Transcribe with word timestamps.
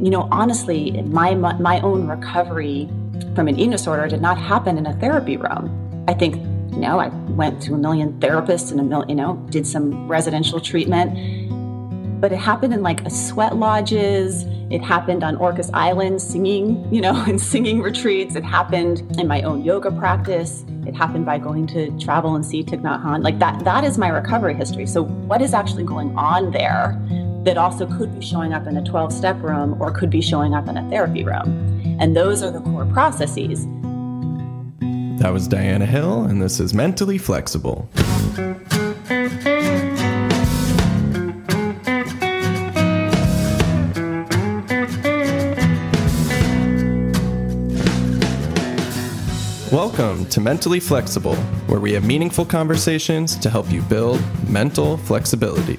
you 0.00 0.10
know, 0.10 0.28
honestly, 0.30 1.02
my 1.02 1.34
my 1.34 1.80
own 1.80 2.06
recovery 2.06 2.88
from 3.34 3.48
an 3.48 3.56
eating 3.56 3.70
disorder 3.70 4.08
did 4.08 4.22
not 4.22 4.38
happen 4.38 4.78
in 4.78 4.86
a 4.86 4.94
therapy 4.94 5.36
room. 5.36 6.04
I 6.08 6.14
think, 6.14 6.36
you 6.72 6.80
know, 6.80 6.98
I 6.98 7.08
went 7.08 7.62
to 7.62 7.74
a 7.74 7.78
million 7.78 8.18
therapists 8.20 8.70
and 8.70 8.80
a 8.80 8.82
million, 8.82 9.08
you 9.10 9.14
know, 9.14 9.36
did 9.50 9.66
some 9.66 10.08
residential 10.08 10.58
treatment, 10.58 12.20
but 12.20 12.32
it 12.32 12.38
happened 12.38 12.74
in 12.74 12.82
like 12.82 13.04
a 13.06 13.10
sweat 13.10 13.56
lodges. 13.56 14.44
It 14.70 14.82
happened 14.82 15.22
on 15.22 15.36
Orcas 15.36 15.70
Island 15.74 16.22
singing, 16.22 16.92
you 16.92 17.00
know, 17.00 17.24
in 17.28 17.38
singing 17.38 17.82
retreats. 17.82 18.36
It 18.36 18.44
happened 18.44 19.18
in 19.18 19.28
my 19.28 19.42
own 19.42 19.62
yoga 19.62 19.90
practice. 19.90 20.64
It 20.86 20.94
happened 20.96 21.26
by 21.26 21.38
going 21.38 21.66
to 21.68 21.96
travel 21.98 22.34
and 22.36 22.44
see 22.44 22.64
Thich 22.64 22.80
Nhat 22.80 23.02
Hanh. 23.02 23.22
Like 23.22 23.38
that, 23.38 23.64
that 23.64 23.84
is 23.84 23.98
my 23.98 24.08
recovery 24.08 24.54
history. 24.54 24.86
So 24.86 25.04
what 25.04 25.42
is 25.42 25.52
actually 25.52 25.84
going 25.84 26.16
on 26.16 26.52
there 26.52 26.98
that 27.44 27.56
also 27.56 27.86
could 27.86 28.18
be 28.18 28.24
showing 28.24 28.52
up 28.52 28.66
in 28.66 28.76
a 28.76 28.84
12 28.84 29.12
step 29.12 29.40
room 29.42 29.80
or 29.80 29.90
could 29.90 30.10
be 30.10 30.20
showing 30.20 30.54
up 30.54 30.68
in 30.68 30.76
a 30.76 30.88
therapy 30.90 31.24
room? 31.24 31.98
And 31.98 32.14
those 32.14 32.42
are 32.42 32.50
the 32.50 32.60
core 32.60 32.84
processes. 32.86 33.66
That 35.20 35.32
was 35.32 35.48
Diana 35.48 35.86
Hill, 35.86 36.24
and 36.24 36.40
this 36.40 36.60
is 36.60 36.74
Mentally 36.74 37.18
Flexible. 37.18 37.88
Welcome 49.72 50.26
to 50.26 50.40
Mentally 50.40 50.80
Flexible, 50.80 51.36
where 51.68 51.80
we 51.80 51.92
have 51.92 52.04
meaningful 52.04 52.44
conversations 52.44 53.36
to 53.36 53.48
help 53.48 53.70
you 53.70 53.82
build 53.82 54.20
mental 54.48 54.96
flexibility. 54.96 55.78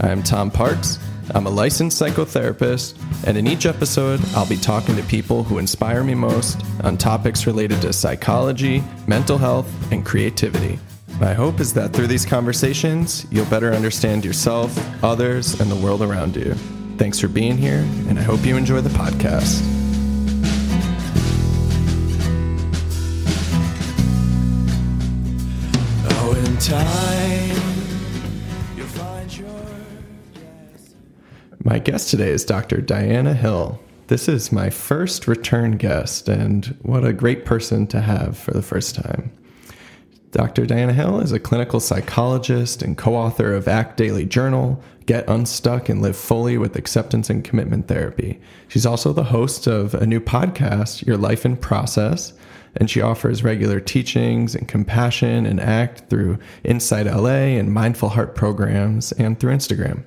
I 0.00 0.10
am 0.10 0.22
Tom 0.22 0.50
Parks. 0.50 0.98
I'm 1.34 1.46
a 1.46 1.50
licensed 1.50 2.00
psychotherapist, 2.00 2.96
and 3.26 3.36
in 3.36 3.48
each 3.48 3.66
episode, 3.66 4.20
I'll 4.34 4.48
be 4.48 4.56
talking 4.56 4.94
to 4.94 5.02
people 5.02 5.42
who 5.42 5.58
inspire 5.58 6.04
me 6.04 6.14
most 6.14 6.62
on 6.84 6.96
topics 6.96 7.48
related 7.48 7.82
to 7.82 7.92
psychology, 7.92 8.82
mental 9.08 9.38
health, 9.38 9.68
and 9.92 10.06
creativity. 10.06 10.78
My 11.20 11.34
hope 11.34 11.58
is 11.58 11.74
that 11.74 11.92
through 11.92 12.06
these 12.06 12.24
conversations, 12.24 13.26
you'll 13.30 13.46
better 13.46 13.74
understand 13.74 14.24
yourself, 14.24 14.72
others, 15.02 15.58
and 15.60 15.68
the 15.68 15.76
world 15.76 16.00
around 16.00 16.36
you. 16.36 16.54
Thanks 16.96 17.18
for 17.18 17.26
being 17.26 17.58
here, 17.58 17.84
and 18.08 18.20
I 18.20 18.22
hope 18.22 18.46
you 18.46 18.56
enjoy 18.56 18.80
the 18.80 18.90
podcast. 18.90 19.62
Oh, 26.10 26.44
in 26.46 26.56
time 26.58 27.57
My 31.64 31.80
guest 31.80 32.10
today 32.10 32.30
is 32.30 32.44
Dr. 32.44 32.80
Diana 32.80 33.34
Hill. 33.34 33.80
This 34.06 34.28
is 34.28 34.52
my 34.52 34.70
first 34.70 35.26
return 35.26 35.72
guest, 35.76 36.28
and 36.28 36.66
what 36.82 37.04
a 37.04 37.12
great 37.12 37.44
person 37.44 37.88
to 37.88 38.00
have 38.00 38.38
for 38.38 38.52
the 38.52 38.62
first 38.62 38.94
time. 38.94 39.32
Dr. 40.30 40.66
Diana 40.66 40.92
Hill 40.92 41.18
is 41.18 41.32
a 41.32 41.40
clinical 41.40 41.80
psychologist 41.80 42.80
and 42.80 42.96
co 42.96 43.16
author 43.16 43.54
of 43.54 43.66
ACT 43.66 43.96
Daily 43.96 44.24
Journal, 44.24 44.80
Get 45.06 45.28
Unstuck 45.28 45.88
and 45.88 46.00
Live 46.00 46.16
Fully 46.16 46.58
with 46.58 46.76
Acceptance 46.76 47.28
and 47.28 47.42
Commitment 47.42 47.88
Therapy. 47.88 48.40
She's 48.68 48.86
also 48.86 49.12
the 49.12 49.24
host 49.24 49.66
of 49.66 49.94
a 49.94 50.06
new 50.06 50.20
podcast, 50.20 51.04
Your 51.06 51.16
Life 51.16 51.44
in 51.44 51.56
Process, 51.56 52.34
and 52.76 52.88
she 52.88 53.00
offers 53.00 53.42
regular 53.42 53.80
teachings 53.80 54.54
and 54.54 54.68
compassion 54.68 55.44
and 55.44 55.60
ACT 55.60 56.08
through 56.08 56.38
Insight 56.62 57.06
LA 57.06 57.58
and 57.58 57.74
Mindful 57.74 58.10
Heart 58.10 58.36
programs 58.36 59.10
and 59.12 59.40
through 59.40 59.54
Instagram. 59.54 60.04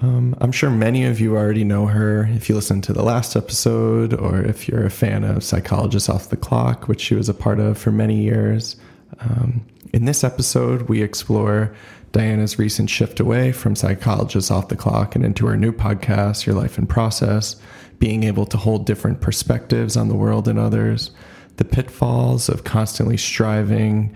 Um, 0.00 0.36
I'm 0.40 0.52
sure 0.52 0.70
many 0.70 1.04
of 1.04 1.18
you 1.18 1.36
already 1.36 1.64
know 1.64 1.86
her 1.86 2.28
if 2.30 2.48
you 2.48 2.54
listened 2.54 2.84
to 2.84 2.92
the 2.92 3.02
last 3.02 3.34
episode 3.34 4.14
or 4.14 4.40
if 4.40 4.68
you're 4.68 4.86
a 4.86 4.90
fan 4.90 5.24
of 5.24 5.42
Psychologists 5.42 6.08
Off 6.08 6.30
the 6.30 6.36
Clock, 6.36 6.86
which 6.86 7.00
she 7.00 7.16
was 7.16 7.28
a 7.28 7.34
part 7.34 7.58
of 7.58 7.76
for 7.76 7.90
many 7.90 8.22
years. 8.22 8.76
Um, 9.20 9.64
in 9.92 10.04
this 10.04 10.22
episode, 10.22 10.82
we 10.82 11.02
explore 11.02 11.74
Diana's 12.12 12.58
recent 12.58 12.90
shift 12.90 13.18
away 13.18 13.50
from 13.50 13.74
Psychologists 13.74 14.52
Off 14.52 14.68
the 14.68 14.76
Clock 14.76 15.16
and 15.16 15.24
into 15.24 15.46
her 15.46 15.56
new 15.56 15.72
podcast, 15.72 16.46
Your 16.46 16.54
Life 16.54 16.78
in 16.78 16.86
Process, 16.86 17.56
being 17.98 18.22
able 18.22 18.46
to 18.46 18.56
hold 18.56 18.86
different 18.86 19.20
perspectives 19.20 19.96
on 19.96 20.08
the 20.08 20.14
world 20.14 20.46
and 20.46 20.60
others, 20.60 21.10
the 21.56 21.64
pitfalls 21.64 22.48
of 22.48 22.62
constantly 22.62 23.16
striving, 23.16 24.14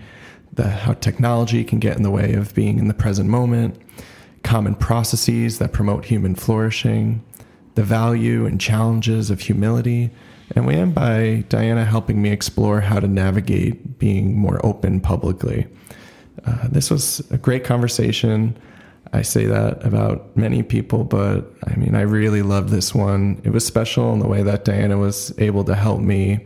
the, 0.53 0.69
how 0.69 0.93
technology 0.93 1.65
can 1.65 1.79
get 1.79 1.97
in 1.97 2.03
the 2.03 2.11
way 2.11 2.33
of 2.33 2.55
being 2.55 2.79
in 2.79 2.87
the 2.87 2.93
present 2.93 3.29
moment, 3.29 3.77
common 4.43 4.75
processes 4.75 5.59
that 5.59 5.73
promote 5.73 6.05
human 6.05 6.35
flourishing, 6.35 7.23
the 7.75 7.83
value 7.83 8.45
and 8.45 8.59
challenges 8.59 9.29
of 9.29 9.39
humility. 9.39 10.11
And 10.55 10.67
we 10.67 10.75
end 10.75 10.93
by 10.93 11.45
Diana 11.49 11.85
helping 11.85 12.21
me 12.21 12.29
explore 12.29 12.81
how 12.81 12.99
to 12.99 13.07
navigate 13.07 13.97
being 13.97 14.37
more 14.37 14.63
open 14.65 14.99
publicly. 14.99 15.65
Uh, 16.45 16.67
this 16.67 16.91
was 16.91 17.19
a 17.31 17.37
great 17.37 17.63
conversation. 17.63 18.57
I 19.13 19.21
say 19.21 19.45
that 19.45 19.83
about 19.85 20.35
many 20.35 20.63
people, 20.63 21.03
but 21.03 21.51
I 21.67 21.75
mean, 21.75 21.95
I 21.95 22.01
really 22.01 22.41
loved 22.41 22.69
this 22.69 22.93
one. 22.93 23.41
It 23.43 23.51
was 23.51 23.65
special 23.65 24.11
in 24.13 24.19
the 24.19 24.27
way 24.27 24.43
that 24.43 24.65
Diana 24.65 24.97
was 24.97 25.33
able 25.37 25.63
to 25.65 25.75
help 25.75 26.01
me 26.01 26.45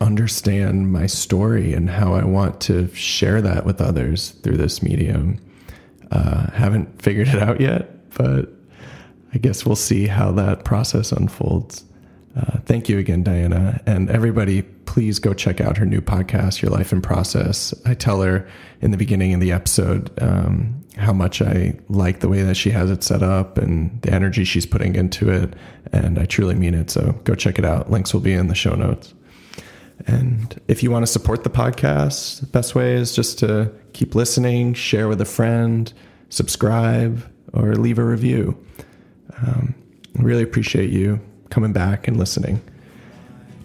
understand 0.00 0.92
my 0.92 1.06
story 1.06 1.72
and 1.72 1.88
how 1.88 2.14
I 2.14 2.24
want 2.24 2.60
to 2.62 2.88
share 2.94 3.40
that 3.42 3.64
with 3.64 3.80
others 3.80 4.30
through 4.42 4.58
this 4.58 4.82
medium. 4.82 5.40
Uh, 6.10 6.50
haven't 6.50 7.02
figured 7.02 7.28
it 7.28 7.42
out 7.42 7.60
yet, 7.60 8.10
but 8.14 8.52
I 9.34 9.38
guess 9.38 9.66
we'll 9.66 9.76
see 9.76 10.06
how 10.06 10.32
that 10.32 10.64
process 10.64 11.12
unfolds. 11.12 11.84
Uh, 12.36 12.58
thank 12.66 12.88
you 12.88 12.98
again, 12.98 13.22
Diana. 13.22 13.80
And 13.86 14.10
everybody, 14.10 14.62
please 14.62 15.18
go 15.18 15.32
check 15.32 15.60
out 15.60 15.78
her 15.78 15.86
new 15.86 16.00
podcast, 16.00 16.60
Your 16.60 16.70
Life 16.70 16.92
in 16.92 17.00
Process. 17.00 17.74
I 17.86 17.94
tell 17.94 18.20
her 18.22 18.46
in 18.82 18.90
the 18.90 18.96
beginning 18.98 19.32
of 19.32 19.40
the 19.40 19.52
episode 19.52 20.10
um, 20.22 20.84
how 20.96 21.12
much 21.14 21.40
I 21.40 21.78
like 21.88 22.20
the 22.20 22.28
way 22.28 22.42
that 22.42 22.56
she 22.56 22.70
has 22.70 22.90
it 22.90 23.02
set 23.02 23.22
up 23.22 23.56
and 23.56 24.00
the 24.02 24.12
energy 24.12 24.44
she's 24.44 24.66
putting 24.66 24.96
into 24.96 25.30
it. 25.30 25.54
And 25.92 26.18
I 26.18 26.26
truly 26.26 26.54
mean 26.54 26.74
it. 26.74 26.90
So 26.90 27.12
go 27.24 27.34
check 27.34 27.58
it 27.58 27.64
out. 27.64 27.90
Links 27.90 28.12
will 28.12 28.20
be 28.20 28.34
in 28.34 28.48
the 28.48 28.54
show 28.54 28.74
notes. 28.74 29.14
And 30.06 30.60
if 30.68 30.82
you 30.82 30.90
want 30.90 31.04
to 31.04 31.10
support 31.10 31.42
the 31.42 31.50
podcast, 31.50 32.40
the 32.40 32.46
best 32.46 32.74
way 32.74 32.94
is 32.94 33.14
just 33.14 33.38
to 33.38 33.72
keep 33.96 34.14
listening, 34.14 34.74
share 34.74 35.08
with 35.08 35.22
a 35.22 35.24
friend, 35.24 35.90
subscribe, 36.28 37.22
or 37.54 37.74
leave 37.74 37.98
a 37.98 38.04
review. 38.04 38.56
Um, 39.38 39.74
really 40.14 40.42
appreciate 40.42 40.90
you 40.90 41.18
coming 41.48 41.72
back 41.72 42.06
and 42.06 42.18
listening. 42.18 42.60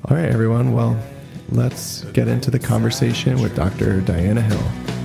All 0.06 0.16
right, 0.16 0.30
everyone. 0.30 0.72
Well, 0.72 0.97
let's 1.50 2.06
get 2.14 2.30
into 2.30 2.50
the 2.50 2.59
conversation 2.59 3.42
with 3.42 3.56
Dr. 3.58 4.00
Diana 4.02 4.42
Hill. 4.42 5.00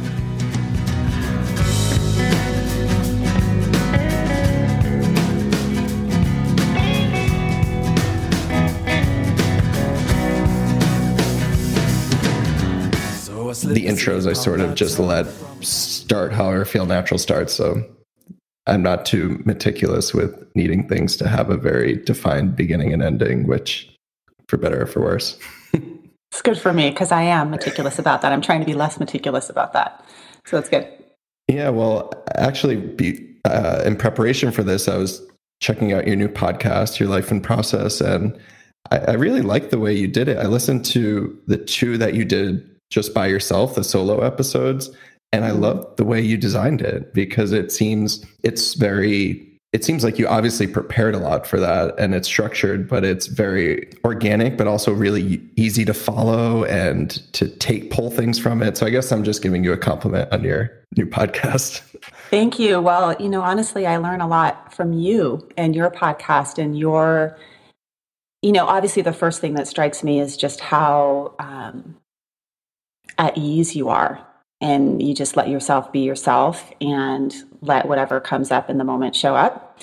The 13.67 13.87
intros 13.87 14.29
I 14.29 14.33
sort 14.33 14.61
of 14.61 14.75
just 14.75 14.99
let 14.99 15.27
start 15.61 16.33
however 16.33 16.65
feel 16.65 16.87
natural 16.87 17.19
starts. 17.19 17.53
So 17.53 17.85
I'm 18.67 18.83
not 18.83 19.05
too 19.07 19.43
meticulous 19.45 20.13
with 20.13 20.47
needing 20.55 20.89
things 20.89 21.17
to 21.17 21.29
have 21.29 21.51
a 21.51 21.57
very 21.57 21.97
defined 21.97 22.57
beginning 22.57 22.93
and 22.93 23.03
ending, 23.03 23.47
which 23.47 23.93
for 24.49 24.57
better 24.57 24.83
or 24.83 24.87
for 24.87 25.01
worse. 25.01 25.39
it's 25.73 26.43
good 26.43 26.59
for 26.59 26.73
me 26.73 26.91
because 26.91 27.13
I 27.13 27.23
am 27.23 27.51
meticulous 27.51 27.99
about 27.99 28.23
that. 28.23 28.33
I'm 28.33 28.41
trying 28.41 28.61
to 28.61 28.67
be 28.67 28.75
less 28.75 28.99
meticulous 28.99 29.51
about 29.51 29.73
that. 29.73 30.05
So 30.47 30.57
that's 30.57 30.69
good. 30.69 30.89
Yeah, 31.49 31.69
well, 31.69 32.13
actually, 32.35 32.77
be, 32.77 33.37
uh, 33.45 33.83
in 33.85 33.97
preparation 33.97 34.51
for 34.51 34.65
this, 34.65 34.89
I 34.89 34.97
was 34.97 35.23
checking 35.61 35.93
out 35.93 36.07
your 36.07 36.17
new 36.17 36.29
podcast, 36.29 36.99
Your 36.99 37.09
Life 37.09 37.31
in 37.31 37.41
Process, 37.41 38.01
and 38.01 38.37
I, 38.91 38.99
I 38.99 39.13
really 39.13 39.43
like 39.43 39.71
the 39.71 39.79
way 39.79 39.95
you 39.95 40.09
did 40.09 40.29
it. 40.29 40.39
I 40.39 40.47
listened 40.47 40.85
to 40.87 41.41
the 41.47 41.57
two 41.57 41.99
that 41.99 42.15
you 42.15 42.25
did 42.25 42.69
just 42.91 43.15
by 43.15 43.27
yourself, 43.27 43.75
the 43.75 43.85
solo 43.85 44.21
episodes. 44.21 44.91
And 45.33 45.45
I 45.45 45.51
love 45.51 45.97
the 45.97 46.05
way 46.05 46.21
you 46.21 46.37
designed 46.37 46.81
it 46.81 47.13
because 47.13 47.53
it 47.53 47.73
seems 47.73 48.25
it's 48.43 48.75
very 48.75 49.47
it 49.73 49.85
seems 49.85 50.03
like 50.05 50.19
you 50.19 50.27
obviously 50.27 50.67
prepared 50.67 51.15
a 51.15 51.19
lot 51.19 51.47
for 51.47 51.61
that 51.61 51.99
and 51.99 52.15
it's 52.15 52.27
structured, 52.27 52.89
but 52.89 53.05
it's 53.05 53.27
very 53.27 53.91
organic, 54.05 54.57
but 54.57 54.67
also 54.67 54.91
really 54.91 55.43
easy 55.57 55.85
to 55.85 55.93
follow 55.93 56.65
and 56.65 57.11
to 57.35 57.47
take 57.47 57.91
pull 57.91 58.11
things 58.11 58.39
from 58.39 58.63
it. 58.63 58.79
So 58.79 58.87
I 58.87 58.91
guess 58.91 59.13
I'm 59.13 59.23
just 59.23 59.43
giving 59.43 59.65
you 59.65 59.75
a 59.75 59.77
compliment 59.77 60.33
on 60.33 60.43
your 60.45 60.71
new 60.97 61.05
podcast. 61.05 61.81
Thank 62.31 62.59
you. 62.59 62.81
Well, 62.81 63.21
you 63.21 63.29
know, 63.29 63.43
honestly, 63.43 63.87
I 63.87 63.99
learn 63.99 64.23
a 64.23 64.29
lot 64.29 64.73
from 64.73 64.95
you 64.95 65.47
and 65.59 65.77
your 65.77 65.91
podcast 65.91 66.57
and 66.57 66.79
your, 66.79 67.37
you 68.41 68.53
know, 68.53 68.65
obviously 68.65 69.03
the 69.03 69.13
first 69.13 69.43
thing 69.43 69.55
that 69.55 69.69
strikes 69.69 70.03
me 70.03 70.21
is 70.21 70.39
just 70.39 70.61
how 70.61 71.35
um, 71.39 71.97
at 73.19 73.37
ease 73.37 73.75
you 73.75 73.89
are 73.89 74.27
and 74.61 75.03
you 75.03 75.15
just 75.15 75.37
let 75.37 75.49
yourself 75.49 75.93
be 75.93 76.01
yourself 76.01 76.73
and 76.81 77.35
let 77.61 77.89
whatever 77.89 78.21
comes 78.21 78.51
up 78.51 78.71
in 78.71 78.79
the 78.79 78.85
moment 78.85 79.15
show 79.15 79.35
up. 79.35 79.79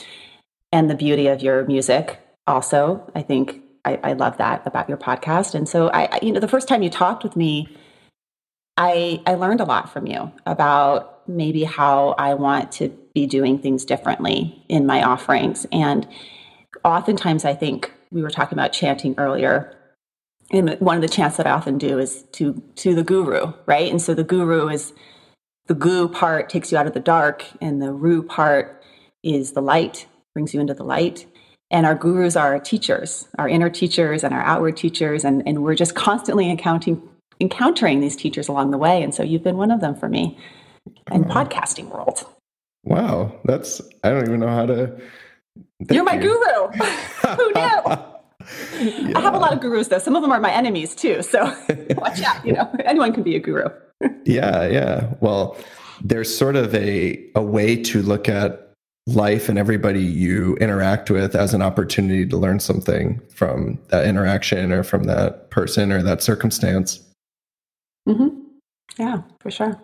And 0.71 0.89
the 0.89 0.95
beauty 0.95 1.27
of 1.27 1.41
your 1.43 1.65
music 1.65 2.19
also. 2.47 3.11
I 3.13 3.21
think 3.21 3.61
I, 3.85 3.99
I 4.03 4.13
love 4.13 4.37
that 4.37 4.65
about 4.65 4.89
your 4.89 4.97
podcast. 4.97 5.53
And 5.53 5.67
so 5.67 5.89
I, 5.89 6.19
you 6.21 6.31
know, 6.31 6.39
the 6.39 6.47
first 6.47 6.67
time 6.67 6.81
you 6.81 6.89
talked 6.89 7.23
with 7.23 7.35
me, 7.35 7.67
I 8.75 9.21
I 9.27 9.35
learned 9.35 9.61
a 9.61 9.65
lot 9.65 9.91
from 9.93 10.07
you 10.07 10.31
about 10.45 11.27
maybe 11.27 11.63
how 11.63 12.15
I 12.17 12.33
want 12.33 12.71
to 12.73 12.89
be 13.13 13.27
doing 13.27 13.59
things 13.59 13.85
differently 13.85 14.63
in 14.67 14.85
my 14.85 15.03
offerings. 15.03 15.67
And 15.71 16.07
oftentimes 16.83 17.45
I 17.45 17.53
think 17.53 17.93
we 18.11 18.21
were 18.21 18.31
talking 18.31 18.57
about 18.57 18.73
chanting 18.73 19.15
earlier. 19.17 19.75
And 20.53 20.79
one 20.79 20.95
of 20.95 21.01
the 21.01 21.09
chants 21.09 21.35
that 21.37 21.47
I 21.47 21.51
often 21.51 21.77
do 21.77 21.99
is 21.99 22.23
to 22.33 22.61
to 22.75 22.95
the 22.95 23.03
guru, 23.03 23.51
right? 23.65 23.91
And 23.91 24.01
so 24.01 24.13
the 24.13 24.23
guru 24.23 24.69
is 24.69 24.93
the 25.67 25.73
gu 25.73 26.07
part 26.07 26.49
takes 26.49 26.71
you 26.71 26.77
out 26.77 26.87
of 26.87 26.93
the 26.93 26.99
dark, 26.99 27.43
and 27.59 27.81
the 27.81 27.91
ru 27.91 28.21
part 28.23 28.83
is 29.23 29.53
the 29.53 29.61
light, 29.61 30.07
brings 30.33 30.53
you 30.53 30.61
into 30.61 30.73
the 30.73 30.83
light. 30.83 31.25
And 31.71 31.87
our 31.87 31.95
gurus 31.95 32.35
are 32.35 32.53
our 32.53 32.59
teachers, 32.59 33.27
our 33.39 33.49
inner 33.49 33.69
teachers 33.69 34.23
and 34.23 34.31
our 34.31 34.43
outward 34.43 34.77
teachers. 34.77 35.25
And, 35.25 35.41
and 35.47 35.63
we're 35.63 35.73
just 35.73 35.95
constantly 35.95 36.51
encountering, 36.51 37.01
encountering 37.41 37.99
these 37.99 38.15
teachers 38.15 38.47
along 38.47 38.69
the 38.69 38.77
way. 38.77 39.01
And 39.01 39.15
so 39.15 39.23
you've 39.23 39.43
been 39.43 39.57
one 39.57 39.71
of 39.71 39.81
them 39.81 39.95
for 39.95 40.07
me 40.07 40.37
in 41.11 41.25
oh. 41.25 41.33
podcasting 41.33 41.89
world. 41.89 42.27
Wow. 42.83 43.39
That's, 43.45 43.81
I 44.03 44.11
don't 44.11 44.27
even 44.27 44.41
know 44.41 44.49
how 44.49 44.67
to. 44.67 45.01
You're 45.89 46.03
my 46.03 46.13
you. 46.13 46.21
guru. 46.21 46.67
Who 47.37 47.51
knew? 47.53 48.12
Yeah. 48.79 49.17
I 49.17 49.21
have 49.21 49.33
a 49.33 49.39
lot 49.39 49.53
of 49.53 49.59
gurus 49.59 49.87
though. 49.87 49.99
Some 49.99 50.15
of 50.15 50.21
them 50.21 50.31
are 50.31 50.39
my 50.39 50.51
enemies 50.51 50.95
too. 50.95 51.21
So 51.21 51.43
watch 51.97 52.21
out. 52.21 52.45
You 52.45 52.53
know, 52.53 52.69
anyone 52.85 53.13
can 53.13 53.23
be 53.23 53.35
a 53.35 53.39
guru. 53.39 53.69
yeah, 54.25 54.67
yeah. 54.67 55.13
Well, 55.19 55.57
there's 56.03 56.35
sort 56.35 56.55
of 56.55 56.73
a 56.75 57.23
a 57.35 57.41
way 57.41 57.81
to 57.83 58.01
look 58.01 58.27
at 58.27 58.71
life 59.07 59.49
and 59.49 59.57
everybody 59.57 60.01
you 60.01 60.55
interact 60.57 61.09
with 61.09 61.35
as 61.35 61.53
an 61.53 61.61
opportunity 61.61 62.25
to 62.25 62.37
learn 62.37 62.59
something 62.59 63.21
from 63.29 63.77
that 63.89 64.05
interaction 64.05 64.71
or 64.71 64.83
from 64.83 65.03
that 65.03 65.49
person 65.49 65.91
or 65.91 66.01
that 66.01 66.21
circumstance. 66.21 66.99
Mm-hmm. 68.07 68.39
Yeah, 68.97 69.21
for 69.39 69.51
sure. 69.51 69.81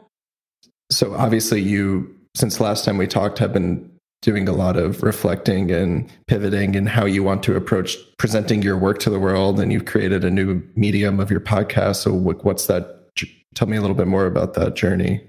So 0.92 1.14
obviously, 1.16 1.62
you 1.62 2.16
since 2.36 2.60
last 2.60 2.86
time 2.86 2.98
we 2.98 3.08
talked 3.08 3.40
have 3.40 3.54
been 3.54 3.89
doing 4.22 4.48
a 4.48 4.52
lot 4.52 4.76
of 4.76 5.02
reflecting 5.02 5.72
and 5.72 6.12
pivoting 6.28 6.76
and 6.76 6.90
how 6.90 7.06
you 7.06 7.24
want 7.24 7.42
to 7.44 7.56
approach 7.56 7.98
presenting 8.18 8.62
your 8.62 8.78
work 8.78 9.00
to 9.00 9.10
the 9.10 9.20
world 9.20 9.60
and 9.60 9.72
you've 9.72 9.86
created 9.86 10.24
a 10.24 10.30
new 10.30 10.62
medium 10.76 11.20
of 11.20 11.32
your 11.32 11.40
podcast 11.40 11.98
so 11.98 12.14
what's 12.14 12.68
that 12.68 13.08
tell 13.56 13.68
me 13.68 13.78
a 13.78 13.82
little 13.82 13.96
bit 13.96 14.08
more 14.08 14.26
about 14.26 14.54
that 14.54 14.76
journey 14.76 15.22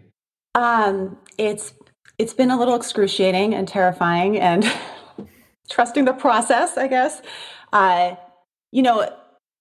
um, 0.54 1.16
it's 1.38 1.72
it's 2.19 2.34
been 2.34 2.50
a 2.50 2.58
little 2.58 2.75
excruciating 2.75 3.54
and 3.54 3.66
terrifying 3.66 4.38
and 4.38 4.70
trusting 5.70 6.04
the 6.04 6.12
process, 6.12 6.76
I 6.76 6.87
guess. 6.87 7.22
Uh, 7.72 8.16
you 8.72 8.82
know, 8.82 9.10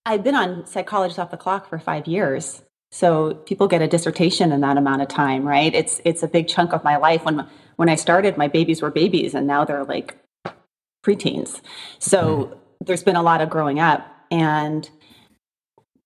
I've 0.05 0.23
been 0.23 0.35
on 0.35 0.65
Psychologist 0.65 1.19
Off 1.19 1.31
the 1.31 1.37
Clock 1.37 1.69
for 1.69 1.79
five 1.79 2.07
years. 2.07 2.61
So 2.91 3.35
people 3.35 3.67
get 3.67 3.81
a 3.81 3.87
dissertation 3.87 4.51
in 4.51 4.61
that 4.61 4.77
amount 4.77 5.01
of 5.01 5.07
time, 5.07 5.47
right? 5.47 5.73
It's 5.73 6.01
it's 6.05 6.23
a 6.23 6.27
big 6.27 6.47
chunk 6.47 6.73
of 6.73 6.83
my 6.83 6.97
life. 6.97 7.23
When 7.23 7.45
when 7.75 7.89
I 7.89 7.95
started, 7.95 8.37
my 8.37 8.47
babies 8.47 8.81
were 8.81 8.91
babies, 8.91 9.35
and 9.35 9.45
now 9.45 9.63
they're 9.63 9.83
like 9.83 10.17
preteens. 11.05 11.61
So 11.99 12.19
mm-hmm. 12.21 12.53
there's 12.85 13.03
been 13.03 13.15
a 13.15 13.23
lot 13.23 13.41
of 13.41 13.49
growing 13.49 13.79
up 13.79 14.07
and 14.31 14.89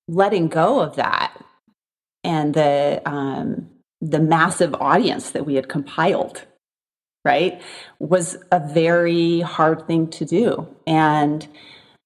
letting 0.07 0.49
go 0.49 0.81
of 0.81 0.97
that, 0.97 1.33
and 2.23 2.53
the 2.53 3.01
um, 3.05 3.69
the 4.01 4.19
massive 4.19 4.75
audience 4.75 5.31
that 5.31 5.45
we 5.45 5.55
had 5.55 5.69
compiled, 5.69 6.43
right, 7.23 7.61
was 7.99 8.37
a 8.51 8.59
very 8.59 9.39
hard 9.39 9.87
thing 9.87 10.09
to 10.09 10.25
do. 10.25 10.67
And 10.85 11.47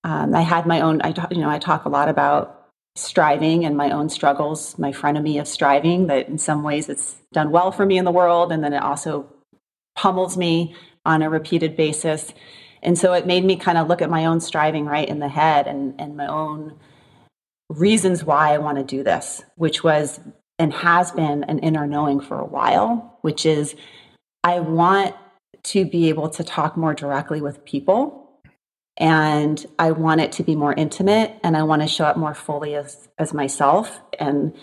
um, 0.04 0.36
I 0.36 0.42
had 0.42 0.68
my 0.68 0.82
own, 0.82 1.02
I 1.02 1.16
you 1.32 1.42
know, 1.42 1.50
I 1.50 1.58
talk 1.58 1.86
a 1.86 1.90
lot 1.90 2.10
about 2.10 2.57
striving 2.98 3.66
and 3.66 3.78
my 3.78 3.92
own 3.92 4.10
struggles, 4.10 4.78
my 4.78 4.92
frenemy 4.92 5.40
of 5.40 5.48
striving. 5.48 6.08
That 6.08 6.28
in 6.28 6.38
some 6.38 6.64
ways 6.64 6.90
it's 6.90 7.16
done 7.32 7.52
well 7.52 7.72
for 7.72 7.86
me 7.86 7.98
in 7.98 8.06
the 8.06 8.12
world, 8.12 8.52
and 8.52 8.64
then 8.64 8.74
it 8.74 8.82
also 8.82 9.28
pummels 9.96 10.38
me 10.38 10.76
on 11.06 11.22
a 11.22 11.30
repeated 11.30 11.76
basis. 11.76 12.34
And 12.84 12.98
so 12.98 13.14
it 13.14 13.26
made 13.26 13.44
me 13.44 13.56
kind 13.56 13.78
of 13.78 13.88
look 13.88 14.02
at 14.02 14.10
my 14.10 14.26
own 14.26 14.40
striving 14.40 14.86
right 14.86 15.08
in 15.08 15.20
the 15.20 15.28
head 15.28 15.68
and, 15.68 16.00
and 16.00 16.16
my 16.16 16.28
own 16.28 16.78
reasons 17.70 18.24
why 18.24 18.54
I 18.54 18.60
want 18.60 18.78
to 18.78 18.84
do 18.84 19.04
this, 19.04 19.44
which 19.56 19.84
was 19.84 20.20
and 20.60 20.74
has 20.74 21.12
been 21.12 21.44
an 21.46 21.60
inner 21.60 21.86
knowing 21.86 22.20
for 22.20 22.40
a 22.40 22.46
while, 22.46 23.18
which 23.22 23.46
is 23.46 23.76
I 24.44 24.60
want 24.60 25.16
to 25.64 25.86
be 25.86 26.10
able 26.10 26.30
to 26.30 26.44
talk 26.44 26.78
more 26.78 26.94
directly 26.94 27.42
with 27.42 27.66
people. 27.66 28.27
And 28.98 29.64
I 29.78 29.92
want 29.92 30.22
it 30.22 30.32
to 30.34 30.44
be 30.44 30.56
more 30.56 30.74
intimate 30.74 31.40
and 31.44 31.56
I 31.56 31.64
want 31.64 31.84
to 31.84 31.88
show 31.88 32.06
up 32.06 32.18
more 32.18 32.34
fully 32.34 32.76
as, 32.76 33.08
as 33.20 33.34
myself. 33.34 34.00
And 34.20 34.56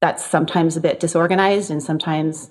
that's 0.00 0.24
sometimes 0.24 0.76
a 0.76 0.80
bit 0.80 1.00
disorganized. 1.00 1.70
And 1.70 1.82
sometimes 1.82 2.50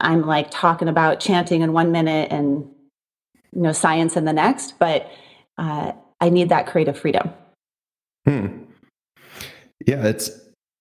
I'm 0.00 0.26
like 0.26 0.50
talking 0.50 0.88
about 0.88 1.20
chanting 1.20 1.60
in 1.60 1.72
one 1.72 1.92
minute 1.92 2.32
and 2.32 2.68
you 3.52 3.62
know 3.62 3.72
science 3.72 4.16
in 4.16 4.24
the 4.24 4.32
next. 4.32 4.78
But 4.78 5.10
uh, 5.56 5.92
I 6.20 6.30
need 6.30 6.48
that 6.48 6.66
creative 6.66 6.98
freedom. 6.98 7.30
Hmm. 8.26 8.64
Yeah, 9.86 10.06
it's 10.06 10.30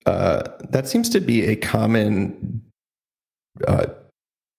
uh, 0.05 0.43
that 0.69 0.87
seems 0.87 1.09
to 1.09 1.19
be 1.19 1.45
a 1.45 1.55
common 1.55 2.61
uh, 3.67 3.87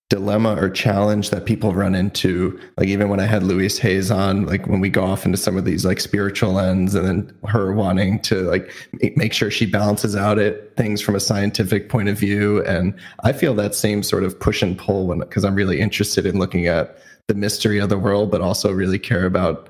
dilemma 0.09 0.55
or 0.59 0.69
challenge 0.71 1.29
that 1.29 1.45
people 1.45 1.75
run 1.75 1.93
into. 1.93 2.59
Like 2.77 2.87
even 2.87 3.09
when 3.09 3.19
I 3.19 3.25
had 3.25 3.43
Louise 3.43 3.77
Hayes 3.77 4.09
on, 4.09 4.45
like 4.47 4.65
when 4.67 4.79
we 4.79 4.89
go 4.89 5.03
off 5.03 5.23
into 5.23 5.37
some 5.37 5.55
of 5.55 5.65
these 5.65 5.85
like 5.85 5.99
spiritual 5.99 6.59
ends, 6.59 6.95
and 6.95 7.07
then 7.07 7.37
her 7.47 7.71
wanting 7.73 8.19
to 8.21 8.41
like 8.49 8.71
make 9.15 9.33
sure 9.33 9.51
she 9.51 9.67
balances 9.67 10.15
out 10.15 10.39
it 10.39 10.73
things 10.75 10.99
from 10.99 11.15
a 11.15 11.19
scientific 11.19 11.89
point 11.89 12.09
of 12.09 12.17
view, 12.17 12.65
and 12.65 12.93
I 13.23 13.33
feel 13.33 13.53
that 13.55 13.75
same 13.75 14.01
sort 14.01 14.23
of 14.23 14.39
push 14.39 14.63
and 14.63 14.77
pull 14.77 15.07
when 15.07 15.19
because 15.19 15.45
I'm 15.45 15.55
really 15.55 15.79
interested 15.79 16.25
in 16.25 16.39
looking 16.39 16.65
at 16.65 16.97
the 17.27 17.35
mystery 17.35 17.77
of 17.77 17.89
the 17.89 17.99
world, 17.99 18.31
but 18.31 18.41
also 18.41 18.71
really 18.71 18.99
care 18.99 19.25
about 19.25 19.69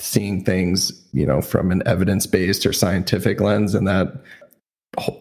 seeing 0.00 0.44
things 0.44 1.06
you 1.12 1.26
know 1.26 1.40
from 1.40 1.70
an 1.70 1.82
evidence 1.86 2.26
based 2.26 2.66
or 2.66 2.72
scientific 2.72 3.40
lens 3.40 3.74
and 3.74 3.86
that 3.86 4.12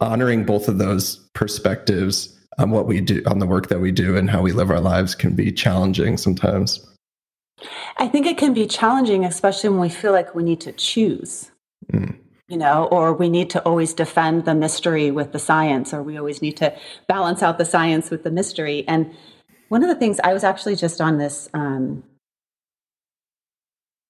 honoring 0.02 0.46
both 0.46 0.68
of 0.68 0.78
those 0.78 1.18
perspectives 1.34 2.40
on 2.58 2.72
what 2.72 2.88
we 2.88 3.02
do 3.02 3.22
on 3.26 3.40
the 3.40 3.46
work 3.46 3.68
that 3.68 3.80
we 3.80 3.92
do 3.92 4.16
and 4.16 4.30
how 4.30 4.42
we 4.42 4.52
live 4.52 4.70
our 4.70 4.80
lives 4.80 5.16
can 5.16 5.36
be 5.36 5.52
challenging 5.52 6.18
sometimes 6.18 6.86
i 7.98 8.08
think 8.08 8.26
it 8.26 8.38
can 8.38 8.54
be 8.54 8.66
challenging 8.66 9.26
especially 9.26 9.70
when 9.70 9.80
we 9.80 9.90
feel 9.90 10.12
like 10.12 10.34
we 10.36 10.44
need 10.44 10.62
to 10.62 10.72
choose 10.74 11.52
mm. 11.92 12.16
you 12.48 12.58
know 12.58 12.86
or 12.92 13.14
we 13.14 13.30
need 13.30 13.50
to 13.50 13.62
always 13.64 13.94
defend 13.94 14.46
the 14.46 14.56
mystery 14.56 15.12
with 15.12 15.32
the 15.32 15.40
science 15.40 15.94
or 15.94 16.04
we 16.04 16.18
always 16.18 16.42
need 16.42 16.58
to 16.58 16.74
balance 17.08 17.42
out 17.42 17.58
the 17.58 17.66
science 17.66 18.10
with 18.10 18.24
the 18.24 18.32
mystery 18.32 18.86
and 18.88 19.12
one 19.70 19.84
of 19.84 19.90
the 19.90 19.96
things 19.96 20.20
i 20.24 20.34
was 20.34 20.44
actually 20.44 20.76
just 20.76 21.02
on 21.02 21.18
this 21.18 21.50
um, 21.54 22.04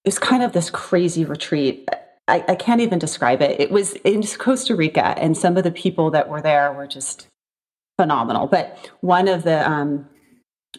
it 0.04 0.10
was 0.10 0.20
kind 0.20 0.44
of 0.44 0.52
this 0.54 0.70
crazy 0.70 1.24
retreat 1.24 1.88
I, 2.28 2.44
I 2.48 2.56
can't 2.56 2.82
even 2.82 3.00
describe 3.00 3.42
it. 3.42 3.60
It 3.60 3.70
was 3.70 3.94
in 4.06 4.24
Costa 4.24 4.76
Rica, 4.76 5.08
and 5.20 5.36
some 5.36 5.58
of 5.58 5.64
the 5.64 5.72
people 5.72 6.10
that 6.12 6.30
were 6.30 6.42
there 6.42 6.72
were 6.72 6.88
just 6.88 7.28
phenomenal. 7.98 8.48
But 8.48 8.92
one 9.02 9.28
of 9.28 9.44
the 9.44 9.70
um, 9.70 10.08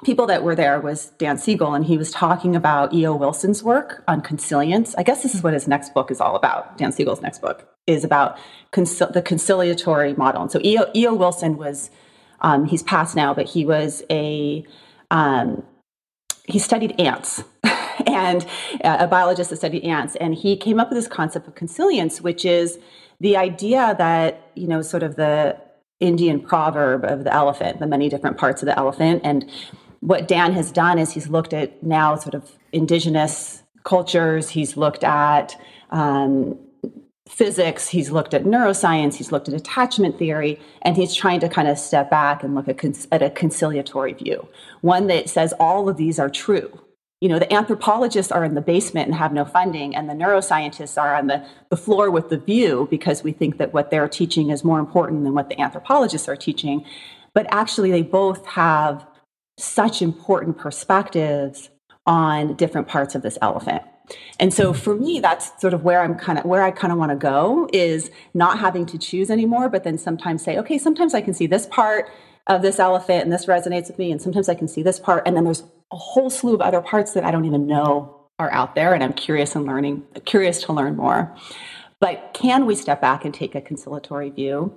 people 0.03 0.27
that 0.27 0.43
were 0.43 0.55
there 0.55 0.81
was 0.81 1.07
Dan 1.19 1.39
Siegel, 1.39 1.75
and 1.75 1.85
he 1.85 1.97
was 1.97 2.11
talking 2.11 2.57
about 2.57 2.93
E.O. 2.93 3.15
Wilson's 3.15 3.63
work 3.63 4.03
on 4.09 4.21
consilience. 4.21 4.95
I 4.97 5.03
guess 5.03 5.23
this 5.23 5.35
is 5.35 5.43
what 5.43 5.53
his 5.53 5.69
next 5.69 5.95
book 5.95 6.11
is 6.11 6.21
all 6.21 6.35
about. 6.35 6.77
Dan 6.79 6.91
Siegel's 6.91 7.23
next 7.23 7.41
book 7.41 7.69
is 7.87 8.03
about 8.03 8.39
the 8.73 9.23
conciliatory 9.25 10.15
model. 10.15 10.43
And 10.43 10.51
so 10.51 10.61
E.O. 10.65 10.91
E.O. 10.95 11.15
Wilson 11.15 11.57
was, 11.57 11.91
um, 12.41 12.65
he's 12.65 12.83
passed 12.83 13.15
now, 13.15 13.33
but 13.33 13.47
he 13.47 13.65
was 13.65 14.03
a, 14.11 14.65
um, 15.11 15.63
he 16.47 16.59
studied 16.59 16.99
ants 17.01 17.45
and 18.07 18.47
a 18.83 19.07
biologist 19.07 19.51
that 19.51 19.57
studied 19.57 19.85
ants. 19.85 20.17
And 20.17 20.35
he 20.35 20.57
came 20.57 20.81
up 20.81 20.91
with 20.91 20.99
this 20.99 21.09
concept 21.09 21.47
of 21.47 21.55
consilience, 21.55 22.21
which 22.21 22.45
is 22.45 22.79
the 23.21 23.37
idea 23.37 23.95
that, 23.97 24.51
you 24.55 24.67
know, 24.67 24.83
sort 24.83 25.03
of 25.03 25.17
the 25.17 25.57
Indian 26.01 26.41
proverb 26.41 27.05
of 27.05 27.25
the 27.25 27.33
elephant, 27.33 27.79
the 27.79 27.87
many 27.87 28.09
different 28.09 28.37
parts 28.37 28.63
of 28.63 28.67
the 28.67 28.79
elephant. 28.79 29.23
And 29.25 29.51
what 30.01 30.29
Dan 30.29 30.53
has 30.53 30.71
done 30.71 30.99
is 30.99 31.13
he's 31.13 31.29
looked 31.29 31.53
at 31.53 31.83
now 31.83 32.17
sort 32.17 32.35
of 32.35 32.53
indigenous 32.73 33.63
cultures, 33.85 34.51
he's 34.51 34.77
looked 34.77 35.05
at 35.05 35.57
um, 35.91 36.59
physics, 37.29 37.89
he's 37.89 38.11
looked 38.11 38.35
at 38.35 38.45
neuroscience, 38.45 39.15
he's 39.15 39.33
looked 39.33 39.49
at 39.49 39.55
attachment 39.55 40.19
theory, 40.19 40.61
and 40.83 40.97
he's 40.97 41.15
trying 41.15 41.41
to 41.41 41.49
kind 41.49 41.69
of 41.69 41.79
step 41.79 42.11
back 42.11 42.43
and 42.43 42.55
look 42.55 42.69
at, 42.69 43.07
at 43.13 43.23
a 43.23 43.31
conciliatory 43.31 44.13
view, 44.13 44.47
one 44.83 45.07
that 45.07 45.29
says 45.29 45.55
all 45.59 45.89
of 45.89 45.97
these 45.97 46.19
are 46.19 46.29
true 46.29 46.84
you 47.21 47.29
know 47.29 47.39
the 47.39 47.53
anthropologists 47.53 48.33
are 48.33 48.45
in 48.45 48.55
the 48.55 48.61
basement 48.61 49.07
and 49.07 49.15
have 49.15 49.33
no 49.33 49.45
funding 49.45 49.95
and 49.95 50.09
the 50.09 50.15
neuroscientists 50.15 51.01
are 51.01 51.15
on 51.15 51.27
the, 51.27 51.47
the 51.71 51.77
floor 51.77 52.11
with 52.11 52.29
the 52.29 52.39
view 52.39 52.87
because 52.91 53.23
we 53.23 53.33
think 53.33 53.59
that 53.59 53.73
what 53.73 53.91
they're 53.91 54.09
teaching 54.09 54.51
is 54.51 54.65
more 54.65 54.79
important 54.79 55.25
than 55.25 55.35
what 55.35 55.49
the 55.49 55.61
anthropologists 55.61 56.29
are 56.29 56.37
teaching. 56.37 56.85
But 57.33 57.47
actually 57.51 57.91
they 57.91 58.03
both 58.03 58.45
have 58.47 59.07
such 59.59 60.03
important 60.03 60.59
perspectives 60.59 61.71
on 62.07 62.55
different 62.57 62.89
parts 62.89 63.15
of 63.15 63.23
this 63.23 63.39
elephant. 63.41 63.83
And 64.39 64.53
so 64.53 64.73
for 64.73 64.95
me, 64.95 65.21
that's 65.21 65.59
sort 65.61 65.73
of 65.73 65.83
where 65.83 66.03
I'm 66.03 66.17
kind 66.17 66.39
of 66.39 66.45
where 66.45 66.63
I 66.63 66.71
kind 66.71 66.93
of 66.93 66.99
want 66.99 67.11
to 67.11 67.17
go 67.17 67.69
is 67.73 68.11
not 68.35 68.59
having 68.59 68.85
to 68.87 68.99
choose 68.99 69.31
anymore, 69.31 69.69
but 69.69 69.85
then 69.85 69.97
sometimes 69.97 70.45
say, 70.45 70.59
okay, 70.59 70.77
sometimes 70.77 71.15
I 71.15 71.23
can 71.23 71.33
see 71.33 71.47
this 71.47 71.67
part 71.67 72.11
of 72.47 72.61
this 72.61 72.79
elephant 72.79 73.23
and 73.23 73.33
this 73.33 73.47
resonates 73.47 73.89
with 73.89 73.99
me, 73.99 74.13
and 74.13 74.21
sometimes 74.21 74.49
I 74.51 74.55
can 74.55 74.69
see 74.69 74.83
this 74.83 75.01
part, 75.01 75.23
and 75.25 75.35
then 75.35 75.45
there's 75.45 75.65
a 75.95 75.97
whole 75.97 76.29
slew 76.29 76.55
of 76.55 76.61
other 76.61 76.81
parts 76.81 77.13
that 77.13 77.25
I 77.25 77.31
don't 77.31 77.45
even 77.45 77.69
know 77.69 78.27
are 78.41 78.53
out 78.53 78.75
there, 78.75 78.95
and 78.95 79.03
I'm 79.03 79.13
curious 79.13 79.55
and 79.55 79.65
learning, 79.65 80.03
curious 80.25 80.61
to 80.65 80.73
learn 80.73 80.97
more. 80.97 81.33
But 82.01 82.33
can 82.35 82.67
we 82.67 82.75
step 82.75 83.01
back 83.01 83.25
and 83.25 83.33
take 83.33 83.55
a 83.55 83.61
conciliatory 83.61 84.29
view? 84.31 84.75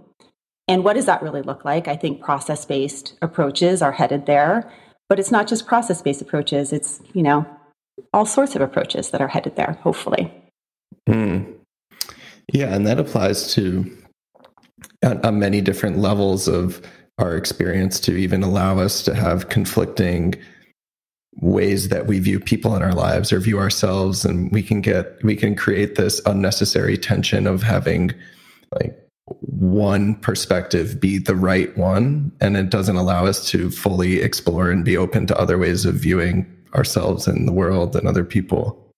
And 0.67 0.83
what 0.83 0.93
does 0.93 1.07
that 1.07 1.23
really 1.23 1.41
look 1.41 1.65
like? 1.65 1.87
I 1.87 1.95
think 1.95 2.21
process 2.21 2.65
based 2.65 3.15
approaches 3.23 3.81
are 3.81 3.93
headed 3.93 4.27
there, 4.27 4.71
but 5.09 5.19
it's 5.19 5.31
not 5.31 5.47
just 5.47 5.65
process 5.65 6.03
based 6.03 6.21
approaches. 6.21 6.71
It's, 6.71 7.01
you 7.13 7.23
know, 7.23 7.47
all 8.13 8.27
sorts 8.27 8.55
of 8.55 8.61
approaches 8.61 9.09
that 9.09 9.19
are 9.19 9.27
headed 9.27 9.55
there, 9.55 9.79
hopefully. 9.81 10.31
Mm. 11.09 11.55
Yeah, 12.53 12.75
and 12.75 12.85
that 12.85 12.99
applies 12.99 13.55
to 13.55 13.91
on, 15.03 15.25
on 15.25 15.39
many 15.39 15.61
different 15.61 15.97
levels 15.97 16.47
of 16.47 16.79
our 17.17 17.35
experience 17.35 17.99
to 18.01 18.15
even 18.15 18.43
allow 18.43 18.77
us 18.77 19.01
to 19.03 19.15
have 19.15 19.49
conflicting 19.49 20.35
ways 21.39 21.89
that 21.89 22.07
we 22.07 22.19
view 22.19 22.39
people 22.39 22.75
in 22.75 22.81
our 22.81 22.93
lives 22.93 23.31
or 23.31 23.39
view 23.39 23.59
ourselves 23.59 24.25
and 24.25 24.51
we 24.51 24.63
can 24.63 24.81
get 24.81 25.23
we 25.23 25.35
can 25.35 25.55
create 25.55 25.95
this 25.95 26.19
unnecessary 26.25 26.97
tension 26.97 27.45
of 27.45 27.61
having 27.61 28.11
like 28.79 28.97
one 29.41 30.15
perspective 30.15 30.99
be 30.99 31.19
the 31.19 31.35
right 31.35 31.77
one 31.77 32.31
and 32.41 32.57
it 32.57 32.69
doesn't 32.69 32.95
allow 32.95 33.25
us 33.25 33.47
to 33.49 33.69
fully 33.69 34.21
explore 34.21 34.71
and 34.71 34.83
be 34.83 34.97
open 34.97 35.27
to 35.27 35.37
other 35.37 35.57
ways 35.57 35.85
of 35.85 35.95
viewing 35.95 36.45
ourselves 36.73 37.27
and 37.27 37.47
the 37.47 37.53
world 37.53 37.95
and 37.95 38.07
other 38.07 38.23
people 38.23 38.91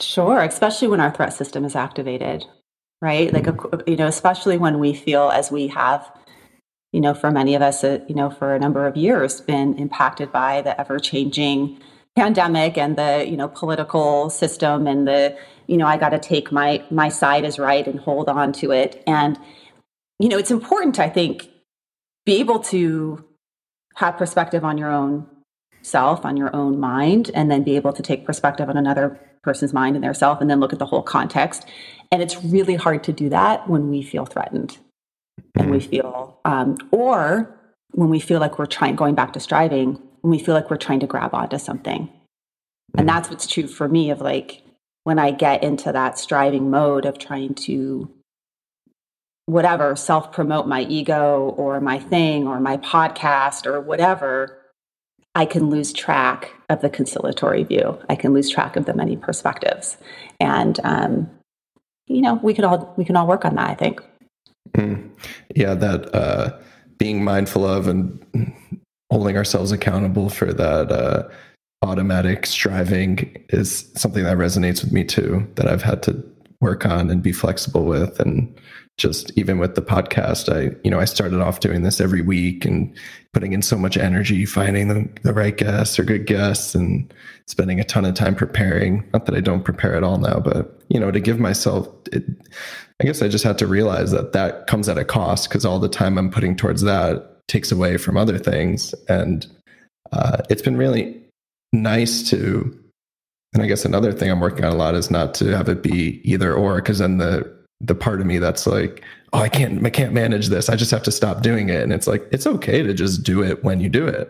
sure 0.00 0.40
especially 0.40 0.88
when 0.88 1.00
our 1.00 1.10
threat 1.10 1.34
system 1.34 1.64
is 1.64 1.76
activated 1.76 2.44
right 3.02 3.34
like 3.34 3.44
mm-hmm. 3.44 3.90
you 3.90 3.96
know 3.96 4.06
especially 4.06 4.56
when 4.56 4.78
we 4.78 4.94
feel 4.94 5.30
as 5.30 5.50
we 5.50 5.66
have 5.66 6.10
you 6.92 7.00
know, 7.00 7.14
for 7.14 7.30
many 7.30 7.54
of 7.54 7.62
us, 7.62 7.84
uh, 7.84 8.00
you 8.08 8.14
know, 8.14 8.30
for 8.30 8.54
a 8.54 8.58
number 8.58 8.86
of 8.86 8.96
years, 8.96 9.40
been 9.40 9.74
impacted 9.78 10.32
by 10.32 10.62
the 10.62 10.78
ever 10.80 10.98
changing 10.98 11.80
pandemic 12.16 12.78
and 12.78 12.96
the, 12.96 13.26
you 13.28 13.36
know, 13.36 13.48
political 13.48 14.30
system 14.30 14.86
and 14.86 15.06
the, 15.06 15.36
you 15.66 15.76
know, 15.76 15.86
I 15.86 15.98
got 15.98 16.10
to 16.10 16.18
take 16.18 16.50
my 16.50 16.82
my 16.90 17.08
side 17.08 17.44
as 17.44 17.58
right 17.58 17.86
and 17.86 18.00
hold 18.00 18.28
on 18.28 18.52
to 18.54 18.72
it. 18.72 19.02
And, 19.06 19.38
you 20.18 20.28
know, 20.28 20.38
it's 20.38 20.50
important, 20.50 20.98
I 20.98 21.08
think, 21.08 21.48
be 22.24 22.40
able 22.40 22.60
to 22.60 23.24
have 23.96 24.16
perspective 24.16 24.64
on 24.64 24.78
your 24.78 24.90
own 24.90 25.26
self, 25.82 26.24
on 26.24 26.36
your 26.36 26.54
own 26.56 26.80
mind, 26.80 27.30
and 27.34 27.50
then 27.50 27.62
be 27.62 27.76
able 27.76 27.92
to 27.92 28.02
take 28.02 28.24
perspective 28.24 28.68
on 28.68 28.76
another 28.76 29.20
person's 29.42 29.72
mind 29.72 29.94
and 29.94 30.02
their 30.02 30.14
self, 30.14 30.40
and 30.40 30.50
then 30.50 30.58
look 30.58 30.72
at 30.72 30.78
the 30.78 30.86
whole 30.86 31.02
context. 31.02 31.66
And 32.10 32.22
it's 32.22 32.42
really 32.42 32.74
hard 32.76 33.04
to 33.04 33.12
do 33.12 33.28
that 33.28 33.68
when 33.68 33.90
we 33.90 34.02
feel 34.02 34.24
threatened 34.24 34.78
and 35.58 35.70
we 35.70 35.78
mm-hmm. 35.78 35.90
feel, 35.90 36.40
um, 36.44 36.76
or 36.90 37.54
when 37.92 38.10
we 38.10 38.20
feel 38.20 38.40
like 38.40 38.58
we're 38.58 38.66
trying, 38.66 38.96
going 38.96 39.14
back 39.14 39.32
to 39.32 39.40
striving, 39.40 40.00
when 40.20 40.30
we 40.30 40.38
feel 40.38 40.54
like 40.54 40.70
we're 40.70 40.76
trying 40.76 41.00
to 41.00 41.06
grab 41.06 41.34
onto 41.34 41.58
something. 41.58 41.96
And 41.98 42.10
mm-hmm. 42.96 43.06
that's 43.06 43.30
what's 43.30 43.46
true 43.46 43.66
for 43.66 43.88
me 43.88 44.10
of 44.10 44.20
like 44.20 44.62
when 45.04 45.18
I 45.18 45.30
get 45.30 45.62
into 45.62 45.92
that 45.92 46.18
striving 46.18 46.70
mode 46.70 47.06
of 47.06 47.18
trying 47.18 47.54
to 47.54 48.10
whatever 49.46 49.96
self 49.96 50.30
promote 50.30 50.66
my 50.66 50.82
ego 50.82 51.54
or 51.56 51.80
my 51.80 51.98
thing 51.98 52.46
or 52.46 52.60
my 52.60 52.76
podcast 52.76 53.66
or 53.66 53.80
whatever, 53.80 54.58
I 55.34 55.46
can 55.46 55.70
lose 55.70 55.92
track 55.92 56.52
of 56.68 56.82
the 56.82 56.90
conciliatory 56.90 57.64
view. 57.64 57.98
I 58.10 58.16
can 58.16 58.34
lose 58.34 58.50
track 58.50 58.76
of 58.76 58.84
the 58.84 58.92
many 58.92 59.16
perspectives. 59.16 59.96
And, 60.38 60.78
um, 60.84 61.30
you 62.06 62.20
know, 62.20 62.34
we 62.34 62.52
could 62.52 62.64
all, 62.64 62.92
we 62.98 63.06
can 63.06 63.16
all 63.16 63.26
work 63.26 63.46
on 63.46 63.54
that, 63.54 63.70
I 63.70 63.74
think. 63.74 64.02
Mm. 64.72 65.10
Yeah, 65.54 65.74
that 65.74 66.14
uh, 66.14 66.58
being 66.98 67.24
mindful 67.24 67.66
of 67.66 67.88
and 67.88 68.54
holding 69.10 69.36
ourselves 69.36 69.72
accountable 69.72 70.28
for 70.28 70.52
that 70.52 70.92
uh, 70.92 71.28
automatic 71.82 72.46
striving 72.46 73.44
is 73.50 73.90
something 73.94 74.24
that 74.24 74.36
resonates 74.36 74.82
with 74.82 74.92
me 74.92 75.04
too. 75.04 75.46
That 75.54 75.68
I've 75.68 75.82
had 75.82 76.02
to 76.04 76.24
work 76.60 76.84
on 76.84 77.08
and 77.10 77.22
be 77.22 77.32
flexible 77.32 77.84
with, 77.84 78.18
and 78.20 78.54
just 78.98 79.30
even 79.36 79.58
with 79.58 79.76
the 79.76 79.82
podcast, 79.82 80.52
I 80.52 80.76
you 80.84 80.90
know 80.90 81.00
I 81.00 81.04
started 81.04 81.40
off 81.40 81.60
doing 81.60 81.82
this 81.82 82.00
every 82.00 82.22
week 82.22 82.64
and 82.64 82.94
putting 83.32 83.52
in 83.52 83.62
so 83.62 83.76
much 83.76 83.96
energy 83.96 84.44
finding 84.44 84.88
the, 84.88 85.08
the 85.22 85.32
right 85.32 85.56
guests 85.56 85.98
or 85.98 86.04
good 86.04 86.26
guests 86.26 86.74
and 86.74 87.12
spending 87.46 87.78
a 87.78 87.84
ton 87.84 88.04
of 88.04 88.14
time 88.14 88.34
preparing. 88.34 89.08
Not 89.12 89.26
that 89.26 89.36
I 89.36 89.40
don't 89.40 89.64
prepare 89.64 89.94
at 89.94 90.02
all 90.02 90.18
now, 90.18 90.40
but 90.40 90.80
you 90.88 90.98
know 90.98 91.10
to 91.10 91.20
give 91.20 91.38
myself 91.38 91.88
it, 92.12 92.24
I 93.00 93.04
guess 93.04 93.22
I 93.22 93.28
just 93.28 93.44
had 93.44 93.58
to 93.58 93.66
realize 93.66 94.10
that 94.10 94.32
that 94.32 94.66
comes 94.66 94.88
at 94.88 94.98
a 94.98 95.04
cost 95.04 95.48
because 95.48 95.64
all 95.64 95.78
the 95.78 95.88
time 95.88 96.18
I'm 96.18 96.30
putting 96.30 96.56
towards 96.56 96.82
that 96.82 97.46
takes 97.46 97.70
away 97.70 97.96
from 97.96 98.16
other 98.16 98.38
things. 98.38 98.94
And 99.08 99.46
uh, 100.12 100.38
it's 100.50 100.62
been 100.62 100.76
really 100.76 101.20
nice 101.72 102.28
to, 102.30 102.76
and 103.54 103.62
I 103.62 103.66
guess 103.66 103.84
another 103.84 104.12
thing 104.12 104.30
I'm 104.30 104.40
working 104.40 104.64
on 104.64 104.72
a 104.72 104.76
lot 104.76 104.94
is 104.94 105.10
not 105.10 105.32
to 105.34 105.56
have 105.56 105.68
it 105.68 105.82
be 105.82 106.20
either 106.24 106.52
or, 106.52 106.76
because 106.76 106.98
then 106.98 107.18
the 107.18 107.56
the 107.80 107.94
part 107.94 108.20
of 108.20 108.26
me 108.26 108.38
that's 108.38 108.66
like, 108.66 109.04
oh, 109.32 109.38
I 109.38 109.48
can't, 109.48 109.86
I 109.86 109.90
can't 109.90 110.12
manage 110.12 110.48
this. 110.48 110.68
I 110.68 110.74
just 110.74 110.90
have 110.90 111.04
to 111.04 111.12
stop 111.12 111.42
doing 111.42 111.68
it. 111.68 111.80
And 111.80 111.92
it's 111.92 112.08
like, 112.08 112.26
it's 112.32 112.44
okay 112.46 112.82
to 112.82 112.92
just 112.92 113.22
do 113.22 113.40
it 113.40 113.62
when 113.62 113.78
you 113.78 113.88
do 113.88 114.04
it. 114.04 114.28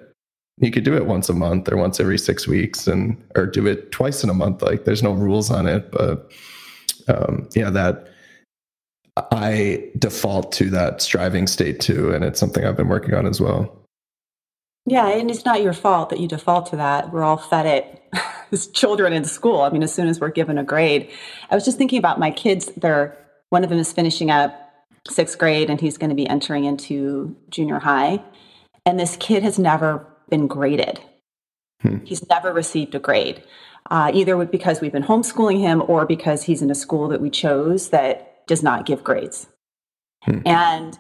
You 0.59 0.71
could 0.71 0.85
do 0.85 0.95
it 0.95 1.07
once 1.07 1.31
a 1.31 1.33
month 1.33 1.73
or 1.73 1.79
once 1.79 1.99
every 1.99 2.19
six 2.19 2.47
weeks, 2.47 2.87
and 2.87 3.17
or 3.37 3.47
do 3.47 3.67
it 3.67 3.91
twice 3.91 4.23
in 4.23 4.29
a 4.29 4.35
month. 4.35 4.61
Like, 4.61 4.85
there's 4.85 5.03
no 5.03 5.13
rules 5.13 5.51
on 5.51 5.67
it, 5.67 5.91
but 5.91 6.31
um, 7.09 7.49
yeah, 7.55 7.71
that 7.71 8.09
I 9.33 9.91
default 9.99 10.53
to 10.53 10.71
that 10.71 11.03
striving 11.03 11.47
state 11.47 11.81
too. 11.81 12.13
And 12.13 12.25
it's 12.25 12.39
something 12.39 12.65
I've 12.65 12.77
been 12.77 12.89
working 12.89 13.15
on 13.15 13.27
as 13.27 13.41
well. 13.41 13.75
Yeah, 14.87 15.09
and 15.09 15.31
it's 15.31 15.45
not 15.45 15.63
your 15.63 15.75
fault 15.75 16.09
that 16.11 16.21
you 16.21 16.29
default 16.29 16.71
to 16.71 16.77
that. 16.77 17.13
We're 17.13 17.23
all 17.23 17.37
fed 17.37 17.67
it 17.67 18.03
as 18.53 18.69
children 18.69 19.13
in 19.13 19.25
school. 19.25 19.61
I 19.61 19.71
mean, 19.71 19.83
as 19.83 19.93
soon 19.93 20.09
as 20.09 20.19
we're 20.19 20.31
given 20.31 20.57
a 20.57 20.65
grade. 20.65 21.11
I 21.51 21.55
was 21.55 21.65
just 21.65 21.77
thinking 21.77 21.99
about 21.99 22.19
my 22.19 22.31
kids. 22.31 22.67
They're 22.77 23.17
one 23.51 23.65
of 23.65 23.71
them 23.71 23.79
is 23.79 23.93
finishing 23.93 24.31
up 24.31 24.69
sixth 25.09 25.39
grade 25.39 25.71
and 25.71 25.81
he's 25.81 25.99
going 25.99 26.11
to 26.11 26.17
be 26.17 26.29
entering 26.29 26.65
into 26.65 27.37
junior 27.51 27.79
high. 27.79 28.23
And 28.87 28.99
this 28.99 29.17
kid 29.17 29.43
has 29.43 29.59
never 29.59 30.07
been 30.29 30.47
graded. 30.47 31.01
Hmm. 31.83 31.99
He's 32.05 32.27
never 32.29 32.53
received 32.53 32.95
a 32.95 32.99
grade, 32.99 33.43
uh, 33.91 34.11
either 34.13 34.43
because 34.45 34.81
we've 34.81 34.93
been 34.93 35.05
homeschooling 35.05 35.61
him 35.61 35.83
or 35.87 36.07
because 36.07 36.43
he's 36.43 36.63
in 36.63 36.71
a 36.71 36.75
school 36.75 37.09
that 37.09 37.21
we 37.21 37.31
chose 37.31 37.91
that 37.91 38.38
does 38.49 38.63
not 38.63 38.87
give 38.87 39.05
grades. 39.05 39.47
Hmm. 40.25 40.41
And 40.45 40.99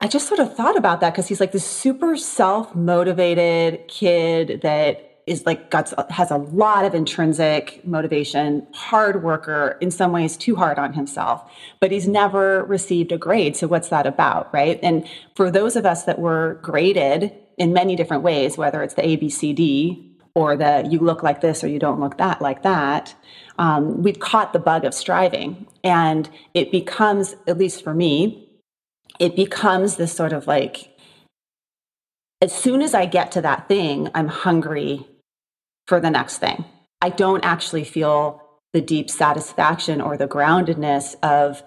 I 0.00 0.08
just 0.08 0.28
sort 0.28 0.40
of 0.40 0.54
thought 0.54 0.76
about 0.76 1.00
that 1.00 1.12
because 1.12 1.28
he's 1.28 1.40
like 1.40 1.52
this 1.52 1.66
super 1.66 2.16
self 2.16 2.74
motivated 2.74 3.88
kid 3.88 4.60
that 4.62 5.02
is 5.26 5.44
like 5.44 5.70
got 5.70 5.92
has 6.10 6.30
a 6.30 6.36
lot 6.36 6.84
of 6.84 6.94
intrinsic 6.94 7.84
motivation, 7.84 8.66
hard 8.72 9.24
worker, 9.24 9.76
in 9.80 9.90
some 9.90 10.12
ways 10.12 10.36
too 10.36 10.54
hard 10.54 10.78
on 10.78 10.92
himself, 10.92 11.50
but 11.80 11.90
he's 11.90 12.06
never 12.06 12.64
received 12.64 13.10
a 13.10 13.18
grade. 13.18 13.56
So 13.56 13.66
what's 13.66 13.88
that 13.88 14.06
about, 14.06 14.52
right? 14.54 14.78
And 14.82 15.06
for 15.34 15.50
those 15.50 15.74
of 15.74 15.84
us 15.84 16.04
that 16.04 16.20
were 16.20 16.60
graded 16.62 17.32
in 17.58 17.72
many 17.72 17.96
different 17.96 18.22
ways, 18.22 18.56
whether 18.56 18.82
it's 18.82 18.94
the 18.94 19.02
ABCD 19.02 20.15
or 20.36 20.54
the 20.54 20.86
you 20.90 20.98
look 20.98 21.22
like 21.22 21.40
this 21.40 21.64
or 21.64 21.66
you 21.66 21.78
don't 21.78 21.98
look 21.98 22.18
that 22.18 22.42
like 22.42 22.62
that, 22.62 23.14
um, 23.58 24.02
we've 24.02 24.20
caught 24.20 24.52
the 24.52 24.58
bug 24.58 24.84
of 24.84 24.92
striving. 24.92 25.66
And 25.82 26.28
it 26.52 26.70
becomes, 26.70 27.34
at 27.46 27.56
least 27.56 27.82
for 27.82 27.94
me, 27.94 28.46
it 29.18 29.34
becomes 29.34 29.96
this 29.96 30.12
sort 30.12 30.34
of 30.34 30.46
like, 30.46 30.94
as 32.42 32.52
soon 32.52 32.82
as 32.82 32.92
I 32.92 33.06
get 33.06 33.32
to 33.32 33.40
that 33.40 33.66
thing, 33.66 34.10
I'm 34.14 34.28
hungry 34.28 35.06
for 35.86 36.00
the 36.00 36.10
next 36.10 36.36
thing. 36.36 36.66
I 37.00 37.08
don't 37.08 37.42
actually 37.42 37.84
feel 37.84 38.42
the 38.74 38.82
deep 38.82 39.08
satisfaction 39.08 40.02
or 40.02 40.18
the 40.18 40.28
groundedness 40.28 41.14
of 41.22 41.62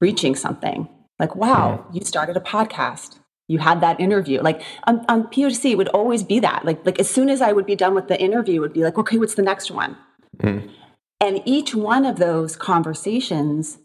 reaching 0.00 0.36
something. 0.36 0.88
Like, 1.18 1.34
wow, 1.34 1.84
you 1.92 2.02
started 2.04 2.36
a 2.36 2.40
podcast. 2.40 3.18
You 3.48 3.58
had 3.58 3.80
that 3.82 4.00
interview. 4.00 4.40
Like 4.40 4.62
on, 4.84 5.04
on 5.08 5.24
POC, 5.24 5.72
it 5.72 5.76
would 5.76 5.88
always 5.88 6.22
be 6.22 6.40
that. 6.40 6.64
Like, 6.64 6.84
like 6.86 6.98
as 6.98 7.08
soon 7.08 7.28
as 7.28 7.40
I 7.40 7.52
would 7.52 7.66
be 7.66 7.76
done 7.76 7.94
with 7.94 8.08
the 8.08 8.20
interview, 8.20 8.56
it 8.56 8.60
would 8.60 8.72
be 8.72 8.84
like, 8.84 8.98
okay, 8.98 9.18
what's 9.18 9.34
the 9.34 9.42
next 9.42 9.70
one? 9.70 9.96
Mm. 10.38 10.70
And 11.20 11.42
each 11.44 11.74
one 11.74 12.04
of 12.04 12.16
those 12.16 12.56
conversations 12.56 13.78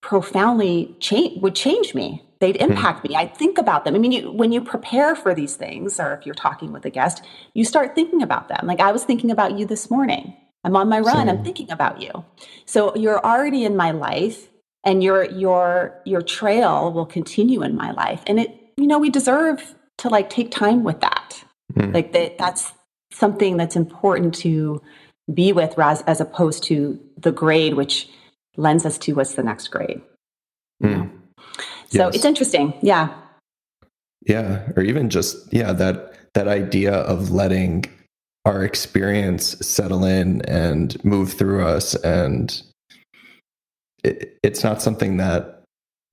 profoundly 0.00 0.96
change, 1.00 1.42
would 1.42 1.54
change 1.54 1.94
me. 1.94 2.24
They'd 2.40 2.56
hmm. 2.56 2.70
impact 2.70 3.04
mm. 3.04 3.10
me. 3.10 3.16
I'd 3.16 3.36
think 3.36 3.58
about 3.58 3.84
them. 3.84 3.96
I 3.96 3.98
mean, 3.98 4.12
you, 4.12 4.30
when 4.30 4.52
you 4.52 4.60
prepare 4.60 5.16
for 5.16 5.34
these 5.34 5.56
things, 5.56 5.98
or 5.98 6.14
if 6.14 6.24
you're 6.24 6.36
talking 6.36 6.72
with 6.72 6.84
a 6.84 6.90
guest, 6.90 7.24
you 7.52 7.64
start 7.64 7.96
thinking 7.96 8.22
about 8.22 8.48
them. 8.48 8.60
Like 8.64 8.80
I 8.80 8.92
was 8.92 9.04
thinking 9.04 9.30
about 9.30 9.58
you 9.58 9.66
this 9.66 9.90
morning. 9.90 10.36
I'm 10.64 10.76
on 10.76 10.88
my 10.88 11.00
run. 11.00 11.28
I'm 11.28 11.44
thinking 11.44 11.70
about 11.70 12.00
you. 12.00 12.24
So 12.64 12.94
you're 12.94 13.24
already 13.24 13.64
in 13.64 13.76
my 13.76 13.90
life, 13.90 14.48
and 14.84 15.02
your 15.02 15.24
your 15.24 16.00
your 16.04 16.20
trail 16.20 16.92
will 16.92 17.06
continue 17.06 17.62
in 17.62 17.76
my 17.76 17.90
life. 17.92 18.22
And 18.26 18.40
it, 18.40 18.67
you 18.78 18.86
know, 18.86 18.98
we 18.98 19.10
deserve 19.10 19.74
to 19.98 20.08
like 20.08 20.30
take 20.30 20.50
time 20.50 20.84
with 20.84 21.00
that. 21.00 21.44
Mm. 21.74 21.92
Like 21.92 22.12
that. 22.12 22.38
That's 22.38 22.72
something 23.12 23.56
that's 23.56 23.76
important 23.76 24.34
to 24.36 24.80
be 25.32 25.52
with 25.52 25.78
as, 25.78 26.02
as 26.02 26.20
opposed 26.20 26.62
to 26.64 26.98
the 27.18 27.32
grade, 27.32 27.74
which 27.74 28.08
lends 28.56 28.86
us 28.86 28.96
to 28.98 29.12
what's 29.14 29.34
the 29.34 29.42
next 29.42 29.68
grade. 29.68 30.00
Mm. 30.82 31.10
So 31.88 32.06
yes. 32.06 32.14
it's 32.14 32.24
interesting. 32.24 32.74
Yeah. 32.82 33.14
Yeah. 34.26 34.68
Or 34.76 34.82
even 34.82 35.10
just, 35.10 35.52
yeah, 35.52 35.72
that, 35.72 36.14
that 36.34 36.48
idea 36.48 36.92
of 36.92 37.30
letting 37.30 37.84
our 38.44 38.64
experience 38.64 39.56
settle 39.66 40.04
in 40.04 40.42
and 40.42 41.02
move 41.04 41.32
through 41.32 41.64
us. 41.66 41.94
And 41.96 42.62
it, 44.04 44.38
it's 44.42 44.62
not 44.62 44.80
something 44.80 45.16
that 45.18 45.57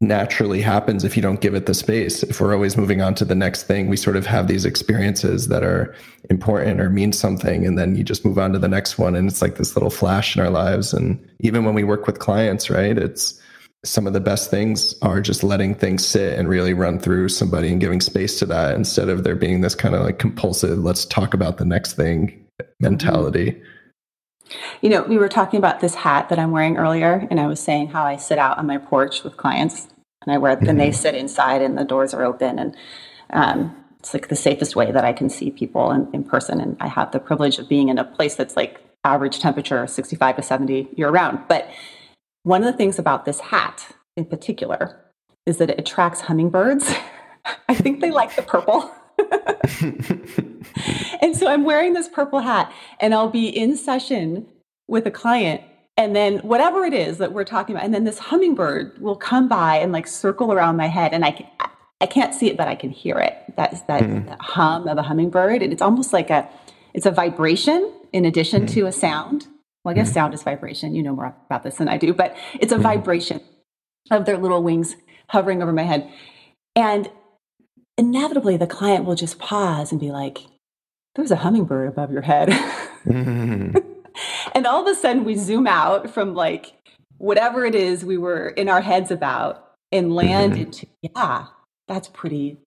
naturally 0.07 0.62
happens 0.62 1.03
if 1.03 1.15
you 1.15 1.21
don't 1.21 1.41
give 1.41 1.55
it 1.55 1.65
the 1.65 1.74
space. 1.74 2.24
If 2.24 2.39
we're 2.39 2.53
always 2.53 2.77
moving 2.77 3.01
on 3.01 3.15
to 3.15 3.25
the 3.25 3.35
next 3.35 3.63
thing, 3.63 3.89
we 3.89 3.97
sort 3.97 4.15
of 4.15 4.25
have 4.25 4.47
these 4.47 4.65
experiences 4.65 5.47
that 5.50 5.63
are 5.63 5.95
important 6.29 6.79
or 6.79 6.89
mean 6.89 7.12
something, 7.12 7.65
and 7.65 7.77
then 7.77 7.95
you 7.95 8.03
just 8.03 8.25
move 8.25 8.39
on 8.39 8.53
to 8.53 8.59
the 8.59 8.67
next 8.67 8.97
one. 8.97 9.15
And 9.15 9.27
it's 9.27 9.41
like 9.41 9.55
this 9.55 9.75
little 9.75 9.89
flash 9.89 10.35
in 10.35 10.41
our 10.41 10.50
lives. 10.50 10.93
And 10.93 11.19
even 11.39 11.65
when 11.65 11.74
we 11.74 11.83
work 11.83 12.07
with 12.07 12.19
clients, 12.19 12.69
right, 12.69 12.97
it's 12.97 13.41
some 13.83 14.07
of 14.07 14.13
the 14.13 14.19
best 14.19 14.50
things 14.50 14.95
are 15.01 15.21
just 15.21 15.43
letting 15.43 15.75
things 15.75 16.05
sit 16.05 16.38
and 16.39 16.50
really 16.50 16.74
run 16.74 16.97
through 17.00 17.29
somebody 17.29 17.71
and 17.71 17.79
giving 17.79 18.01
space 18.01 18.39
to 18.39 18.45
that 18.47 18.75
instead 18.75 19.09
of 19.09 19.24
there 19.24 19.35
being 19.35 19.62
this 19.62 19.75
kind 19.75 19.93
of 19.93 20.01
like 20.01 20.17
compulsive, 20.17 20.79
let's 20.79 21.05
talk 21.05 21.33
about 21.33 21.57
the 21.57 21.65
next 21.65 21.93
thing 21.93 22.43
mentality. 22.79 23.51
Mm-hmm. 23.51 23.65
You 24.81 24.89
know, 24.89 25.03
we 25.03 25.17
were 25.17 25.29
talking 25.29 25.57
about 25.57 25.79
this 25.79 25.95
hat 25.95 26.29
that 26.29 26.38
I'm 26.38 26.51
wearing 26.51 26.77
earlier, 26.77 27.27
and 27.31 27.39
I 27.39 27.47
was 27.47 27.59
saying 27.59 27.88
how 27.88 28.05
I 28.05 28.17
sit 28.17 28.38
out 28.38 28.57
on 28.57 28.67
my 28.67 28.77
porch 28.77 29.24
with 29.24 29.38
clients, 29.38 29.88
and 30.25 30.34
I 30.34 30.38
wear, 30.38 30.55
mm-hmm. 30.55 30.70
and 30.70 30.79
they 30.79 30.91
sit 30.91 31.15
inside, 31.15 31.62
and 31.62 31.77
the 31.77 31.84
doors 31.84 32.13
are 32.13 32.24
open, 32.24 32.60
and 32.60 32.75
um, 33.32 33.75
it's 34.00 34.13
like 34.13 34.27
the 34.27 34.36
safest 34.36 34.75
way 34.75 34.91
that 34.91 35.03
I 35.03 35.13
can 35.13 35.29
see 35.29 35.50
people 35.50 35.91
in, 35.91 36.08
in 36.13 36.24
person. 36.24 36.62
And 36.62 36.77
I 36.79 36.88
have 36.88 37.12
the 37.12 37.20
privilege 37.20 37.58
of 37.58 37.67
being 37.67 37.89
in 37.89 37.98
a 37.98 38.03
place 38.03 38.36
that's 38.36 38.55
like 38.55 38.79
average 39.03 39.39
temperature, 39.39 39.88
65 39.88 40.36
to 40.36 40.41
70 40.44 40.89
year 40.96 41.10
round. 41.10 41.39
But 41.48 41.67
one 42.44 42.63
of 42.63 42.72
the 42.72 42.77
things 42.77 43.00
about 43.00 43.25
this 43.25 43.39
hat 43.39 43.88
in 44.15 44.25
particular 44.25 45.00
is 45.48 45.58
that 45.58 45.72
it 45.72 45.79
attracts 45.79 46.22
hummingbirds. 46.22 46.94
I 47.70 47.74
think 47.74 48.01
they 48.01 48.12
like 48.12 48.36
the 48.36 48.44
purple. 48.44 48.91
and 51.22 51.36
so 51.36 51.48
I'm 51.48 51.63
wearing 51.63 51.94
this 51.94 52.08
purple 52.08 52.41
hat 52.41 52.72
and 53.00 53.13
I'll 53.13 53.29
be 53.29 53.48
in 53.48 53.75
session 53.75 54.46
with 54.88 55.08
a 55.08 55.12
client 55.12 55.62
and 55.97 56.15
then 56.15 56.39
whatever 56.39 56.83
it 56.83 56.93
is 56.93 57.19
that 57.19 57.31
we're 57.31 57.45
talking 57.45 57.75
about 57.75 57.85
and 57.85 57.93
then 57.93 58.03
this 58.03 58.19
hummingbird 58.19 58.99
will 58.99 59.15
come 59.15 59.47
by 59.47 59.77
and 59.77 59.91
like 59.91 60.07
circle 60.07 60.51
around 60.51 60.75
my 60.75 60.87
head 60.87 61.13
and 61.13 61.23
I 61.23 61.31
can, 61.31 61.47
I 62.01 62.05
can't 62.05 62.33
see 62.33 62.49
it 62.49 62.57
but 62.57 62.67
I 62.67 62.75
can 62.75 62.89
hear 62.89 63.17
it. 63.17 63.37
That's 63.55 63.81
that, 63.83 64.01
mm. 64.01 64.25
that 64.27 64.41
hum 64.41 64.87
of 64.87 64.97
a 64.97 65.03
hummingbird 65.03 65.61
and 65.61 65.71
it's 65.71 65.81
almost 65.81 66.11
like 66.11 66.29
a 66.29 66.49
it's 66.93 67.05
a 67.05 67.11
vibration 67.11 67.91
in 68.13 68.25
addition 68.25 68.65
mm. 68.65 68.71
to 68.71 68.85
a 68.87 68.91
sound. 68.91 69.47
Well, 69.83 69.91
I 69.91 69.95
guess 69.95 70.11
mm. 70.11 70.15
sound 70.15 70.33
is 70.33 70.43
vibration. 70.43 70.95
You 70.95 71.03
know 71.03 71.15
more 71.15 71.35
about 71.45 71.63
this 71.63 71.75
than 71.75 71.87
I 71.87 71.97
do, 71.97 72.13
but 72.13 72.35
it's 72.59 72.71
a 72.71 72.77
vibration 72.77 73.41
of 74.11 74.25
their 74.25 74.37
little 74.37 74.63
wings 74.63 74.95
hovering 75.29 75.61
over 75.61 75.73
my 75.73 75.83
head. 75.83 76.09
And 76.75 77.09
inevitably 77.97 78.57
the 78.57 78.67
client 78.67 79.05
will 79.05 79.15
just 79.15 79.39
pause 79.39 79.91
and 79.91 79.99
be 79.99 80.11
like, 80.11 80.39
there's 81.15 81.31
a 81.31 81.37
hummingbird 81.37 81.87
above 81.87 82.11
your 82.11 82.21
head. 82.21 82.49
and 84.53 84.65
all 84.65 84.81
of 84.81 84.88
a 84.88 85.00
sudden 85.00 85.24
we 85.24 85.36
zoom 85.36 85.67
out 85.67 86.10
from 86.10 86.34
like 86.34 86.74
whatever 87.17 87.65
it 87.65 87.75
is 87.75 88.03
we 88.03 88.17
were 88.17 88.50
in 88.50 88.69
our 88.69 88.81
heads 88.81 89.12
about 89.12 89.74
and 89.91 90.13
land 90.13 90.53
mm-hmm. 90.53 90.63
into, 90.63 90.88
yeah, 91.01 91.45
that's 91.88 92.07
pretty 92.10 92.57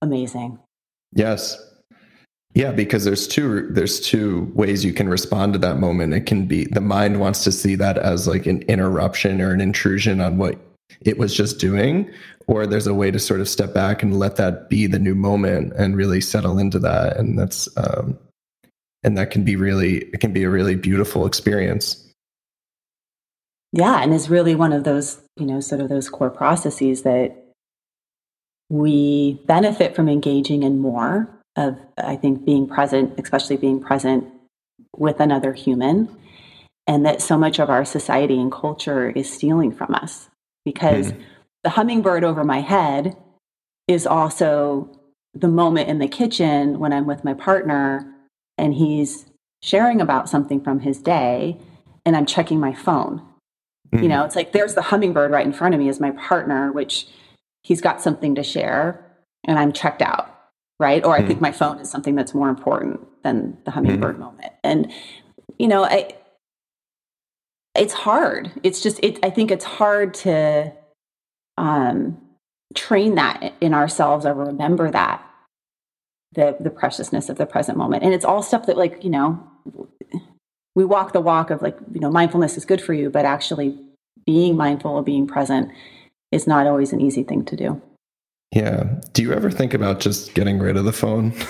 amazing. 0.00 0.58
Yes. 1.12 1.58
Yeah, 2.54 2.70
because 2.70 3.04
there's 3.04 3.26
two 3.26 3.68
there's 3.70 3.98
two 3.98 4.52
ways 4.54 4.84
you 4.84 4.92
can 4.92 5.08
respond 5.08 5.54
to 5.54 5.58
that 5.60 5.78
moment. 5.78 6.12
It 6.12 6.26
can 6.26 6.46
be 6.46 6.66
the 6.66 6.82
mind 6.82 7.18
wants 7.18 7.44
to 7.44 7.52
see 7.52 7.76
that 7.76 7.96
as 7.96 8.28
like 8.28 8.46
an 8.46 8.60
interruption 8.62 9.40
or 9.40 9.52
an 9.52 9.60
intrusion 9.60 10.20
on 10.20 10.36
what 10.36 10.58
it 11.00 11.16
was 11.16 11.34
just 11.34 11.58
doing 11.58 12.10
or 12.46 12.66
there's 12.66 12.86
a 12.86 12.94
way 12.94 13.10
to 13.10 13.18
sort 13.18 13.40
of 13.40 13.48
step 13.48 13.72
back 13.72 14.02
and 14.02 14.18
let 14.18 14.36
that 14.36 14.68
be 14.68 14.86
the 14.86 14.98
new 14.98 15.14
moment 15.14 15.72
and 15.78 15.96
really 15.96 16.20
settle 16.20 16.58
into 16.58 16.78
that 16.78 17.16
and 17.16 17.38
that's 17.38 17.68
um, 17.78 18.18
and 19.02 19.16
that 19.16 19.30
can 19.30 19.44
be 19.44 19.56
really 19.56 19.98
it 19.98 20.20
can 20.20 20.32
be 20.32 20.44
a 20.44 20.50
really 20.50 20.76
beautiful 20.76 21.26
experience. 21.26 22.08
Yeah 23.72 24.02
and 24.02 24.12
is 24.12 24.28
really 24.28 24.54
one 24.54 24.72
of 24.72 24.84
those 24.84 25.20
you 25.36 25.46
know 25.46 25.60
sort 25.60 25.80
of 25.80 25.88
those 25.88 26.08
core 26.08 26.30
processes 26.30 27.02
that 27.02 27.36
we 28.68 29.40
benefit 29.46 29.94
from 29.94 30.08
engaging 30.08 30.62
in 30.62 30.78
more 30.78 31.28
of 31.56 31.76
i 31.98 32.16
think 32.16 32.44
being 32.46 32.66
present 32.66 33.12
especially 33.18 33.56
being 33.56 33.80
present 33.80 34.24
with 34.96 35.20
another 35.20 35.52
human 35.52 36.08
and 36.86 37.06
that 37.06 37.22
so 37.22 37.38
much 37.38 37.58
of 37.58 37.70
our 37.70 37.84
society 37.84 38.40
and 38.40 38.50
culture 38.50 39.10
is 39.10 39.32
stealing 39.32 39.72
from 39.72 39.94
us. 39.94 40.28
Because 40.64 41.12
mm-hmm. 41.12 41.22
the 41.64 41.70
hummingbird 41.70 42.24
over 42.24 42.44
my 42.44 42.60
head 42.60 43.16
is 43.88 44.06
also 44.06 44.88
the 45.34 45.48
moment 45.48 45.88
in 45.88 45.98
the 45.98 46.08
kitchen 46.08 46.78
when 46.78 46.92
I'm 46.92 47.06
with 47.06 47.24
my 47.24 47.34
partner 47.34 48.11
and 48.62 48.74
he's 48.74 49.26
sharing 49.60 50.00
about 50.00 50.28
something 50.28 50.60
from 50.60 50.78
his 50.78 50.98
day 50.98 51.58
and 52.06 52.16
I'm 52.16 52.26
checking 52.26 52.60
my 52.60 52.72
phone. 52.72 53.20
Mm-hmm. 53.92 54.04
You 54.04 54.08
know, 54.08 54.24
it's 54.24 54.36
like 54.36 54.52
there's 54.52 54.74
the 54.74 54.82
hummingbird 54.82 55.32
right 55.32 55.44
in 55.44 55.52
front 55.52 55.74
of 55.74 55.80
me 55.80 55.88
as 55.88 55.98
my 55.98 56.12
partner, 56.12 56.70
which 56.70 57.08
he's 57.64 57.80
got 57.80 58.00
something 58.00 58.36
to 58.36 58.42
share 58.44 59.04
and 59.44 59.58
I'm 59.58 59.72
checked 59.72 60.00
out, 60.00 60.32
right? 60.78 61.04
Or 61.04 61.16
I 61.16 61.26
think 61.26 61.40
my 61.40 61.50
phone 61.50 61.80
is 61.80 61.90
something 61.90 62.14
that's 62.14 62.34
more 62.34 62.48
important 62.48 63.00
than 63.24 63.58
the 63.64 63.72
hummingbird 63.72 64.14
mm-hmm. 64.14 64.24
moment. 64.24 64.52
And, 64.62 64.92
you 65.58 65.66
know, 65.66 65.84
I, 65.84 66.14
it's 67.74 67.92
hard. 67.92 68.52
It's 68.62 68.80
just, 68.80 69.00
it, 69.02 69.18
I 69.24 69.30
think 69.30 69.50
it's 69.50 69.64
hard 69.64 70.14
to 70.14 70.72
um, 71.58 72.20
train 72.76 73.16
that 73.16 73.54
in 73.60 73.74
ourselves 73.74 74.24
or 74.24 74.34
remember 74.34 74.88
that 74.92 75.28
the 76.34 76.56
the 76.60 76.70
preciousness 76.70 77.28
of 77.28 77.38
the 77.38 77.46
present 77.46 77.78
moment. 77.78 78.02
And 78.02 78.14
it's 78.14 78.24
all 78.24 78.42
stuff 78.42 78.66
that 78.66 78.76
like 78.76 79.02
you 79.04 79.10
know 79.10 79.42
we 80.74 80.84
walk 80.84 81.12
the 81.12 81.20
walk 81.20 81.50
of 81.50 81.62
like 81.62 81.76
you 81.92 82.00
know 82.00 82.10
mindfulness 82.10 82.56
is 82.56 82.64
good 82.64 82.80
for 82.80 82.94
you 82.94 83.10
but 83.10 83.24
actually 83.24 83.78
being 84.24 84.56
mindful 84.56 84.98
of 84.98 85.04
being 85.04 85.26
present 85.26 85.70
is 86.30 86.46
not 86.46 86.66
always 86.66 86.92
an 86.92 87.00
easy 87.00 87.22
thing 87.22 87.44
to 87.44 87.56
do. 87.56 87.82
Yeah. 88.54 88.84
Do 89.12 89.22
you 89.22 89.32
ever 89.32 89.50
think 89.50 89.74
about 89.74 90.00
just 90.00 90.34
getting 90.34 90.58
rid 90.58 90.76
of 90.76 90.84
the 90.84 90.92
phone? 90.92 91.32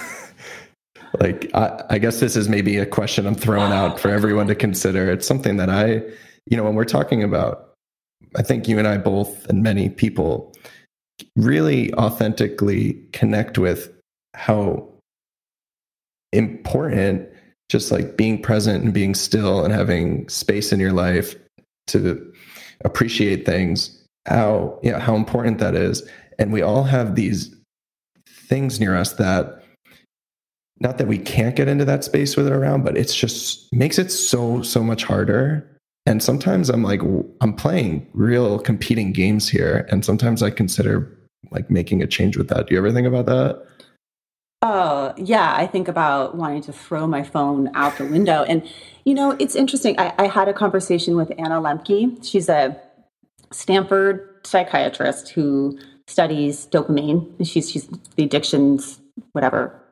Like 1.20 1.50
I, 1.52 1.84
I 1.90 1.98
guess 1.98 2.20
this 2.20 2.36
is 2.36 2.48
maybe 2.48 2.78
a 2.78 2.86
question 2.86 3.26
i'm 3.26 3.34
throwing 3.34 3.70
out 3.70 4.00
for 4.00 4.10
everyone 4.10 4.46
to 4.46 4.54
consider. 4.54 5.10
It's 5.10 5.26
something 5.26 5.58
that 5.58 5.68
i 5.68 5.96
you 6.46 6.56
know 6.56 6.64
when 6.64 6.74
we're 6.74 6.86
talking 6.86 7.22
about 7.22 7.72
I 8.36 8.42
think 8.42 8.68
you 8.68 8.78
and 8.78 8.88
I 8.88 8.98
both, 8.98 9.46
and 9.46 9.62
many 9.62 9.88
people, 9.88 10.52
really 11.36 11.92
authentically 11.94 12.94
connect 13.12 13.58
with 13.58 13.92
how 14.34 14.88
important 16.32 17.28
just 17.68 17.90
like 17.90 18.16
being 18.16 18.40
present 18.40 18.84
and 18.84 18.92
being 18.92 19.14
still 19.14 19.64
and 19.64 19.72
having 19.72 20.28
space 20.28 20.72
in 20.72 20.80
your 20.80 20.92
life 20.92 21.34
to 21.86 22.32
appreciate 22.84 23.44
things 23.44 24.04
how 24.26 24.78
yeah 24.82 24.98
how 24.98 25.14
important 25.14 25.58
that 25.58 25.74
is 25.74 26.02
and 26.38 26.52
we 26.52 26.62
all 26.62 26.84
have 26.84 27.14
these 27.14 27.54
things 28.26 28.80
near 28.80 28.96
us 28.96 29.14
that 29.14 29.62
not 30.80 30.98
that 30.98 31.06
we 31.06 31.18
can't 31.18 31.54
get 31.54 31.68
into 31.68 31.84
that 31.84 32.02
space 32.02 32.36
with 32.36 32.46
it 32.46 32.52
around 32.52 32.82
but 32.82 32.96
it's 32.96 33.14
just 33.14 33.72
makes 33.72 33.98
it 33.98 34.10
so 34.10 34.62
so 34.62 34.82
much 34.82 35.04
harder 35.04 35.68
and 36.06 36.22
sometimes 36.22 36.68
I'm 36.68 36.82
like, 36.82 37.00
I'm 37.40 37.54
playing 37.54 38.06
real 38.12 38.58
competing 38.58 39.12
games 39.12 39.48
here. 39.48 39.86
And 39.90 40.04
sometimes 40.04 40.42
I 40.42 40.50
consider 40.50 41.16
like 41.50 41.70
making 41.70 42.02
a 42.02 42.06
change 42.06 42.36
with 42.36 42.48
that. 42.48 42.66
Do 42.66 42.74
you 42.74 42.78
ever 42.78 42.92
think 42.92 43.06
about 43.06 43.26
that? 43.26 43.64
Oh, 44.62 45.12
yeah. 45.16 45.54
I 45.56 45.66
think 45.66 45.88
about 45.88 46.36
wanting 46.36 46.62
to 46.62 46.72
throw 46.72 47.06
my 47.06 47.24
phone 47.24 47.70
out 47.74 47.98
the 47.98 48.06
window. 48.06 48.44
And, 48.44 48.68
you 49.04 49.12
know, 49.12 49.32
it's 49.32 49.56
interesting. 49.56 49.98
I, 49.98 50.14
I 50.18 50.26
had 50.28 50.48
a 50.48 50.52
conversation 50.52 51.16
with 51.16 51.32
Anna 51.36 51.60
Lembke. 51.60 52.24
She's 52.24 52.48
a 52.48 52.80
Stanford 53.52 54.46
psychiatrist 54.46 55.30
who 55.30 55.78
studies 56.06 56.66
dopamine. 56.66 57.44
She's, 57.44 57.70
she's 57.70 57.88
the 58.16 58.22
addictions, 58.22 59.00
whatever, 59.32 59.82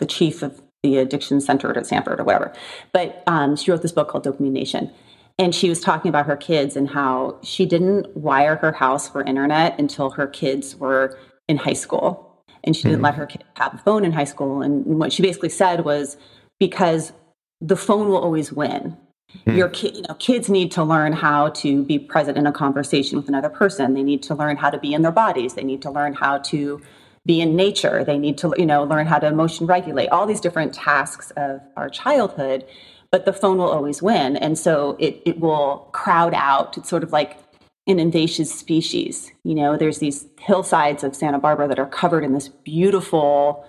the 0.00 0.06
chief 0.06 0.42
of 0.42 0.60
the 0.82 0.98
addiction 0.98 1.40
center 1.40 1.76
at 1.76 1.86
Stanford 1.86 2.18
or 2.18 2.24
whatever. 2.24 2.52
But 2.92 3.22
um, 3.28 3.54
she 3.54 3.70
wrote 3.70 3.82
this 3.82 3.92
book 3.92 4.08
called 4.08 4.24
Dopamine 4.24 4.52
Nation 4.52 4.90
and 5.38 5.54
she 5.54 5.68
was 5.68 5.80
talking 5.80 6.08
about 6.08 6.26
her 6.26 6.36
kids 6.36 6.76
and 6.76 6.88
how 6.88 7.38
she 7.42 7.66
didn't 7.66 8.16
wire 8.16 8.56
her 8.56 8.72
house 8.72 9.08
for 9.08 9.22
internet 9.22 9.78
until 9.78 10.10
her 10.10 10.26
kids 10.26 10.76
were 10.76 11.18
in 11.46 11.58
high 11.58 11.74
school 11.74 12.25
and 12.66 12.76
she 12.76 12.82
didn't 12.82 12.96
mm-hmm. 12.96 13.04
let 13.04 13.14
her 13.14 13.26
kid 13.26 13.44
have 13.54 13.74
a 13.74 13.78
phone 13.78 14.04
in 14.04 14.12
high 14.12 14.24
school 14.24 14.62
and 14.62 14.84
what 14.84 15.12
she 15.12 15.22
basically 15.22 15.48
said 15.48 15.84
was 15.84 16.16
because 16.58 17.12
the 17.60 17.76
phone 17.76 18.08
will 18.08 18.18
always 18.18 18.52
win 18.52 18.96
mm-hmm. 19.38 19.56
your 19.56 19.68
kid 19.68 19.96
you 19.96 20.02
know 20.02 20.14
kids 20.14 20.48
need 20.48 20.70
to 20.72 20.82
learn 20.82 21.12
how 21.12 21.48
to 21.50 21.84
be 21.84 21.98
present 21.98 22.36
in 22.36 22.46
a 22.46 22.52
conversation 22.52 23.16
with 23.16 23.28
another 23.28 23.50
person 23.50 23.94
they 23.94 24.02
need 24.02 24.22
to 24.22 24.34
learn 24.34 24.56
how 24.56 24.70
to 24.70 24.78
be 24.78 24.92
in 24.92 25.02
their 25.02 25.12
bodies 25.12 25.54
they 25.54 25.64
need 25.64 25.82
to 25.82 25.90
learn 25.90 26.12
how 26.12 26.38
to 26.38 26.80
be 27.24 27.40
in 27.40 27.56
nature 27.56 28.04
they 28.04 28.18
need 28.18 28.36
to 28.38 28.54
you 28.56 28.66
know 28.66 28.84
learn 28.84 29.06
how 29.06 29.18
to 29.18 29.26
emotion 29.26 29.66
regulate 29.66 30.08
all 30.08 30.26
these 30.26 30.40
different 30.40 30.74
tasks 30.74 31.32
of 31.36 31.60
our 31.76 31.88
childhood 31.88 32.64
but 33.10 33.24
the 33.24 33.32
phone 33.32 33.58
will 33.58 33.70
always 33.70 34.02
win. 34.02 34.36
And 34.36 34.58
so 34.58 34.96
it, 34.98 35.22
it 35.24 35.40
will 35.40 35.88
crowd 35.92 36.34
out. 36.34 36.76
It's 36.76 36.88
sort 36.88 37.02
of 37.02 37.12
like 37.12 37.45
an 37.86 37.98
invasive 37.98 38.46
species. 38.46 39.30
You 39.44 39.54
know, 39.54 39.76
there's 39.76 39.98
these 39.98 40.26
hillsides 40.38 41.04
of 41.04 41.14
Santa 41.14 41.38
Barbara 41.38 41.68
that 41.68 41.78
are 41.78 41.86
covered 41.86 42.24
in 42.24 42.32
this 42.32 42.48
beautiful 42.48 43.64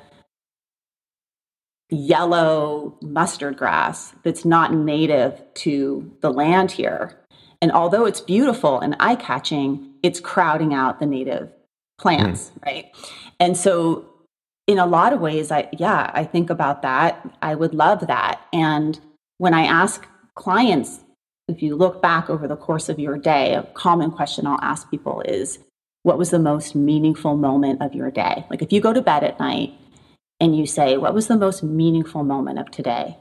yellow 1.90 2.98
mustard 3.02 3.58
grass 3.58 4.14
that's 4.24 4.44
not 4.44 4.74
native 4.74 5.42
to 5.54 6.12
the 6.22 6.32
land 6.32 6.72
here. 6.72 7.18
And 7.62 7.72
although 7.72 8.06
it's 8.06 8.22
beautiful 8.22 8.80
and 8.80 8.96
eye 9.00 9.16
catching, 9.16 9.94
it's 10.04 10.20
crowding 10.20 10.74
out 10.74 11.00
the 11.00 11.06
native 11.06 11.52
plants, 11.98 12.52
mm. 12.52 12.66
right? 12.66 12.96
And 13.40 13.56
so 13.56 14.06
in 14.68 14.80
a 14.80 14.86
lot 14.86 15.14
of 15.14 15.22
ways, 15.22 15.52
I 15.52 15.70
yeah, 15.72 16.12
I 16.14 16.24
think 16.24 16.50
about 16.50 16.82
that. 16.82 17.28
I 17.42 17.56
would 17.56 17.74
love 17.74 18.08
that. 18.08 18.42
And 18.52 19.00
when 19.38 19.54
I 19.54 19.64
ask 19.66 20.06
clients, 20.36 21.00
if 21.48 21.62
you 21.62 21.76
look 21.76 22.02
back 22.02 22.30
over 22.30 22.48
the 22.48 22.56
course 22.56 22.90
of 22.90 23.00
your 23.00 23.18
day, 23.18 23.54
a 23.54 23.64
common 23.74 24.12
question 24.12 24.46
I'll 24.46 24.60
ask 24.62 24.90
people 24.90 25.22
is, 25.22 25.60
what 26.04 26.18
was 26.18 26.30
the 26.30 26.40
most 26.40 26.76
meaningful 26.76 27.38
moment 27.38 27.82
of 27.82 27.94
your 27.94 28.12
day? 28.12 28.46
Like 28.50 28.62
if 28.62 28.72
you 28.72 28.82
go 28.82 28.94
to 28.94 29.02
bed 29.02 29.24
at 29.24 29.40
night 29.40 29.74
and 30.40 30.56
you 30.56 30.66
say, 30.66 30.98
what 30.98 31.14
was 31.14 31.28
the 31.28 31.38
most 31.38 31.64
meaningful 31.64 32.24
moment 32.24 32.60
of 32.60 32.72
today? 32.72 33.18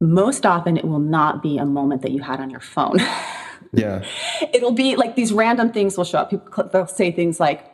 Most 0.00 0.44
often, 0.44 0.76
it 0.76 0.84
will 0.84 0.98
not 0.98 1.42
be 1.42 1.56
a 1.56 1.64
moment 1.64 2.02
that 2.02 2.10
you 2.10 2.22
had 2.22 2.40
on 2.40 2.50
your 2.50 2.60
phone. 2.60 2.98
Yeah. 3.72 4.04
It'll 4.54 4.72
be 4.72 4.96
like 4.96 5.16
these 5.16 5.32
random 5.32 5.72
things 5.72 5.96
will 5.96 6.04
show 6.04 6.18
up. 6.18 6.30
People, 6.30 6.68
they'll 6.72 6.86
say 6.86 7.10
things 7.10 7.38
like, 7.38 7.66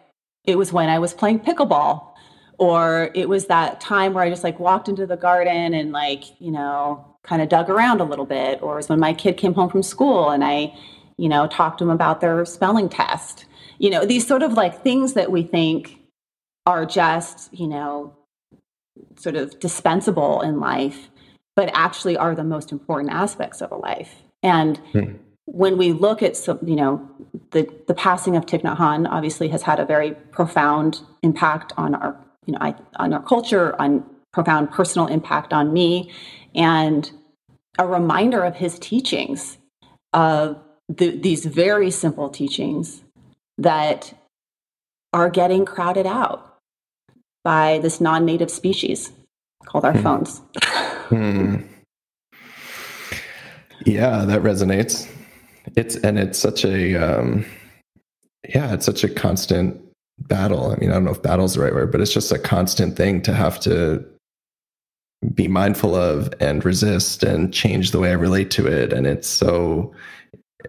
it 0.44 0.56
was 0.56 0.72
when 0.72 0.88
I 0.88 0.98
was 0.98 1.14
playing 1.14 1.40
pickleball 1.40 2.14
or 2.58 3.10
it 3.14 3.28
was 3.28 3.46
that 3.46 3.80
time 3.80 4.12
where 4.12 4.24
I 4.24 4.30
just 4.30 4.42
like 4.42 4.58
walked 4.58 4.88
into 4.88 5.06
the 5.06 5.16
garden 5.16 5.74
and 5.74 5.92
like, 5.92 6.24
you 6.40 6.50
know, 6.50 7.11
kind 7.24 7.40
of 7.40 7.48
dug 7.48 7.70
around 7.70 8.00
a 8.00 8.04
little 8.04 8.26
bit, 8.26 8.62
or 8.62 8.76
was 8.76 8.88
when 8.88 9.00
my 9.00 9.12
kid 9.12 9.36
came 9.36 9.54
home 9.54 9.70
from 9.70 9.82
school 9.82 10.30
and 10.30 10.44
I, 10.44 10.74
you 11.16 11.28
know, 11.28 11.46
talked 11.46 11.78
to 11.78 11.84
them 11.84 11.94
about 11.94 12.20
their 12.20 12.44
spelling 12.44 12.88
test. 12.88 13.44
You 13.78 13.90
know, 13.90 14.04
these 14.04 14.26
sort 14.26 14.42
of 14.42 14.54
like 14.54 14.82
things 14.82 15.14
that 15.14 15.30
we 15.30 15.42
think 15.42 15.98
are 16.66 16.84
just, 16.86 17.52
you 17.52 17.66
know, 17.66 18.14
sort 19.16 19.36
of 19.36 19.58
dispensable 19.60 20.40
in 20.42 20.60
life, 20.60 21.10
but 21.56 21.70
actually 21.74 22.16
are 22.16 22.34
the 22.34 22.44
most 22.44 22.72
important 22.72 23.12
aspects 23.12 23.60
of 23.60 23.70
a 23.70 23.76
life. 23.76 24.22
And 24.42 24.78
hmm. 24.92 25.14
when 25.44 25.78
we 25.78 25.92
look 25.92 26.22
at, 26.22 26.36
some, 26.36 26.58
you 26.64 26.76
know, 26.76 27.08
the, 27.52 27.68
the 27.86 27.94
passing 27.94 28.36
of 28.36 28.46
Thich 28.46 28.62
Nhat 28.62 28.78
Hanh 28.78 29.08
obviously 29.08 29.48
has 29.48 29.62
had 29.62 29.78
a 29.78 29.84
very 29.84 30.12
profound 30.32 31.00
impact 31.22 31.72
on 31.76 31.94
our, 31.94 32.16
you 32.46 32.52
know, 32.52 32.58
I, 32.60 32.74
on 32.96 33.12
our 33.12 33.22
culture, 33.22 33.80
on 33.80 34.04
profound 34.32 34.70
personal 34.70 35.06
impact 35.06 35.52
on 35.52 35.72
me, 35.72 36.10
and 36.54 37.10
a 37.78 37.86
reminder 37.86 38.44
of 38.44 38.56
his 38.56 38.78
teachings, 38.78 39.58
of 40.12 40.58
the, 40.88 41.16
these 41.16 41.44
very 41.44 41.90
simple 41.90 42.28
teachings 42.28 43.02
that 43.58 44.14
are 45.12 45.30
getting 45.30 45.64
crowded 45.64 46.06
out 46.06 46.58
by 47.44 47.78
this 47.78 48.00
non-native 48.00 48.50
species 48.50 49.12
called 49.64 49.84
our 49.84 49.92
hmm. 49.92 50.02
phones. 50.02 50.42
hmm. 51.08 51.56
Yeah, 53.84 54.24
that 54.24 54.42
resonates. 54.42 55.08
It's 55.76 55.96
and 55.96 56.18
it's 56.18 56.38
such 56.38 56.64
a 56.64 56.94
um, 56.94 57.44
yeah, 58.48 58.72
it's 58.72 58.86
such 58.86 59.02
a 59.04 59.08
constant 59.08 59.80
battle. 60.18 60.72
I 60.72 60.76
mean, 60.76 60.90
I 60.90 60.94
don't 60.94 61.04
know 61.04 61.12
if 61.12 61.22
battle's 61.22 61.54
the 61.54 61.62
right 61.62 61.74
word, 61.74 61.90
but 61.90 62.00
it's 62.00 62.12
just 62.12 62.32
a 62.32 62.38
constant 62.38 62.96
thing 62.96 63.22
to 63.22 63.32
have 63.32 63.58
to 63.60 64.04
be 65.34 65.48
mindful 65.48 65.94
of 65.94 66.32
and 66.40 66.64
resist 66.64 67.22
and 67.22 67.52
change 67.52 67.90
the 67.90 68.00
way 68.00 68.10
I 68.10 68.14
relate 68.14 68.50
to 68.52 68.66
it. 68.66 68.92
And 68.92 69.06
it's 69.06 69.28
so 69.28 69.94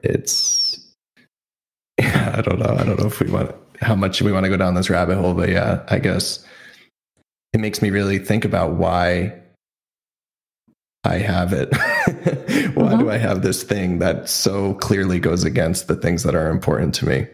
it's 0.04 0.80
yeah, 2.00 2.34
I 2.38 2.42
don't 2.42 2.60
know. 2.60 2.76
I 2.78 2.84
don't 2.84 3.00
know 3.00 3.08
if 3.08 3.20
we 3.20 3.30
want 3.30 3.56
how 3.82 3.96
much 3.96 4.22
we 4.22 4.32
want 4.32 4.46
to 4.46 4.50
go 4.50 4.58
down 4.58 4.76
this 4.76 4.90
rabbit 4.90 5.18
hole, 5.18 5.34
but 5.34 5.50
yeah, 5.50 5.84
I 5.90 6.00
guess 6.00 6.46
it 7.54 7.60
makes 7.60 7.82
me 7.82 7.90
really 7.90 8.20
think 8.20 8.46
about 8.46 8.74
why 8.74 9.34
I 11.04 11.18
have 11.18 11.54
it. 11.54 11.70
why 11.76 12.92
mm-hmm. 12.94 13.00
do 13.00 13.10
I 13.10 13.18
have 13.18 13.42
this 13.42 13.64
thing 13.64 14.00
that 14.00 14.30
so 14.30 14.74
clearly 14.76 15.20
goes 15.20 15.44
against 15.44 15.88
the 15.88 15.96
things 15.96 16.24
that 16.24 16.36
are 16.36 16.50
important 16.50 16.96
to 16.96 17.06
me? 17.06 17.28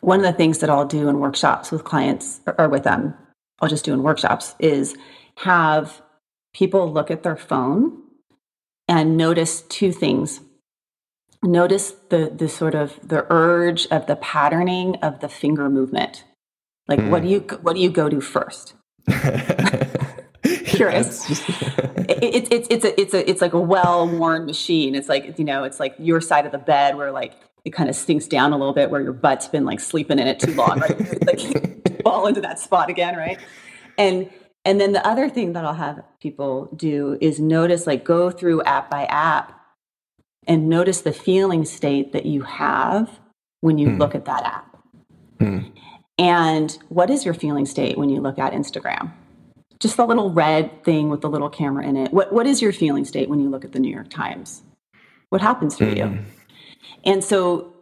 One 0.00 0.18
of 0.18 0.24
the 0.24 0.32
things 0.32 0.58
that 0.58 0.70
I'll 0.70 0.86
do 0.86 1.08
in 1.08 1.20
workshops 1.20 1.70
with 1.70 1.84
clients 1.84 2.40
or 2.58 2.68
with 2.68 2.84
them, 2.84 3.14
I'll 3.60 3.68
just 3.68 3.84
do 3.84 3.92
in 3.92 4.02
workshops 4.02 4.54
is 4.58 4.96
have 5.38 6.02
people 6.54 6.90
look 6.92 7.10
at 7.10 7.22
their 7.22 7.36
phone 7.36 8.02
and 8.88 9.16
notice 9.16 9.62
two 9.62 9.92
things. 9.92 10.40
Notice 11.42 11.92
the 12.10 12.30
the 12.34 12.48
sort 12.48 12.74
of 12.74 12.98
the 13.02 13.26
urge 13.30 13.86
of 13.86 14.06
the 14.06 14.16
patterning 14.16 14.96
of 14.96 15.20
the 15.20 15.28
finger 15.28 15.70
movement. 15.70 16.24
Like 16.88 16.98
mm. 16.98 17.10
what 17.10 17.22
do 17.22 17.28
you 17.28 17.40
what 17.62 17.74
do 17.74 17.80
you 17.80 17.90
go 17.90 18.08
to 18.08 18.20
first? 18.20 18.74
curious. 20.80 21.26
it's 22.08 22.48
it's 22.50 22.68
it's 22.70 22.84
a 22.84 23.00
it's 23.00 23.14
a 23.14 23.30
it's 23.30 23.40
like 23.40 23.52
a 23.52 23.60
well 23.60 24.08
worn 24.08 24.46
machine. 24.46 24.94
It's 24.94 25.08
like 25.08 25.38
you 25.38 25.44
know, 25.44 25.64
it's 25.64 25.80
like 25.80 25.94
your 25.98 26.20
side 26.20 26.46
of 26.46 26.52
the 26.52 26.58
bed 26.58 26.96
where 26.96 27.12
like 27.12 27.34
it 27.64 27.70
kind 27.70 27.88
of 27.88 27.96
sinks 27.96 28.26
down 28.26 28.52
a 28.52 28.58
little 28.58 28.72
bit 28.72 28.90
where 28.90 29.00
your 29.00 29.12
butt's 29.12 29.48
been 29.48 29.64
like 29.64 29.80
sleeping 29.80 30.18
in 30.18 30.26
it 30.26 30.40
too 30.40 30.54
long, 30.54 30.80
right? 30.80 31.26
like 31.26 32.02
fall 32.02 32.26
into 32.26 32.40
that 32.40 32.58
spot 32.58 32.90
again, 32.90 33.16
right? 33.16 33.38
And 33.98 34.30
and 34.64 34.80
then 34.80 34.92
the 34.92 35.06
other 35.06 35.28
thing 35.30 35.54
that 35.54 35.64
I'll 35.64 35.74
have 35.74 36.02
people 36.20 36.66
do 36.76 37.16
is 37.20 37.40
notice 37.40 37.86
like 37.86 38.04
go 38.04 38.30
through 38.30 38.62
app 38.62 38.90
by 38.90 39.04
app 39.06 39.58
and 40.46 40.68
notice 40.68 41.00
the 41.00 41.12
feeling 41.12 41.64
state 41.64 42.12
that 42.12 42.26
you 42.26 42.42
have 42.42 43.20
when 43.60 43.78
you 43.78 43.90
hmm. 43.90 43.98
look 43.98 44.14
at 44.14 44.26
that 44.26 44.44
app. 44.44 44.76
Hmm. 45.38 45.58
And 46.18 46.76
what 46.88 47.08
is 47.08 47.24
your 47.24 47.32
feeling 47.32 47.64
state 47.64 47.96
when 47.96 48.10
you 48.10 48.20
look 48.20 48.38
at 48.38 48.52
Instagram? 48.52 49.12
just 49.80 49.96
the 49.96 50.06
little 50.06 50.30
red 50.30 50.84
thing 50.84 51.08
with 51.08 51.22
the 51.22 51.28
little 51.28 51.48
camera 51.48 51.84
in 51.84 51.96
it. 51.96 52.12
What 52.12 52.32
what 52.32 52.46
is 52.46 52.62
your 52.62 52.72
feeling 52.72 53.04
state 53.04 53.28
when 53.28 53.40
you 53.40 53.48
look 53.48 53.64
at 53.64 53.72
the 53.72 53.80
New 53.80 53.92
York 53.92 54.10
Times? 54.10 54.62
What 55.30 55.40
happens 55.40 55.76
for 55.76 55.84
mm. 55.84 55.96
you? 55.96 56.18
And 57.04 57.22
so 57.22 57.74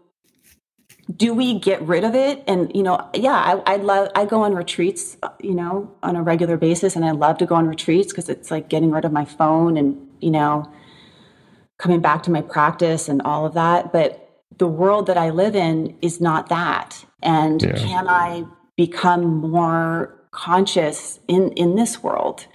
do 1.14 1.32
we 1.32 1.58
get 1.58 1.80
rid 1.82 2.04
of 2.04 2.14
it? 2.14 2.44
And 2.46 2.74
you 2.74 2.82
know, 2.82 3.08
yeah, 3.14 3.34
I, 3.34 3.74
I 3.74 3.76
love. 3.76 4.10
I 4.14 4.24
go 4.24 4.42
on 4.42 4.54
retreats, 4.54 5.16
you 5.40 5.54
know, 5.54 5.90
on 6.02 6.16
a 6.16 6.22
regular 6.22 6.56
basis, 6.56 6.96
and 6.96 7.04
I 7.04 7.12
love 7.12 7.38
to 7.38 7.46
go 7.46 7.54
on 7.54 7.66
retreats 7.66 8.12
because 8.12 8.28
it's 8.28 8.50
like 8.50 8.68
getting 8.68 8.90
rid 8.90 9.04
of 9.04 9.12
my 9.12 9.24
phone 9.24 9.76
and 9.76 10.06
you 10.20 10.30
know, 10.30 10.70
coming 11.78 12.00
back 12.00 12.22
to 12.24 12.30
my 12.30 12.42
practice 12.42 13.08
and 13.08 13.22
all 13.22 13.46
of 13.46 13.54
that. 13.54 13.92
But 13.92 14.42
the 14.58 14.68
world 14.68 15.06
that 15.06 15.16
I 15.16 15.30
live 15.30 15.56
in 15.56 15.96
is 16.02 16.20
not 16.20 16.48
that. 16.48 17.04
And 17.22 17.62
yeah. 17.62 17.74
can 17.76 18.08
I 18.08 18.44
become 18.76 19.24
more 19.24 20.14
conscious 20.30 21.20
in 21.26 21.52
in 21.52 21.74
this 21.74 22.02
world 22.02 22.46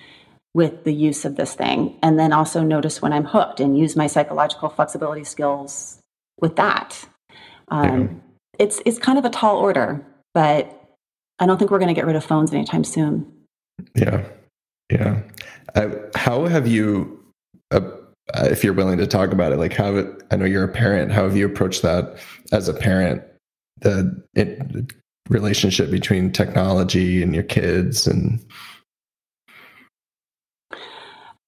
with 0.54 0.84
the 0.84 0.93
use 0.93 1.26
of 1.26 1.36
this 1.36 1.56
thing 1.56 1.97
and 2.04 2.19
then 2.19 2.32
also 2.32 2.62
notice 2.62 3.02
when 3.02 3.12
i'm 3.12 3.26
hooked 3.26 3.60
and 3.60 3.78
use 3.78 3.95
my 3.95 4.06
psychological 4.06 4.69
flexibility 4.69 5.23
skills 5.23 5.99
with 6.39 6.56
that. 6.58 7.06
Um, 7.69 8.02
yeah. 8.02 8.08
it's 8.60 8.82
it's 8.86 9.00
kind 9.00 9.17
of 9.17 9.26
a 9.26 9.30
tall 9.30 9.58
order 9.58 10.06
but 10.34 10.84
i 11.39 11.46
don't 11.46 11.58
think 11.58 11.72
we're 11.72 11.80
going 11.80 11.88
to 11.88 11.93
get 11.93 12.06
rid 12.06 12.15
of 12.15 12.24
phones 12.24 12.54
anytime 12.54 12.84
soon. 12.84 13.32
Yeah. 13.96 14.26
Yeah. 14.91 15.22
Uh, 15.74 15.89
how 16.13 16.46
have 16.46 16.67
you 16.67 17.24
uh, 17.72 17.82
if 18.36 18.63
you're 18.63 18.74
willing 18.74 18.98
to 18.98 19.08
talk 19.08 19.32
about 19.32 19.52
it 19.52 19.58
like 19.58 19.74
how 19.74 20.06
i 20.30 20.36
know 20.36 20.46
you're 20.46 20.63
a 20.63 20.72
parent 20.72 21.12
how 21.12 21.24
have 21.24 21.36
you 21.36 21.46
approached 21.46 21.82
that 21.82 22.17
as 22.52 22.67
a 22.67 22.74
parent? 22.74 23.24
The 23.80 24.24
it, 24.36 24.93
relationship 25.30 25.89
between 25.89 26.32
technology 26.32 27.24
and 27.24 27.34
your 27.34 27.43
kids 27.43 28.08
and 28.08 28.46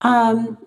um 0.01 0.57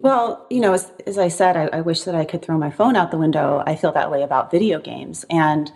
well 0.00 0.46
you 0.50 0.60
know 0.60 0.72
as, 0.72 0.90
as 1.06 1.18
i 1.18 1.28
said 1.28 1.56
I, 1.56 1.78
I, 1.78 1.80
wish 1.80 2.02
that 2.02 2.14
i 2.14 2.24
could 2.24 2.42
throw 2.42 2.58
my 2.58 2.70
phone 2.70 2.96
out 2.96 3.10
the 3.10 3.18
window 3.18 3.62
i 3.66 3.76
feel 3.76 3.92
that 3.92 4.10
way 4.10 4.22
about 4.22 4.50
video 4.50 4.80
games 4.80 5.24
and 5.30 5.70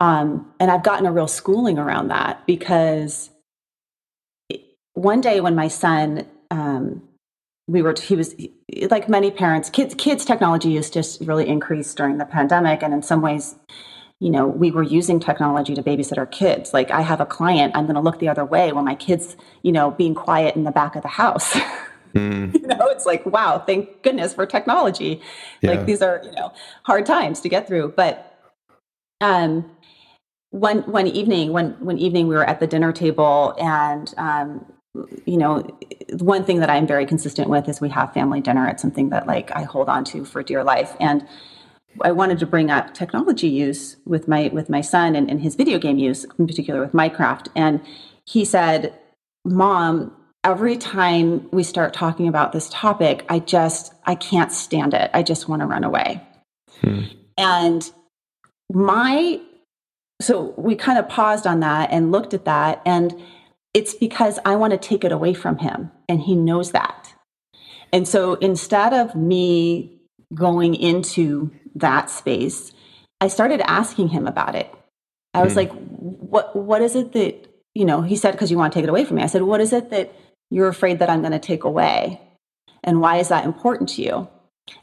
um 0.00 0.52
and 0.60 0.70
i've 0.70 0.82
gotten 0.82 1.06
a 1.06 1.12
real 1.12 1.28
schooling 1.28 1.78
around 1.78 2.08
that 2.08 2.46
because 2.46 3.30
one 4.94 5.20
day 5.20 5.40
when 5.40 5.54
my 5.54 5.68
son 5.68 6.26
um 6.50 7.02
we 7.68 7.82
were 7.82 7.94
he 8.00 8.16
was 8.16 8.34
like 8.90 9.08
many 9.08 9.30
parents 9.30 9.70
kids 9.70 9.94
kids 9.94 10.24
technology 10.24 10.70
use 10.70 10.90
just 10.90 11.20
really 11.22 11.48
increased 11.48 11.96
during 11.96 12.18
the 12.18 12.24
pandemic 12.24 12.82
and 12.82 12.92
in 12.92 13.02
some 13.02 13.22
ways 13.22 13.54
you 14.22 14.30
know, 14.30 14.46
we 14.46 14.70
were 14.70 14.84
using 14.84 15.18
technology 15.18 15.74
to 15.74 15.82
babysit 15.82 16.16
our 16.16 16.26
kids. 16.26 16.72
Like 16.72 16.92
I 16.92 17.00
have 17.00 17.20
a 17.20 17.26
client, 17.26 17.74
I'm 17.74 17.86
going 17.86 17.96
to 17.96 18.00
look 18.00 18.20
the 18.20 18.28
other 18.28 18.44
way 18.44 18.70
when 18.70 18.84
my 18.84 18.94
kids, 18.94 19.36
you 19.62 19.72
know, 19.72 19.90
being 19.90 20.14
quiet 20.14 20.54
in 20.54 20.62
the 20.62 20.70
back 20.70 20.94
of 20.94 21.02
the 21.02 21.08
house. 21.08 21.58
Mm. 22.14 22.54
you 22.60 22.66
know, 22.66 22.88
it's 22.88 23.06
like, 23.06 23.24
wow, 23.26 23.58
thank 23.58 24.02
goodness 24.02 24.34
for 24.34 24.46
technology. 24.46 25.20
Yeah. 25.60 25.72
Like 25.72 25.86
these 25.86 26.02
are, 26.02 26.20
you 26.24 26.32
know, 26.32 26.52
hard 26.84 27.06
times 27.06 27.40
to 27.40 27.48
get 27.48 27.66
through. 27.66 27.94
But 27.96 28.28
um 29.20 29.70
one 30.50 30.82
one 30.82 31.06
evening, 31.06 31.52
one 31.52 31.76
one 31.80 31.98
evening 31.98 32.28
we 32.28 32.34
were 32.34 32.48
at 32.48 32.60
the 32.60 32.66
dinner 32.66 32.92
table 32.92 33.54
and 33.58 34.12
um 34.18 34.66
you 35.24 35.38
know, 35.38 35.66
one 36.18 36.44
thing 36.44 36.60
that 36.60 36.68
I'm 36.68 36.86
very 36.86 37.06
consistent 37.06 37.48
with 37.48 37.68
is 37.68 37.80
we 37.80 37.88
have 37.88 38.12
family 38.12 38.40
dinner. 38.40 38.68
It's 38.68 38.82
something 38.82 39.08
that 39.08 39.26
like 39.26 39.50
I 39.56 39.62
hold 39.62 39.88
on 39.88 40.04
to 40.06 40.24
for 40.24 40.42
dear 40.42 40.62
life. 40.62 40.94
And 41.00 41.26
I 42.02 42.12
wanted 42.12 42.38
to 42.40 42.46
bring 42.46 42.70
up 42.70 42.94
technology 42.94 43.48
use 43.48 43.96
with 44.04 44.28
my 44.28 44.50
with 44.52 44.68
my 44.68 44.80
son 44.80 45.14
and, 45.14 45.30
and 45.30 45.40
his 45.40 45.54
video 45.54 45.78
game 45.78 45.98
use, 45.98 46.24
in 46.38 46.46
particular 46.46 46.80
with 46.80 46.92
Minecraft. 46.92 47.48
And 47.56 47.80
he 48.26 48.44
said, 48.44 48.98
Mom, 49.44 50.14
every 50.44 50.76
time 50.76 51.48
we 51.52 51.62
start 51.62 51.94
talking 51.94 52.28
about 52.28 52.52
this 52.52 52.68
topic, 52.70 53.24
I 53.28 53.38
just 53.38 53.94
I 54.04 54.14
can't 54.14 54.52
stand 54.52 54.94
it. 54.94 55.10
I 55.14 55.22
just 55.22 55.48
want 55.48 55.60
to 55.60 55.66
run 55.66 55.84
away. 55.84 56.22
Hmm. 56.80 57.02
And 57.36 57.90
my 58.72 59.40
so 60.20 60.54
we 60.56 60.76
kind 60.76 60.98
of 60.98 61.08
paused 61.08 61.46
on 61.46 61.60
that 61.60 61.90
and 61.90 62.12
looked 62.12 62.32
at 62.32 62.44
that 62.44 62.80
and 62.86 63.20
it's 63.74 63.94
because 63.94 64.38
I 64.44 64.56
want 64.56 64.72
to 64.72 64.78
take 64.78 65.02
it 65.02 65.12
away 65.12 65.34
from 65.34 65.58
him 65.58 65.90
and 66.08 66.20
he 66.20 66.36
knows 66.36 66.72
that. 66.72 67.14
And 67.92 68.06
so 68.06 68.34
instead 68.34 68.92
of 68.92 69.14
me 69.14 69.98
going 70.34 70.74
into 70.74 71.50
that 71.74 72.10
space, 72.10 72.72
I 73.20 73.28
started 73.28 73.60
asking 73.68 74.08
him 74.08 74.26
about 74.26 74.54
it. 74.54 74.72
I 75.34 75.42
was 75.42 75.52
hmm. 75.52 75.60
like, 75.60 75.72
what 75.72 76.54
what 76.54 76.82
is 76.82 76.94
it 76.96 77.12
that, 77.12 77.48
you 77.74 77.84
know, 77.84 78.02
he 78.02 78.16
said 78.16 78.32
because 78.32 78.50
you 78.50 78.58
want 78.58 78.72
to 78.72 78.78
take 78.78 78.84
it 78.84 78.90
away 78.90 79.04
from 79.04 79.16
me. 79.16 79.22
I 79.22 79.26
said, 79.26 79.42
what 79.42 79.60
is 79.60 79.72
it 79.72 79.90
that 79.90 80.12
you're 80.52 80.68
afraid 80.68 80.98
that 80.98 81.08
I'm 81.08 81.20
going 81.20 81.32
to 81.32 81.38
take 81.38 81.64
away? 81.64 82.20
And 82.84 83.00
why 83.00 83.16
is 83.16 83.28
that 83.28 83.44
important 83.44 83.88
to 83.90 84.02
you? 84.02 84.28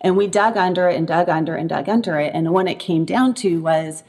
And 0.02 0.18
we 0.18 0.28
dug 0.28 0.58
under 0.58 0.90
it 0.90 0.98
and 0.98 1.08
dug 1.08 1.30
under 1.30 1.56
and 1.56 1.70
dug 1.70 1.88
under 1.88 2.20
it. 2.20 2.34
And 2.34 2.52
when 2.52 2.68
it 2.68 2.80
came 2.80 3.06
down 3.06 3.34
to 3.36 3.62
was 3.62 4.04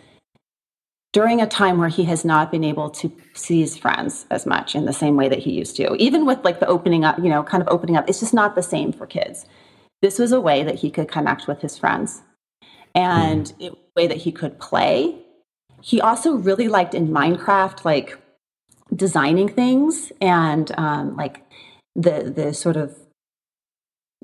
during 1.13 1.41
a 1.41 1.47
time 1.47 1.79
where 1.79 1.89
he 1.89 2.05
has 2.05 2.25
not 2.25 2.51
been 2.51 2.65
able 2.65 2.89
to 2.91 3.13
see 3.35 3.61
his 3.61 3.77
friends 3.77 4.27
as 4.31 4.47
much 4.47 4.75
in 4.75 4.87
the 4.87 4.93
same 4.93 5.17
way 5.17 5.29
that 5.29 5.41
he 5.41 5.53
used 5.53 5.77
to, 5.77 5.95
even 5.97 6.25
with 6.25 6.43
like 6.45 6.61
the 6.61 6.67
opening 6.67 7.05
up, 7.05 7.19
you 7.19 7.29
know, 7.29 7.43
kind 7.43 7.63
of 7.63 7.69
opening 7.69 7.97
up, 7.97 8.09
it's 8.09 8.21
just 8.21 8.35
not 8.35 8.55
the 8.55 8.63
same 8.63 8.93
for 8.93 9.07
kids. 9.07 9.45
This 10.03 10.19
was 10.19 10.33
a 10.33 10.41
way 10.41 10.63
that 10.63 10.77
he 10.77 10.91
could 10.91 11.09
connect 11.09 11.47
with 11.47 11.61
his 11.61 11.77
friends 11.77 12.23
and 12.95 13.53
mm. 13.61 13.73
a 13.73 13.77
way 13.97 14.07
that 14.07 14.17
he 14.19 14.33
could 14.33 14.59
play. 14.59 15.17
He 15.83 16.01
also 16.01 16.35
really 16.35 16.69
liked 16.69 16.95
in 16.95 17.09
Minecraft, 17.09 17.85
like 17.85 18.19
designing 18.95 19.49
things 19.49 20.13
and 20.21 20.73
um, 20.77 21.17
like 21.17 21.45
the 21.95 22.33
the 22.35 22.55
sort 22.55 22.77
of 22.77 22.97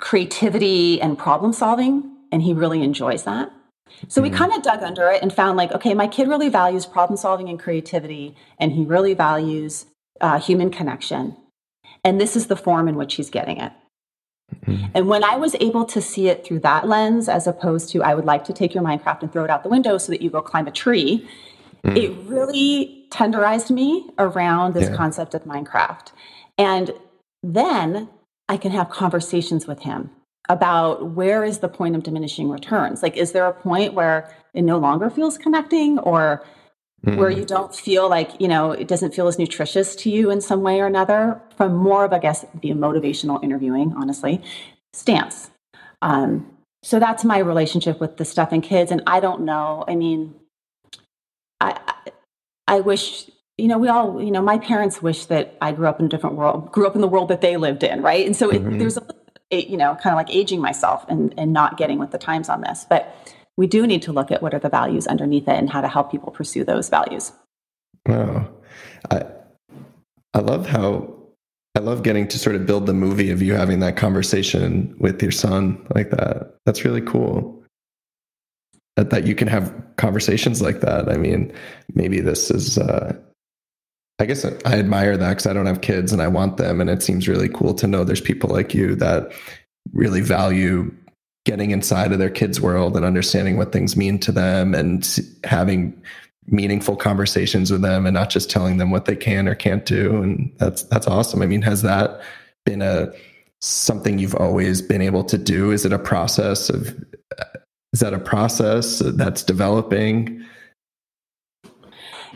creativity 0.01 1.01
and 1.01 1.19
problem 1.19 1.53
solving, 1.53 2.11
and 2.31 2.43
he 2.43 2.53
really 2.53 2.83
enjoys 2.83 3.25
that. 3.25 3.51
So 4.09 4.21
we 4.21 4.29
mm-hmm. 4.29 4.39
kind 4.39 4.53
of 4.53 4.63
dug 4.63 4.83
under 4.83 5.09
it 5.09 5.23
and 5.23 5.33
found 5.33 5.57
like, 5.57 5.73
okay, 5.73 5.95
my 5.95 6.07
kid 6.09 6.29
really 6.29 6.49
values 6.49 6.87
problem 6.87 7.17
solving 7.17 7.49
and 7.49 7.59
creativity, 7.59 8.35
and 8.59 8.73
he 8.73 8.85
really 8.85 9.15
values 9.15 9.87
uh, 10.21 10.39
human 10.39 10.71
connection. 10.71 11.37
And 12.05 12.21
this 12.21 12.37
is 12.37 12.47
the 12.47 12.57
form 12.57 12.89
in 12.89 12.97
which 12.97 13.15
he's 13.15 13.31
getting 13.31 13.59
it. 13.59 13.73
Mm-hmm. 14.67 14.87
And 14.95 15.09
when 15.09 15.25
I 15.25 15.37
was 15.37 15.57
able 15.61 15.85
to 15.87 16.01
see 16.01 16.29
it 16.29 16.45
through 16.45 16.61
that 16.61 16.87
lens, 16.87 17.29
as 17.29 17.47
opposed 17.47 17.91
to 17.91 18.03
I 18.03 18.15
would 18.15 18.25
like 18.25 18.45
to 18.45 18.53
take 18.53 18.75
your 18.75 18.85
Minecraft 18.85 19.23
and 19.23 19.33
throw 19.33 19.45
it 19.45 19.51
out 19.51 19.63
the 19.63 19.69
window 19.69 19.99
so 19.99 20.13
that 20.13 20.23
you 20.23 20.31
go 20.31 20.41
climb 20.41 20.67
a 20.67 20.71
tree, 20.71 21.29
mm. 21.85 21.97
it 21.97 22.13
really 22.29 22.96
tenderized 23.11 23.71
me 23.71 24.09
around 24.19 24.75
this 24.75 24.89
yeah. 24.89 24.97
concept 24.97 25.35
of 25.35 25.45
Minecraft. 25.45 26.13
And 26.59 26.93
then 27.43 28.09
I 28.49 28.57
can 28.57 28.73
have 28.73 28.91
conversations 28.91 29.67
with 29.67 29.81
him 29.81 30.11
about 30.49 31.11
where 31.11 31.45
is 31.45 31.59
the 31.59 31.69
point 31.69 31.97
of 31.97 32.03
diminishing 32.03 32.49
returns? 32.49 33.03
Like, 33.03 33.17
is 33.17 33.33
there 33.33 33.47
a 33.47 33.53
point 33.53 33.95
where 33.95 34.33
it 34.55 34.63
no 34.63 34.79
longer 34.79 35.11
feels 35.11 35.37
connecting 35.37 35.99
or 35.99 36.45
mm. 37.05 37.17
where 37.17 37.31
you 37.31 37.45
don't 37.45 37.75
feel 37.75 38.09
like, 38.09 38.41
you 38.41 38.49
know, 38.49 38.71
it 38.71 38.87
doesn't 38.87 39.15
feel 39.15 39.27
as 39.27 39.39
nutritious 39.39 39.97
to 39.97 40.11
you 40.11 40.31
in 40.31 40.41
some 40.41 40.63
way 40.63 40.81
or 40.81 40.87
another 40.87 41.41
from 41.57 41.75
more 41.75 42.05
of, 42.05 42.13
I 42.13 42.19
guess, 42.19 42.45
the 42.63 42.71
motivational 42.71 43.43
interviewing, 43.43 43.93
honestly, 43.97 44.43
stance. 44.93 45.51
Um, 46.03 46.47
so 46.83 47.01
that's 47.01 47.25
my 47.25 47.39
relationship 47.39 48.01
with 48.01 48.17
the 48.17 48.25
stuff 48.25 48.53
and 48.53 48.63
kids. 48.63 48.93
And 48.93 49.03
I 49.07 49.19
don't 49.19 49.43
know. 49.43 49.85
I 49.89 49.97
mean, 49.97 50.35
I 52.67 52.81
wish 52.81 53.31
you 53.59 53.69
know, 53.69 53.79
we 53.79 53.89
all, 53.89 54.23
you 54.23 54.31
know, 54.31 54.43
my 54.43 54.59
parents 54.59 55.01
wish 55.01 55.25
that 55.27 55.57
I 55.63 55.73
grew 55.73 55.87
up 55.87 55.99
in 55.99 56.07
a 56.07 56.09
different 56.11 56.37
world, 56.37 56.71
grew 56.73 56.87
up 56.87 56.95
in 56.95 57.01
the 57.01 57.09
world 57.09 57.29
that 57.29 57.41
they 57.41 57.57
lived 57.57 57.83
in, 57.83 58.03
right? 58.03 58.27
And 58.27 58.37
so 58.37 58.51
it, 58.51 58.63
mm-hmm. 58.63 58.79
there's 58.79 58.99
a 58.99 59.07
you 59.51 59.77
know, 59.77 59.95
kind 59.95 60.13
of 60.13 60.17
like 60.17 60.31
aging 60.31 60.61
myself 60.61 61.05
and, 61.09 61.33
and 61.39 61.53
not 61.53 61.77
getting 61.77 61.99
with 61.99 62.11
the 62.11 62.19
times 62.19 62.49
on 62.49 62.63
this. 62.63 62.85
But 62.89 63.15
we 63.57 63.67
do 63.67 63.87
need 63.87 64.03
to 64.03 64.13
look 64.13 64.31
at 64.31 64.43
what 64.43 64.55
are 64.55 64.59
the 64.59 64.69
values 64.69 65.07
underneath 65.07 65.49
it 65.49 65.57
and 65.57 65.71
how 65.71 65.81
to 65.81 65.89
help 65.89 66.11
people 66.11 66.31
pursue 66.33 66.65
those 66.65 66.89
values. 66.89 67.33
Wow. 68.07 68.49
I, 69.11 69.23
I 70.35 70.41
love 70.41 70.67
how 70.67 71.15
I 71.75 71.81
love 71.81 72.03
getting 72.03 72.27
to 72.29 72.39
sort 72.39 72.57
of 72.57 72.67
build 72.67 72.87
the 72.87 72.95
movie 72.95 73.31
of 73.31 73.43
you 73.43 73.55
having 73.55 73.81
that 73.81 73.97
conversation 73.97 74.97
with 74.99 75.23
your 75.23 75.31
son 75.31 75.87
like 75.95 76.11
that. 76.11 76.57
That's 76.65 76.85
really 76.85 77.03
cool. 77.03 77.56
That, 78.97 79.11
that 79.11 79.27
you 79.27 79.35
can 79.35 79.47
have 79.49 79.75
conversations 79.97 80.63
like 80.63 80.81
that. 80.81 81.11
I 81.11 81.19
mean, 81.19 81.53
maybe 81.95 82.21
this 82.21 82.51
is 82.51 82.79
uh, 82.79 83.15
I 84.19 84.25
guess 84.25 84.45
I 84.45 84.79
admire 84.79 85.17
that 85.17 85.29
because 85.29 85.47
I 85.47 85.53
don't 85.53 85.67
have 85.67 85.83
kids 85.83 86.13
and 86.13 86.23
I 86.23 86.29
want 86.29 86.57
them. 86.57 86.81
And 86.81 86.89
it 86.89 87.03
seems 87.03 87.29
really 87.29 87.51
cool 87.51 87.75
to 87.75 87.87
know 87.87 88.03
there's 88.03 88.21
people 88.21 88.51
like 88.51 88.73
you 88.73 88.95
that 88.97 89.31
really 89.93 90.23
value 90.23 90.91
getting 91.45 91.71
inside 91.71 92.13
of 92.13 92.19
their 92.19 92.31
kids' 92.31 92.61
world 92.61 92.97
and 92.97 93.05
understanding 93.05 93.57
what 93.57 93.73
things 93.73 93.97
mean 93.97 94.19
to 94.21 94.33
them 94.33 94.75
and 94.75 95.19
having 95.45 96.03
meaningful 96.47 96.97
conversations 96.97 97.71
with 97.71 97.83
them 97.83 98.07
and 98.07 98.15
not 98.15 98.31
just 98.31 98.51
telling 98.51 98.79
them 98.79 98.91
what 98.91 99.05
they 99.05 99.17
can 99.17 99.47
or 99.49 99.55
can't 99.55 99.85
do. 99.85 100.23
And 100.23 100.53
that's 100.57 100.85
that's 100.85 101.07
awesome. 101.07 101.43
I 101.43 101.47
mean, 101.47 101.63
has 101.63 101.83
that 101.83 102.21
been 102.65 102.81
a 102.81 103.13
something 103.61 104.19
you've 104.19 104.35
always 104.35 104.81
been 104.81 105.03
able 105.03 105.25
to 105.25 105.37
do? 105.37 105.73
Is 105.73 105.85
it 105.85 105.93
a 105.93 105.99
process 105.99 106.71
of 106.71 106.97
is 107.97 108.01
that 108.01 108.13
a 108.13 108.19
process 108.19 108.99
that's 108.99 109.43
developing? 109.43 110.45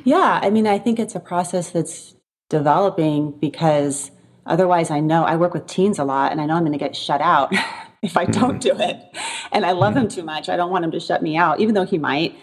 Yeah, 0.04 0.40
I 0.42 0.48
mean, 0.48 0.66
I 0.66 0.78
think 0.78 0.98
it's 0.98 1.14
a 1.14 1.20
process 1.20 1.68
that's 1.68 2.14
developing 2.48 3.32
because 3.32 4.10
otherwise, 4.46 4.90
I 4.90 5.00
know 5.00 5.24
I 5.24 5.36
work 5.36 5.52
with 5.52 5.66
teens 5.66 5.98
a 5.98 6.04
lot 6.04 6.32
and 6.32 6.40
I 6.40 6.46
know 6.46 6.54
I'm 6.54 6.62
going 6.62 6.72
to 6.72 6.78
get 6.78 6.96
shut 6.96 7.20
out 7.20 7.52
if 8.02 8.16
I 8.16 8.24
don't 8.24 8.58
mm-hmm. 8.58 8.78
do 8.78 8.82
it. 8.82 9.14
And 9.52 9.66
I 9.66 9.72
love 9.72 9.94
him 9.94 10.08
too 10.08 10.22
much. 10.22 10.48
I 10.48 10.56
don't 10.56 10.70
want 10.70 10.86
him 10.86 10.92
to 10.92 11.00
shut 11.00 11.22
me 11.22 11.36
out, 11.36 11.60
even 11.60 11.74
though 11.74 11.84
he 11.84 11.98
might. 11.98 12.38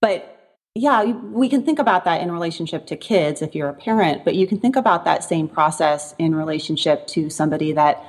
But 0.00 0.56
yeah, 0.74 1.04
we 1.04 1.50
can 1.50 1.62
think 1.66 1.78
about 1.78 2.06
that 2.06 2.22
in 2.22 2.32
relationship 2.32 2.86
to 2.86 2.96
kids 2.96 3.42
if 3.42 3.54
you're 3.54 3.68
a 3.68 3.74
parent, 3.74 4.24
but 4.24 4.34
you 4.34 4.46
can 4.46 4.58
think 4.58 4.76
about 4.76 5.04
that 5.04 5.22
same 5.22 5.46
process 5.46 6.14
in 6.18 6.34
relationship 6.34 7.06
to 7.08 7.28
somebody 7.28 7.72
that, 7.72 8.02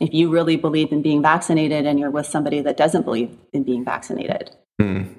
if 0.00 0.12
you 0.12 0.30
really 0.30 0.56
believe 0.56 0.92
in 0.92 1.02
being 1.02 1.22
vaccinated 1.22 1.86
and 1.86 1.98
you're 1.98 2.10
with 2.10 2.26
somebody 2.26 2.60
that 2.60 2.76
doesn't 2.76 3.02
believe 3.02 3.36
in 3.52 3.62
being 3.62 3.84
vaccinated. 3.84 4.50
Mm 4.80 5.16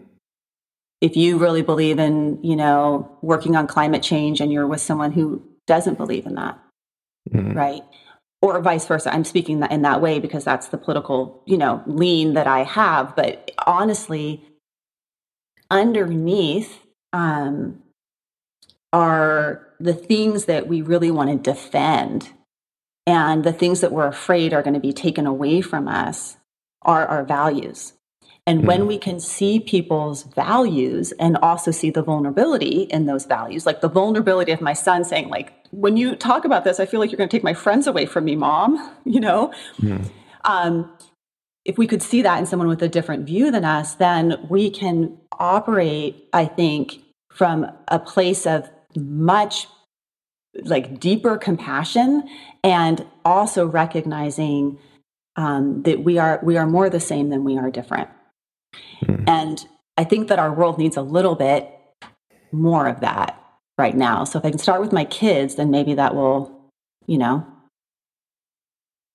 if 1.01 1.15
you 1.15 1.37
really 1.37 1.61
believe 1.61 1.99
in, 1.99 2.43
you 2.43 2.55
know, 2.55 3.17
working 3.21 3.55
on 3.55 3.67
climate 3.67 4.01
change 4.01 4.41
and 4.41 4.51
you're 4.51 4.67
with 4.67 4.81
someone 4.81 5.11
who 5.11 5.41
doesn't 5.67 5.97
believe 5.97 6.25
in 6.25 6.35
that, 6.35 6.59
mm-hmm. 7.29 7.53
right? 7.53 7.83
Or 8.41 8.59
vice 8.61 8.85
versa. 8.85 9.13
I'm 9.13 9.23
speaking 9.23 9.59
that 9.59 9.71
in 9.71 9.83
that 9.83 10.01
way 10.01 10.19
because 10.19 10.43
that's 10.43 10.69
the 10.69 10.77
political, 10.77 11.43
you 11.45 11.57
know, 11.57 11.83
lean 11.85 12.33
that 12.33 12.47
I 12.47 12.63
have. 12.63 13.15
But 13.15 13.51
honestly, 13.65 14.43
underneath 15.69 16.79
um, 17.13 17.81
are 18.93 19.67
the 19.79 19.93
things 19.93 20.45
that 20.45 20.67
we 20.67 20.81
really 20.81 21.11
want 21.11 21.29
to 21.29 21.51
defend 21.51 22.29
and 23.07 23.45
the 23.45 23.53
things 23.53 23.79
that 23.81 23.93
we're 23.93 24.05
afraid 24.05 24.53
are 24.53 24.61
going 24.61 24.73
to 24.73 24.79
be 24.81 24.91
taken 24.91 25.25
away 25.25 25.61
from 25.61 25.87
us 25.87 26.35
are 26.83 27.07
our 27.07 27.23
values. 27.23 27.93
And 28.45 28.65
when 28.65 28.87
we 28.87 28.97
can 28.97 29.19
see 29.19 29.59
people's 29.59 30.23
values 30.23 31.11
and 31.13 31.35
also 31.37 31.71
see 31.71 31.89
the 31.89 32.01
vulnerability 32.01 32.83
in 32.83 33.05
those 33.05 33.25
values, 33.25 33.65
like 33.65 33.81
the 33.81 33.89
vulnerability 33.89 34.53
of 34.53 34.61
my 34.61 34.71
son 34.71 35.03
saying, 35.03 35.27
like, 35.27 35.53
when 35.71 35.97
you 35.97 36.15
talk 36.15 36.45
about 36.45 36.63
this, 36.63 36.79
I 36.79 36.85
feel 36.85 37.01
like 37.01 37.11
you're 37.11 37.17
going 37.17 37.27
to 37.27 37.35
take 37.35 37.43
my 37.43 37.53
friends 37.53 37.87
away 37.87 38.05
from 38.05 38.23
me, 38.23 38.37
mom, 38.37 38.77
you 39.05 39.19
know? 39.19 39.53
Um, 40.45 40.89
if 41.65 41.77
we 41.77 41.87
could 41.87 42.01
see 42.01 42.21
that 42.21 42.39
in 42.39 42.45
someone 42.45 42.69
with 42.69 42.81
a 42.81 42.87
different 42.87 43.25
view 43.25 43.51
than 43.51 43.65
us, 43.65 43.95
then 43.95 44.37
we 44.49 44.69
can 44.69 45.17
operate, 45.33 46.29
I 46.31 46.45
think, 46.45 47.01
from 47.29 47.69
a 47.89 47.99
place 47.99 48.45
of 48.47 48.69
much 48.95 49.67
like 50.63 50.99
deeper 50.99 51.37
compassion 51.37 52.27
and 52.63 53.05
also 53.23 53.65
recognizing 53.65 54.77
um, 55.35 55.83
that 55.83 56.03
we 56.03 56.17
are 56.17 56.39
we 56.43 56.57
are 56.57 56.67
more 56.67 56.89
the 56.89 56.99
same 56.99 57.29
than 57.29 57.43
we 57.43 57.57
are 57.57 57.69
different. 57.69 58.09
Mm. 59.03 59.27
And 59.27 59.67
I 59.97 60.03
think 60.03 60.29
that 60.29 60.39
our 60.39 60.53
world 60.53 60.77
needs 60.77 60.97
a 60.97 61.01
little 61.01 61.35
bit 61.35 61.71
more 62.51 62.87
of 62.87 63.01
that 63.01 63.41
right 63.77 63.95
now. 63.95 64.23
So 64.23 64.39
if 64.39 64.45
I 64.45 64.49
can 64.49 64.59
start 64.59 64.81
with 64.81 64.91
my 64.91 65.05
kids, 65.05 65.55
then 65.55 65.69
maybe 65.69 65.93
that 65.95 66.15
will, 66.15 66.51
you 67.05 67.17
know, 67.17 67.45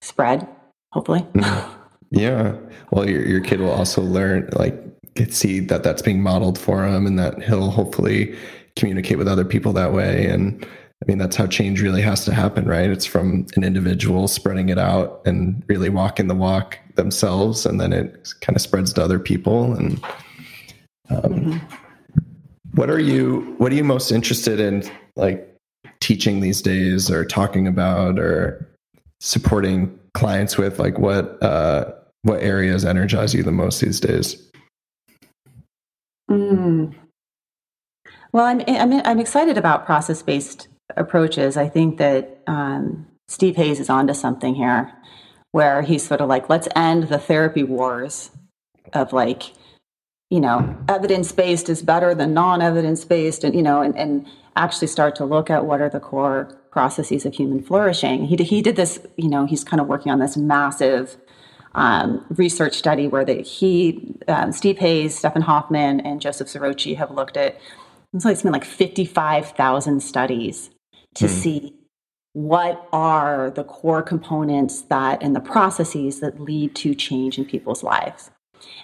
spread, 0.00 0.46
hopefully. 0.92 1.26
Yeah. 2.12 2.56
Well, 2.90 3.08
your, 3.08 3.26
your 3.26 3.40
kid 3.40 3.60
will 3.60 3.70
also 3.70 4.02
learn, 4.02 4.50
like, 4.52 4.78
get, 5.14 5.32
see 5.32 5.60
that 5.60 5.82
that's 5.82 6.02
being 6.02 6.22
modeled 6.22 6.58
for 6.58 6.86
him 6.86 7.06
and 7.06 7.18
that 7.18 7.42
he'll 7.42 7.70
hopefully 7.70 8.36
communicate 8.76 9.16
with 9.16 9.26
other 9.26 9.46
people 9.46 9.72
that 9.72 9.94
way. 9.94 10.26
And 10.26 10.66
I 11.02 11.04
mean, 11.08 11.18
that's 11.18 11.34
how 11.34 11.48
change 11.48 11.82
really 11.82 12.00
has 12.02 12.24
to 12.26 12.32
happen, 12.32 12.64
right? 12.64 12.88
It's 12.88 13.06
from 13.06 13.44
an 13.56 13.64
individual 13.64 14.28
spreading 14.28 14.68
it 14.68 14.78
out 14.78 15.20
and 15.24 15.64
really 15.66 15.88
walking 15.88 16.28
the 16.28 16.34
walk 16.36 16.78
themselves, 16.94 17.66
and 17.66 17.80
then 17.80 17.92
it 17.92 18.32
kind 18.40 18.54
of 18.54 18.62
spreads 18.62 18.92
to 18.92 19.02
other 19.02 19.18
people. 19.18 19.72
And 19.72 20.00
um, 21.10 21.22
mm-hmm. 21.22 21.58
what 22.74 22.88
are 22.88 23.00
you 23.00 23.56
what 23.58 23.72
are 23.72 23.74
you 23.74 23.82
most 23.82 24.12
interested 24.12 24.60
in, 24.60 24.84
like 25.16 25.58
teaching 26.00 26.38
these 26.38 26.62
days, 26.62 27.10
or 27.10 27.24
talking 27.24 27.66
about, 27.66 28.20
or 28.20 28.64
supporting 29.20 29.98
clients 30.14 30.56
with? 30.56 30.78
Like, 30.78 31.00
what 31.00 31.42
uh, 31.42 31.90
what 32.22 32.40
areas 32.42 32.84
energize 32.84 33.34
you 33.34 33.42
the 33.42 33.50
most 33.50 33.80
these 33.80 33.98
days? 33.98 34.40
Mm. 36.30 36.94
Well, 38.30 38.44
I'm, 38.44 38.62
I'm 38.68 39.02
I'm 39.04 39.18
excited 39.18 39.58
about 39.58 39.84
process 39.84 40.22
based 40.22 40.68
approaches, 40.96 41.56
I 41.56 41.68
think 41.68 41.98
that 41.98 42.42
um, 42.46 43.06
Steve 43.28 43.56
Hayes 43.56 43.80
is 43.80 43.90
onto 43.90 44.14
something 44.14 44.54
here, 44.54 44.92
where 45.52 45.82
he's 45.82 46.06
sort 46.06 46.20
of 46.20 46.28
like, 46.28 46.48
let's 46.48 46.68
end 46.74 47.04
the 47.04 47.18
therapy 47.18 47.62
wars 47.62 48.30
of 48.92 49.12
like, 49.12 49.52
you 50.30 50.40
know, 50.40 50.76
evidence 50.88 51.32
based 51.32 51.68
is 51.68 51.82
better 51.82 52.14
than 52.14 52.34
non 52.34 52.62
evidence 52.62 53.04
based, 53.04 53.44
and 53.44 53.54
you 53.54 53.62
know, 53.62 53.82
and, 53.82 53.96
and 53.96 54.26
actually 54.56 54.88
start 54.88 55.16
to 55.16 55.24
look 55.24 55.50
at 55.50 55.64
what 55.64 55.80
are 55.80 55.88
the 55.88 56.00
core 56.00 56.58
processes 56.70 57.24
of 57.26 57.34
human 57.34 57.62
flourishing. 57.62 58.26
He 58.26 58.36
he 58.36 58.62
did 58.62 58.76
this, 58.76 58.98
you 59.16 59.28
know, 59.28 59.46
he's 59.46 59.64
kind 59.64 59.80
of 59.80 59.86
working 59.86 60.10
on 60.12 60.18
this 60.18 60.36
massive 60.36 61.16
um, 61.74 62.24
research 62.30 62.74
study 62.74 63.08
where 63.08 63.24
that 63.24 63.46
he, 63.46 64.14
um, 64.28 64.52
Steve 64.52 64.78
Hayes, 64.78 65.16
Stefan 65.16 65.42
Hofmann, 65.42 66.00
and 66.00 66.20
Joseph 66.20 66.48
Ciarrochi 66.48 66.96
have 66.96 67.10
looked 67.10 67.36
at. 67.36 67.58
It's 68.14 68.26
like 68.26 68.34
it's 68.34 68.42
been 68.42 68.52
like 68.52 68.64
fifty-five 68.64 69.52
thousand 69.52 70.00
studies 70.02 70.68
to 71.14 71.26
mm. 71.26 71.28
see 71.28 71.74
what 72.34 72.88
are 72.92 73.50
the 73.50 73.64
core 73.64 74.02
components 74.02 74.82
that 74.82 75.22
and 75.22 75.36
the 75.36 75.40
processes 75.40 76.20
that 76.20 76.40
lead 76.40 76.74
to 76.74 76.94
change 76.94 77.38
in 77.38 77.44
people's 77.44 77.82
lives. 77.82 78.30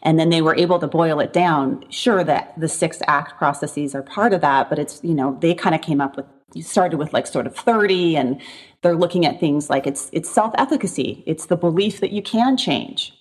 And 0.02 0.18
then 0.18 0.30
they 0.30 0.42
were 0.42 0.56
able 0.56 0.78
to 0.80 0.86
boil 0.86 1.20
it 1.20 1.32
down. 1.32 1.84
Sure, 1.90 2.24
that 2.24 2.52
the 2.58 2.68
six 2.68 3.00
act 3.06 3.38
processes 3.38 3.94
are 3.94 4.02
part 4.02 4.32
of 4.32 4.40
that, 4.40 4.68
but 4.68 4.78
it's, 4.78 5.00
you 5.02 5.14
know, 5.14 5.38
they 5.40 5.54
kind 5.54 5.74
of 5.74 5.80
came 5.80 6.00
up 6.00 6.16
with, 6.16 6.26
you 6.54 6.62
started 6.62 6.98
with 6.98 7.12
like 7.12 7.26
sort 7.26 7.46
of 7.46 7.56
30 7.56 8.16
and 8.16 8.40
they're 8.82 8.96
looking 8.96 9.24
at 9.24 9.40
things 9.40 9.70
like 9.70 9.86
it's, 9.86 10.10
it's 10.12 10.28
self 10.28 10.52
efficacy. 10.58 11.22
It's 11.26 11.46
the 11.46 11.56
belief 11.56 12.00
that 12.00 12.12
you 12.12 12.22
can 12.22 12.56
change. 12.56 13.14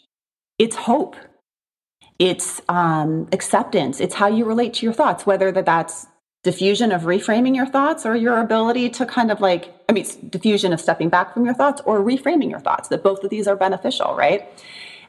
It's 0.60 0.76
hope. 0.76 1.16
It's 2.20 2.62
um, 2.68 3.28
acceptance. 3.32 4.02
It's 4.02 4.16
how 4.16 4.28
you 4.28 4.44
relate 4.46 4.74
to 4.76 4.86
your 4.86 4.94
thoughts, 4.94 5.26
whether 5.26 5.52
that 5.52 5.66
that's 5.66 6.08
defusion 6.48 6.96
of 6.96 7.02
reframing 7.02 7.56
your 7.56 7.66
thoughts 7.66 8.06
or 8.06 8.16
your 8.16 8.40
ability 8.40 8.90
to 8.90 9.06
kind 9.06 9.32
of 9.32 9.42
like 9.42 9.74
i 9.90 9.92
mean 9.92 10.06
defusion 10.36 10.72
of 10.74 10.80
stepping 10.80 11.10
back 11.10 11.34
from 11.34 11.44
your 11.46 11.54
thoughts 11.54 11.82
or 11.86 12.00
reframing 12.00 12.50
your 12.50 12.60
thoughts 12.60 12.88
that 12.90 13.04
both 13.04 13.24
of 13.24 13.30
these 13.30 13.48
are 13.48 13.56
beneficial 13.56 14.16
right? 14.16 14.42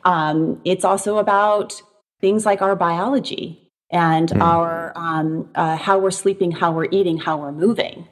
Um, 0.04 0.60
it's 0.64 0.84
also 0.84 1.18
about 1.18 1.80
things 2.20 2.46
like 2.46 2.62
our 2.62 2.76
biology 2.76 3.70
and 3.90 4.28
mm. 4.28 4.40
our 4.40 4.92
um, 4.96 5.48
uh, 5.54 5.76
how 5.76 5.98
we're 5.98 6.10
sleeping 6.10 6.50
how 6.50 6.72
we're 6.72 6.88
eating 6.90 7.18
how 7.18 7.36
we're 7.36 7.52
moving. 7.52 8.06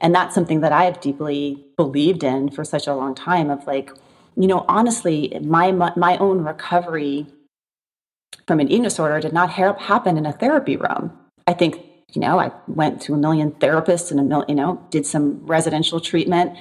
And 0.00 0.14
that's 0.14 0.34
something 0.34 0.60
that 0.60 0.72
i 0.72 0.84
have 0.84 1.00
deeply 1.00 1.64
believed 1.76 2.22
in 2.24 2.50
for 2.50 2.64
such 2.64 2.86
a 2.86 2.94
long 2.94 3.14
time 3.14 3.48
of 3.50 3.66
like 3.66 3.90
you 4.36 4.46
know 4.46 4.64
honestly 4.68 5.16
my 5.42 5.70
my 5.72 6.16
own 6.18 6.42
recovery 6.42 7.26
from 8.46 8.60
an 8.60 8.68
eating 8.68 8.82
disorder 8.82 9.20
did 9.20 9.32
not 9.32 9.50
ha- 9.50 9.78
happen 9.78 10.16
in 10.18 10.26
a 10.26 10.32
therapy 10.32 10.76
room. 10.76 11.12
I 11.46 11.52
think 11.52 11.80
you 12.12 12.20
know, 12.20 12.38
I 12.38 12.52
went 12.66 13.00
to 13.02 13.14
a 13.14 13.16
million 13.16 13.52
therapists 13.52 14.10
and 14.10 14.20
a 14.20 14.22
million, 14.22 14.48
you 14.48 14.54
know, 14.54 14.84
did 14.90 15.06
some 15.06 15.44
residential 15.46 16.00
treatment. 16.00 16.56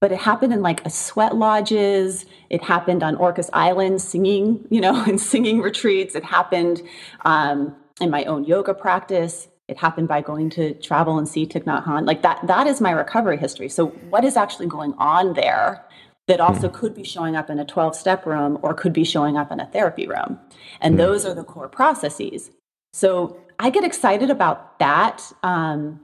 But 0.00 0.10
it 0.10 0.18
happened 0.18 0.52
in 0.52 0.62
like 0.62 0.84
a 0.84 0.90
sweat 0.90 1.36
lodges. 1.36 2.26
It 2.50 2.62
happened 2.62 3.02
on 3.02 3.16
Orcas 3.16 3.48
Island 3.52 4.00
singing, 4.02 4.66
you 4.70 4.80
know, 4.80 5.02
and 5.06 5.20
singing 5.20 5.60
retreats. 5.60 6.14
It 6.14 6.24
happened 6.24 6.82
um, 7.24 7.76
in 8.00 8.10
my 8.10 8.24
own 8.24 8.44
yoga 8.44 8.74
practice. 8.74 9.48
It 9.68 9.78
happened 9.78 10.08
by 10.08 10.20
going 10.20 10.50
to 10.50 10.74
travel 10.74 11.18
and 11.18 11.28
see 11.28 11.46
Thich 11.46 11.64
Nhat 11.64 11.84
Hanh. 11.84 12.06
Like 12.06 12.22
that, 12.22 12.46
that 12.46 12.66
is 12.66 12.80
my 12.80 12.90
recovery 12.90 13.38
history. 13.38 13.68
So 13.68 13.86
what 14.10 14.24
is 14.24 14.36
actually 14.36 14.66
going 14.66 14.92
on 14.98 15.34
there 15.34 15.84
that 16.26 16.40
also 16.40 16.68
mm. 16.68 16.72
could 16.72 16.94
be 16.94 17.04
showing 17.04 17.36
up 17.36 17.48
in 17.48 17.58
a 17.58 17.64
12 17.64 17.94
step 17.94 18.26
room 18.26 18.58
or 18.62 18.74
could 18.74 18.92
be 18.92 19.04
showing 19.04 19.36
up 19.36 19.50
in 19.52 19.60
a 19.60 19.66
therapy 19.66 20.06
room? 20.06 20.38
And 20.80 20.94
mm. 20.94 20.98
those 20.98 21.24
are 21.24 21.34
the 21.34 21.44
core 21.44 21.68
processes. 21.68 22.50
So 22.92 23.38
I 23.58 23.70
get 23.70 23.84
excited 23.84 24.30
about 24.30 24.78
that 24.78 25.32
um, 25.42 26.00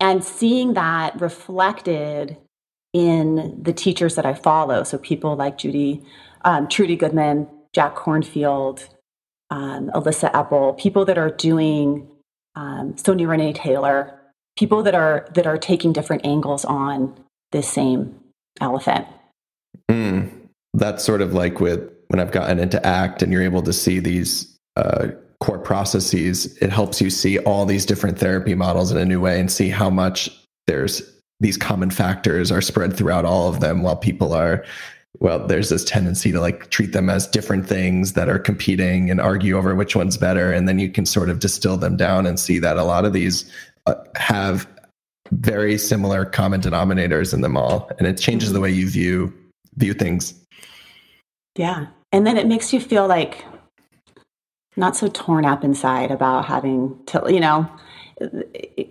and 0.00 0.24
seeing 0.24 0.74
that 0.74 1.20
reflected 1.20 2.36
in 2.92 3.62
the 3.62 3.72
teachers 3.72 4.14
that 4.14 4.24
I 4.24 4.34
follow. 4.34 4.82
So 4.82 4.98
people 4.98 5.36
like 5.36 5.58
Judy, 5.58 6.02
um, 6.44 6.68
Trudy 6.68 6.96
Goodman, 6.96 7.48
Jack 7.74 7.96
Kornfield, 7.96 8.88
um, 9.50 9.90
Elissa 9.94 10.30
Epel, 10.30 10.78
people 10.78 11.04
that 11.04 11.18
are 11.18 11.30
doing 11.30 12.08
um, 12.54 12.94
Renee 13.06 13.52
Taylor, 13.52 14.18
people 14.56 14.82
that 14.82 14.94
are 14.94 15.28
that 15.34 15.46
are 15.46 15.58
taking 15.58 15.92
different 15.92 16.24
angles 16.24 16.64
on 16.64 17.18
this 17.52 17.68
same 17.68 18.18
elephant. 18.60 19.06
Mm, 19.90 20.30
that's 20.74 21.04
sort 21.04 21.22
of 21.22 21.34
like 21.34 21.60
with 21.60 21.90
when 22.08 22.20
I've 22.20 22.32
gotten 22.32 22.58
into 22.58 22.84
ACT, 22.84 23.22
and 23.22 23.32
you're 23.32 23.42
able 23.42 23.62
to 23.62 23.72
see 23.72 24.00
these 24.00 24.56
uh, 24.76 25.08
core 25.40 25.58
processes, 25.58 26.56
it 26.58 26.70
helps 26.70 27.00
you 27.00 27.10
see 27.10 27.38
all 27.40 27.64
these 27.64 27.86
different 27.86 28.18
therapy 28.18 28.54
models 28.54 28.90
in 28.90 28.96
a 28.96 29.04
new 29.04 29.20
way 29.20 29.38
and 29.38 29.50
see 29.50 29.68
how 29.68 29.88
much 29.88 30.30
there's 30.66 31.02
these 31.40 31.56
common 31.56 31.90
factors 31.90 32.50
are 32.50 32.60
spread 32.60 32.96
throughout 32.96 33.24
all 33.24 33.48
of 33.48 33.60
them 33.60 33.82
while 33.82 33.96
people 33.96 34.32
are 34.32 34.64
well 35.20 35.46
there's 35.46 35.68
this 35.68 35.84
tendency 35.84 36.32
to 36.32 36.40
like 36.40 36.68
treat 36.70 36.92
them 36.92 37.08
as 37.08 37.26
different 37.26 37.66
things 37.66 38.14
that 38.14 38.28
are 38.28 38.38
competing 38.38 39.10
and 39.10 39.20
argue 39.20 39.56
over 39.56 39.74
which 39.74 39.94
one's 39.94 40.16
better. 40.16 40.52
And 40.52 40.68
then 40.68 40.78
you 40.78 40.90
can 40.90 41.06
sort 41.06 41.30
of 41.30 41.38
distill 41.38 41.76
them 41.76 41.96
down 41.96 42.26
and 42.26 42.38
see 42.38 42.58
that 42.58 42.76
a 42.76 42.84
lot 42.84 43.04
of 43.04 43.12
these 43.12 43.50
uh, 43.86 43.94
have 44.16 44.68
very 45.30 45.78
similar 45.78 46.24
common 46.24 46.60
denominators 46.60 47.32
in 47.32 47.42
them 47.42 47.56
all. 47.56 47.90
And 47.98 48.06
it 48.06 48.18
changes 48.18 48.52
the 48.52 48.60
way 48.60 48.70
you 48.70 48.88
view 48.88 49.32
view 49.76 49.94
things. 49.94 50.34
Yeah. 51.56 51.86
And 52.12 52.26
then 52.26 52.36
it 52.36 52.46
makes 52.46 52.72
you 52.72 52.80
feel 52.80 53.06
like 53.06 53.44
not 54.78 54.96
so 54.96 55.08
torn 55.08 55.44
up 55.44 55.64
inside 55.64 56.10
about 56.10 56.46
having 56.46 56.98
to, 57.06 57.22
you 57.28 57.40
know, 57.40 57.68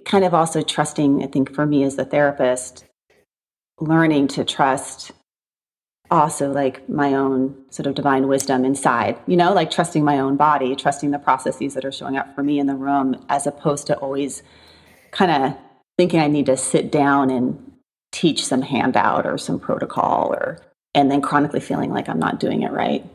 kind 0.06 0.24
of 0.24 0.34
also 0.34 0.62
trusting, 0.62 1.24
I 1.24 1.28
think 1.28 1.54
for 1.56 1.66
me 1.66 1.84
as 1.84 1.96
the 1.96 2.06
therapist, 2.06 2.86
learning 3.80 4.28
to 4.30 4.44
trust 4.44 5.12
also 6.10 6.52
like 6.52 6.88
my 6.90 7.14
own 7.14 7.56
sort 7.70 7.86
of 7.88 7.96
divine 7.96 8.28
wisdom 8.28 8.64
inside, 8.64 9.18
you 9.28 9.36
know, 9.36 9.54
like 9.54 9.72
trusting 9.72 10.04
my 10.04 10.20
own 10.20 10.38
body, 10.38 10.76
trusting 10.76 11.12
the 11.12 11.20
processes 11.20 11.74
that 11.74 11.84
are 11.84 11.92
showing 11.92 12.18
up 12.18 12.34
for 12.36 12.44
me 12.44 12.60
in 12.60 12.68
the 12.68 12.76
room, 12.76 13.26
as 13.30 13.46
opposed 13.46 13.88
to 13.88 13.98
always 13.98 14.44
kind 15.12 15.32
of 15.32 15.58
thinking 15.98 16.20
I 16.20 16.28
need 16.28 16.46
to 16.46 16.58
sit 16.58 16.92
down 16.92 17.30
and 17.30 17.74
teach 18.12 18.46
some 18.46 18.62
handout 18.62 19.26
or 19.26 19.38
some 19.38 19.60
protocol 19.60 20.34
or, 20.34 20.60
and 20.94 21.12
then 21.12 21.22
chronically 21.22 21.60
feeling 21.60 21.92
like 21.92 22.08
I'm 22.08 22.20
not 22.20 22.40
doing 22.40 22.62
it 22.62 22.72
right. 22.72 23.06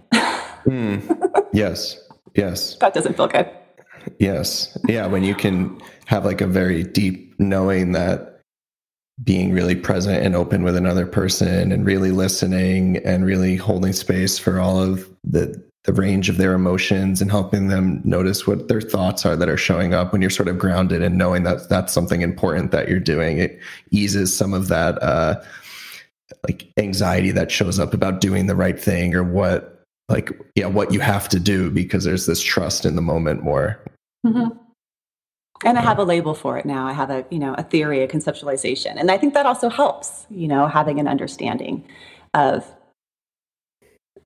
mm, 0.64 1.46
yes. 1.52 2.01
Yes. 2.34 2.76
That 2.76 2.94
doesn't 2.94 3.16
feel 3.16 3.28
good. 3.28 3.48
Yes. 4.18 4.76
Yeah. 4.88 5.06
When 5.06 5.22
you 5.22 5.34
can 5.34 5.80
have 6.06 6.24
like 6.24 6.40
a 6.40 6.46
very 6.46 6.82
deep 6.82 7.38
knowing 7.38 7.92
that 7.92 8.40
being 9.22 9.52
really 9.52 9.76
present 9.76 10.24
and 10.24 10.34
open 10.34 10.62
with 10.62 10.76
another 10.76 11.06
person 11.06 11.70
and 11.70 11.86
really 11.86 12.10
listening 12.10 12.96
and 12.98 13.24
really 13.24 13.56
holding 13.56 13.92
space 13.92 14.38
for 14.38 14.58
all 14.58 14.82
of 14.82 15.08
the 15.22 15.62
the 15.84 15.92
range 15.92 16.28
of 16.28 16.36
their 16.36 16.54
emotions 16.54 17.20
and 17.20 17.30
helping 17.30 17.66
them 17.66 18.00
notice 18.04 18.46
what 18.46 18.68
their 18.68 18.80
thoughts 18.80 19.26
are 19.26 19.34
that 19.34 19.48
are 19.48 19.56
showing 19.56 19.92
up 19.92 20.12
when 20.12 20.20
you're 20.20 20.30
sort 20.30 20.48
of 20.48 20.56
grounded 20.56 21.02
and 21.02 21.18
knowing 21.18 21.42
that 21.42 21.68
that's 21.68 21.92
something 21.92 22.22
important 22.22 22.70
that 22.70 22.88
you're 22.88 23.00
doing 23.00 23.38
it 23.38 23.58
eases 23.90 24.34
some 24.34 24.54
of 24.54 24.68
that 24.68 25.00
uh 25.02 25.42
like 26.48 26.72
anxiety 26.76 27.30
that 27.30 27.50
shows 27.50 27.78
up 27.78 27.92
about 27.92 28.20
doing 28.20 28.46
the 28.46 28.56
right 28.56 28.80
thing 28.80 29.14
or 29.14 29.24
what 29.24 29.71
like 30.12 30.30
yeah 30.54 30.66
what 30.66 30.92
you 30.92 31.00
have 31.00 31.28
to 31.30 31.40
do 31.40 31.70
because 31.70 32.04
there's 32.04 32.26
this 32.26 32.42
trust 32.42 32.84
in 32.84 32.94
the 32.94 33.02
moment 33.02 33.42
more. 33.42 33.82
Mm-hmm. 34.24 34.56
and 35.64 35.78
i 35.78 35.80
have 35.80 35.98
a 35.98 36.04
label 36.04 36.32
for 36.32 36.56
it 36.56 36.64
now. 36.64 36.86
I 36.86 36.92
have 36.92 37.10
a 37.10 37.26
you 37.30 37.40
know 37.40 37.54
a 37.54 37.64
theory 37.64 38.02
a 38.02 38.08
conceptualization. 38.08 38.94
And 38.96 39.10
i 39.10 39.18
think 39.18 39.34
that 39.34 39.46
also 39.46 39.68
helps 39.68 40.26
you 40.30 40.46
know 40.46 40.68
having 40.68 41.00
an 41.00 41.08
understanding 41.08 41.84
of 42.34 42.64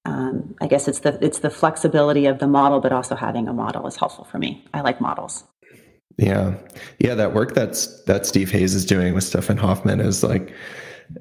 um, 0.04 0.54
i 0.60 0.66
guess 0.66 0.86
it's 0.86 1.00
the 1.00 1.18
it's 1.24 1.38
the 1.38 1.50
flexibility 1.50 2.26
of 2.26 2.38
the 2.40 2.46
model 2.46 2.80
but 2.80 2.92
also 2.92 3.14
having 3.14 3.48
a 3.48 3.54
model 3.54 3.86
is 3.86 3.96
helpful 3.96 4.24
for 4.24 4.38
me. 4.38 4.62
I 4.74 4.82
like 4.82 5.00
models. 5.00 5.44
Yeah. 6.18 6.54
Yeah 6.98 7.14
that 7.14 7.32
work 7.32 7.54
that's 7.54 8.02
that 8.04 8.26
steve 8.26 8.50
hayes 8.50 8.74
is 8.74 8.84
doing 8.84 9.14
with 9.14 9.24
stefan 9.24 9.56
hofmann 9.56 10.00
is 10.00 10.22
like 10.22 10.52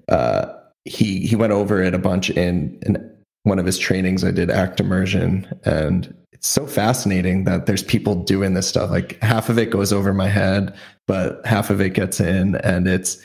uh 0.09 0.47
he 0.86 1.26
he 1.26 1.36
went 1.36 1.53
over 1.53 1.82
it 1.82 1.93
a 1.93 1.97
bunch 1.97 2.30
in 2.30 2.78
in 2.84 3.14
one 3.46 3.60
of 3.60 3.66
his 3.66 3.80
trainings, 3.80 4.24
I 4.24 4.32
did 4.32 4.52
act 4.52 4.80
immersion, 4.80 5.48
and 5.64 6.14
it's 6.32 6.48
so 6.48 6.68
fascinating 6.68 7.46
that 7.46 7.66
there's 7.66 7.84
people 7.84 8.16
doing 8.16 8.54
this 8.54 8.68
stuff. 8.68 8.91
Like 8.91 9.22
half 9.22 9.50
of 9.50 9.58
it 9.58 9.72
goes 9.72 9.93
over 9.93 10.14
my 10.14 10.28
head, 10.28 10.76
but 11.08 11.46
half 11.46 11.70
of 11.70 11.80
it 11.80 11.91
gets 11.91 12.20
in, 12.20 12.56
and 12.56 12.88
it's 12.88 13.20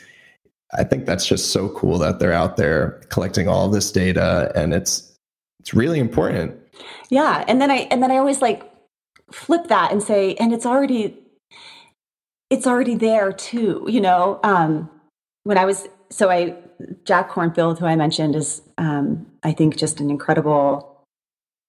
I 0.73 0.83
think 0.83 1.05
that's 1.05 1.25
just 1.25 1.51
so 1.51 1.69
cool 1.69 1.97
that 1.99 2.19
they're 2.19 2.33
out 2.33 2.57
there 2.57 3.01
collecting 3.09 3.47
all 3.47 3.67
this 3.67 3.91
data 3.91 4.51
and 4.55 4.73
it's 4.73 5.11
it's 5.59 5.73
really 5.73 5.99
important. 5.99 6.57
Yeah. 7.09 7.43
And 7.47 7.61
then 7.61 7.69
I 7.69 7.87
and 7.91 8.01
then 8.01 8.11
I 8.11 8.17
always 8.17 8.41
like 8.41 8.63
flip 9.31 9.67
that 9.67 9.91
and 9.91 10.01
say, 10.01 10.35
and 10.35 10.53
it's 10.53 10.65
already 10.65 11.17
it's 12.49 12.67
already 12.67 12.95
there 12.95 13.31
too, 13.31 13.85
you 13.89 14.01
know. 14.01 14.39
Um 14.43 14.89
when 15.43 15.57
I 15.57 15.65
was 15.65 15.87
so 16.11 16.29
I 16.29 16.55
Jack 17.05 17.29
Kornfield, 17.31 17.79
who 17.79 17.85
I 17.85 17.95
mentioned, 17.95 18.35
is 18.35 18.61
um, 18.77 19.25
I 19.43 19.51
think 19.51 19.77
just 19.77 19.99
an 19.99 20.09
incredible 20.09 21.03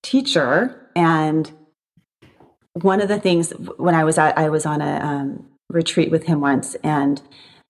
teacher. 0.03 0.89
And 0.95 1.51
one 2.75 3.01
of 3.01 3.09
the 3.09 3.21
things 3.21 3.51
when 3.77 3.95
I 3.95 4.05
was 4.05 4.19
at, 4.19 4.37
I 4.37 4.49
was 4.49 4.67
on 4.67 4.81
a 4.81 5.01
um, 5.01 5.47
retreat 5.71 6.11
with 6.11 6.25
him 6.25 6.41
once, 6.41 6.75
and 6.77 7.23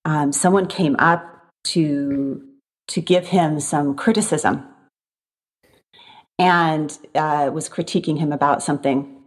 um, 0.04 0.32
someone 0.32 0.66
came 0.66 0.96
up 0.98 1.28
to 1.64 2.42
to 2.88 3.00
give 3.00 3.28
him 3.28 3.60
some 3.60 3.94
criticism 3.94 4.64
and 6.38 6.98
uh, 7.14 7.50
was 7.52 7.68
critiquing 7.68 8.18
him 8.18 8.32
about 8.32 8.62
something. 8.62 9.22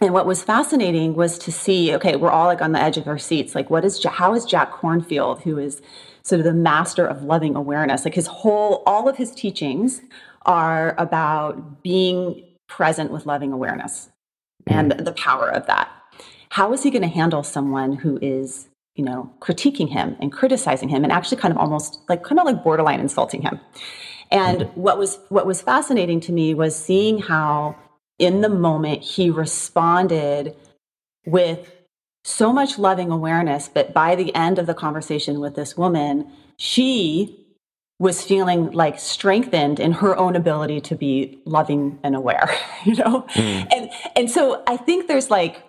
And 0.00 0.14
what 0.14 0.26
was 0.26 0.42
fascinating 0.42 1.14
was 1.14 1.38
to 1.38 1.52
see, 1.52 1.94
okay, 1.94 2.16
we're 2.16 2.30
all 2.30 2.46
like 2.46 2.62
on 2.62 2.72
the 2.72 2.80
edge 2.80 2.96
of 2.96 3.06
our 3.06 3.18
seats. 3.18 3.54
Like, 3.54 3.68
what 3.70 3.84
is, 3.84 4.02
how 4.04 4.34
is 4.34 4.44
Jack 4.44 4.72
Kornfield, 4.72 5.42
who 5.42 5.58
is 5.58 5.82
sort 6.22 6.40
of 6.40 6.44
the 6.44 6.52
master 6.52 7.06
of 7.06 7.22
loving 7.22 7.56
awareness, 7.56 8.04
like 8.04 8.14
his 8.14 8.26
whole, 8.26 8.82
all 8.86 9.08
of 9.08 9.16
his 9.16 9.34
teachings 9.34 10.00
are 10.46 10.94
about 10.98 11.82
being 11.82 12.42
present 12.68 13.10
with 13.10 13.26
loving 13.26 13.52
awareness 13.52 14.08
and 14.66 14.92
mm-hmm. 14.92 15.04
the 15.04 15.12
power 15.12 15.50
of 15.50 15.66
that. 15.66 15.90
How 16.50 16.72
is 16.72 16.82
he 16.82 16.90
going 16.90 17.02
to 17.02 17.08
handle 17.08 17.42
someone 17.42 17.92
who 17.92 18.18
is, 18.20 18.68
you 18.94 19.04
know, 19.04 19.32
critiquing 19.40 19.88
him 19.88 20.16
and 20.20 20.32
criticizing 20.32 20.88
him 20.88 21.04
and 21.04 21.12
actually 21.12 21.38
kind 21.38 21.52
of 21.52 21.58
almost 21.58 22.00
like 22.08 22.22
kind 22.22 22.38
of 22.38 22.46
like 22.46 22.62
borderline 22.64 23.00
insulting 23.00 23.42
him? 23.42 23.60
And 24.30 24.60
mm-hmm. 24.60 24.80
what 24.80 24.98
was 24.98 25.18
what 25.28 25.46
was 25.46 25.62
fascinating 25.62 26.20
to 26.20 26.32
me 26.32 26.54
was 26.54 26.76
seeing 26.76 27.18
how 27.18 27.76
in 28.18 28.42
the 28.42 28.48
moment 28.48 29.02
he 29.02 29.30
responded 29.30 30.54
with 31.26 31.72
so 32.24 32.52
much 32.52 32.78
loving 32.78 33.10
awareness 33.10 33.68
but 33.68 33.92
by 33.92 34.14
the 34.14 34.34
end 34.34 34.58
of 34.58 34.66
the 34.66 34.74
conversation 34.74 35.40
with 35.40 35.54
this 35.54 35.76
woman 35.76 36.30
she 36.56 37.36
was 37.98 38.22
feeling 38.22 38.70
like 38.72 38.98
strengthened 38.98 39.78
in 39.78 39.92
her 39.92 40.16
own 40.16 40.34
ability 40.34 40.80
to 40.80 40.94
be 40.94 41.38
loving 41.44 41.98
and 42.02 42.16
aware 42.16 42.50
you 42.84 42.94
know 42.96 43.26
mm. 43.34 43.66
and 43.74 43.90
and 44.16 44.30
so 44.30 44.62
i 44.66 44.76
think 44.76 45.06
there's 45.08 45.30
like 45.30 45.62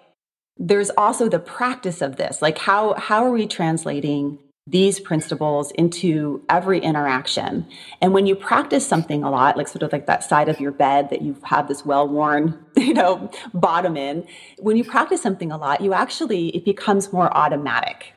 there's 0.57 0.89
also 0.91 1.27
the 1.27 1.39
practice 1.39 2.01
of 2.01 2.17
this 2.17 2.41
like 2.41 2.57
how 2.57 2.93
how 2.95 3.23
are 3.23 3.31
we 3.31 3.47
translating 3.47 4.37
these 4.67 4.99
principles 4.99 5.71
into 5.71 6.43
every 6.47 6.79
interaction. 6.79 7.65
And 7.99 8.13
when 8.13 8.27
you 8.27 8.35
practice 8.35 8.87
something 8.87 9.23
a 9.23 9.31
lot, 9.31 9.57
like 9.57 9.67
sort 9.67 9.81
of 9.83 9.91
like 9.91 10.05
that 10.05 10.23
side 10.23 10.49
of 10.49 10.59
your 10.59 10.71
bed 10.71 11.09
that 11.09 11.21
you 11.21 11.35
have 11.43 11.67
this 11.67 11.85
well-worn, 11.85 12.63
you 12.77 12.93
know, 12.93 13.31
bottom 13.53 13.97
in, 13.97 14.27
when 14.59 14.77
you 14.77 14.83
practice 14.83 15.21
something 15.21 15.51
a 15.51 15.57
lot, 15.57 15.81
you 15.81 15.93
actually 15.93 16.49
it 16.49 16.63
becomes 16.63 17.11
more 17.11 17.35
automatic. 17.35 18.13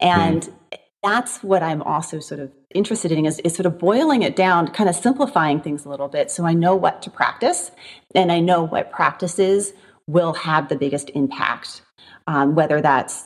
And 0.00 0.42
mm. 0.42 0.78
that's 1.02 1.42
what 1.42 1.62
I'm 1.62 1.82
also 1.82 2.20
sort 2.20 2.40
of 2.40 2.52
interested 2.72 3.10
in 3.10 3.26
is, 3.26 3.40
is 3.40 3.54
sort 3.54 3.66
of 3.66 3.78
boiling 3.78 4.22
it 4.22 4.36
down, 4.36 4.68
kind 4.68 4.88
of 4.88 4.94
simplifying 4.94 5.60
things 5.60 5.84
a 5.84 5.88
little 5.88 6.08
bit 6.08 6.30
so 6.30 6.46
I 6.46 6.54
know 6.54 6.76
what 6.76 7.02
to 7.02 7.10
practice 7.10 7.72
and 8.14 8.30
I 8.30 8.38
know 8.38 8.62
what 8.62 8.92
practices 8.92 9.72
will 10.06 10.34
have 10.34 10.68
the 10.68 10.76
biggest 10.76 11.10
impact. 11.10 11.82
Um, 12.26 12.54
whether 12.54 12.80
that's 12.80 13.24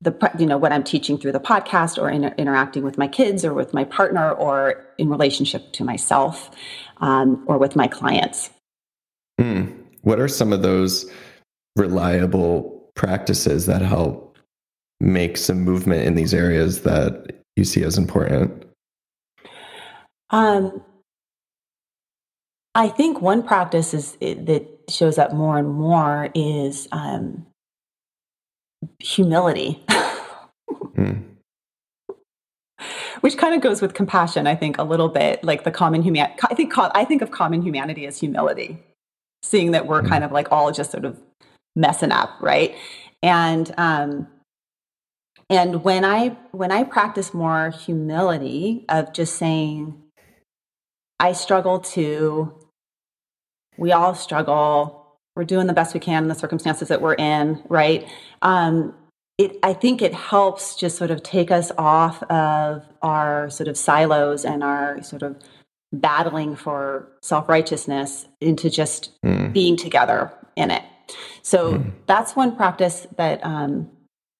the 0.00 0.30
you 0.38 0.46
know 0.46 0.58
what 0.58 0.72
i'm 0.72 0.82
teaching 0.82 1.18
through 1.18 1.32
the 1.32 1.40
podcast 1.40 2.00
or 2.00 2.08
in, 2.08 2.24
interacting 2.38 2.82
with 2.82 2.96
my 2.96 3.06
kids 3.06 3.44
or 3.44 3.52
with 3.52 3.74
my 3.74 3.84
partner 3.84 4.32
or 4.32 4.86
in 4.98 5.08
relationship 5.08 5.72
to 5.72 5.84
myself 5.84 6.50
um, 6.98 7.42
or 7.46 7.58
with 7.58 7.76
my 7.76 7.86
clients 7.86 8.50
mm. 9.40 9.72
what 10.02 10.18
are 10.18 10.28
some 10.28 10.52
of 10.52 10.62
those 10.62 11.10
reliable 11.76 12.90
practices 12.94 13.66
that 13.66 13.82
help 13.82 14.38
make 15.00 15.36
some 15.36 15.60
movement 15.60 16.04
in 16.04 16.14
these 16.14 16.34
areas 16.34 16.82
that 16.82 17.42
you 17.56 17.64
see 17.64 17.82
as 17.82 17.98
important 17.98 18.64
um, 20.30 20.82
i 22.74 22.88
think 22.88 23.20
one 23.20 23.42
practice 23.42 23.92
is 23.92 24.12
that 24.20 24.66
shows 24.88 25.18
up 25.18 25.32
more 25.32 25.58
and 25.58 25.68
more 25.68 26.30
is 26.34 26.88
um, 26.90 27.46
humility. 28.98 29.82
mm. 30.96 31.24
Which 33.20 33.36
kind 33.36 33.54
of 33.54 33.60
goes 33.60 33.82
with 33.82 33.92
compassion, 33.92 34.46
I 34.46 34.54
think, 34.54 34.78
a 34.78 34.82
little 34.82 35.08
bit. 35.08 35.44
Like 35.44 35.64
the 35.64 35.70
common 35.70 36.02
human, 36.02 36.28
I 36.42 36.54
think 36.54 36.72
I 36.76 37.04
think 37.04 37.20
of 37.22 37.30
common 37.30 37.62
humanity 37.62 38.06
as 38.06 38.18
humility, 38.18 38.78
seeing 39.42 39.72
that 39.72 39.86
we're 39.86 40.02
mm. 40.02 40.08
kind 40.08 40.24
of 40.24 40.32
like 40.32 40.50
all 40.50 40.72
just 40.72 40.90
sort 40.90 41.04
of 41.04 41.18
messing 41.76 42.12
up, 42.12 42.30
right? 42.40 42.74
And 43.22 43.72
um, 43.76 44.26
and 45.50 45.82
when 45.84 46.04
I 46.04 46.36
when 46.52 46.72
I 46.72 46.84
practice 46.84 47.34
more 47.34 47.70
humility 47.70 48.84
of 48.88 49.12
just 49.12 49.36
saying, 49.36 50.00
I 51.18 51.32
struggle 51.32 51.80
too. 51.80 52.54
We 53.76 53.92
all 53.92 54.14
struggle 54.14 54.99
we're 55.36 55.44
doing 55.44 55.66
the 55.66 55.72
best 55.72 55.94
we 55.94 56.00
can 56.00 56.24
in 56.24 56.28
the 56.28 56.34
circumstances 56.34 56.88
that 56.88 57.00
we're 57.00 57.14
in, 57.14 57.62
right? 57.68 58.08
Um, 58.42 58.94
it, 59.38 59.58
I 59.62 59.72
think 59.72 60.02
it 60.02 60.12
helps 60.12 60.76
just 60.76 60.98
sort 60.98 61.10
of 61.10 61.22
take 61.22 61.50
us 61.50 61.72
off 61.78 62.22
of 62.24 62.84
our 63.00 63.48
sort 63.48 63.68
of 63.68 63.76
silos 63.76 64.44
and 64.44 64.62
our 64.62 65.02
sort 65.02 65.22
of 65.22 65.36
battling 65.92 66.56
for 66.56 67.08
self 67.22 67.48
righteousness 67.48 68.26
into 68.40 68.68
just 68.68 69.18
mm. 69.24 69.50
being 69.52 69.76
together 69.76 70.32
in 70.56 70.70
it. 70.70 70.84
So 71.42 71.74
mm. 71.74 71.92
that's 72.06 72.36
one 72.36 72.54
practice 72.54 73.06
that, 73.16 73.44
um, 73.44 73.90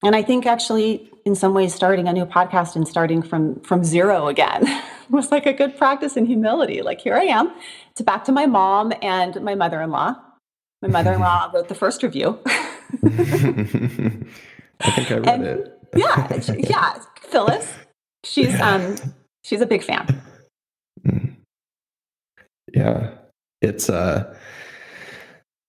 and 0.04 0.14
I 0.14 0.22
think 0.22 0.44
actually 0.44 1.10
in 1.24 1.34
some 1.34 1.54
ways 1.54 1.74
starting 1.74 2.08
a 2.08 2.12
new 2.12 2.26
podcast 2.26 2.76
and 2.76 2.86
starting 2.86 3.22
from 3.22 3.60
from 3.60 3.84
zero 3.84 4.28
again 4.28 4.64
was 5.10 5.30
like 5.30 5.46
a 5.46 5.52
good 5.52 5.76
practice 5.78 6.16
in 6.16 6.26
humility. 6.26 6.82
Like 6.82 7.00
here 7.00 7.14
I 7.14 7.24
am, 7.24 7.52
it's 7.90 8.02
back 8.02 8.24
to 8.24 8.32
my 8.32 8.46
mom 8.46 8.92
and 9.00 9.40
my 9.42 9.54
mother 9.54 9.80
in 9.80 9.90
law 9.90 10.16
my 10.82 10.88
mother-in-law 10.88 11.50
wrote 11.54 11.68
the 11.68 11.74
first 11.74 12.02
review. 12.02 12.38
I 14.82 14.90
think 14.92 15.10
I 15.10 15.16
read 15.16 15.28
and, 15.28 15.44
it. 15.44 15.78
yeah, 15.94 16.40
yeah, 16.56 16.98
Phyllis. 17.20 17.72
She's 18.24 18.58
um 18.60 18.96
she's 19.44 19.60
a 19.60 19.66
big 19.66 19.82
fan. 19.82 20.22
Mm. 21.06 21.36
Yeah. 22.74 23.10
It's 23.62 23.90
uh 23.90 24.34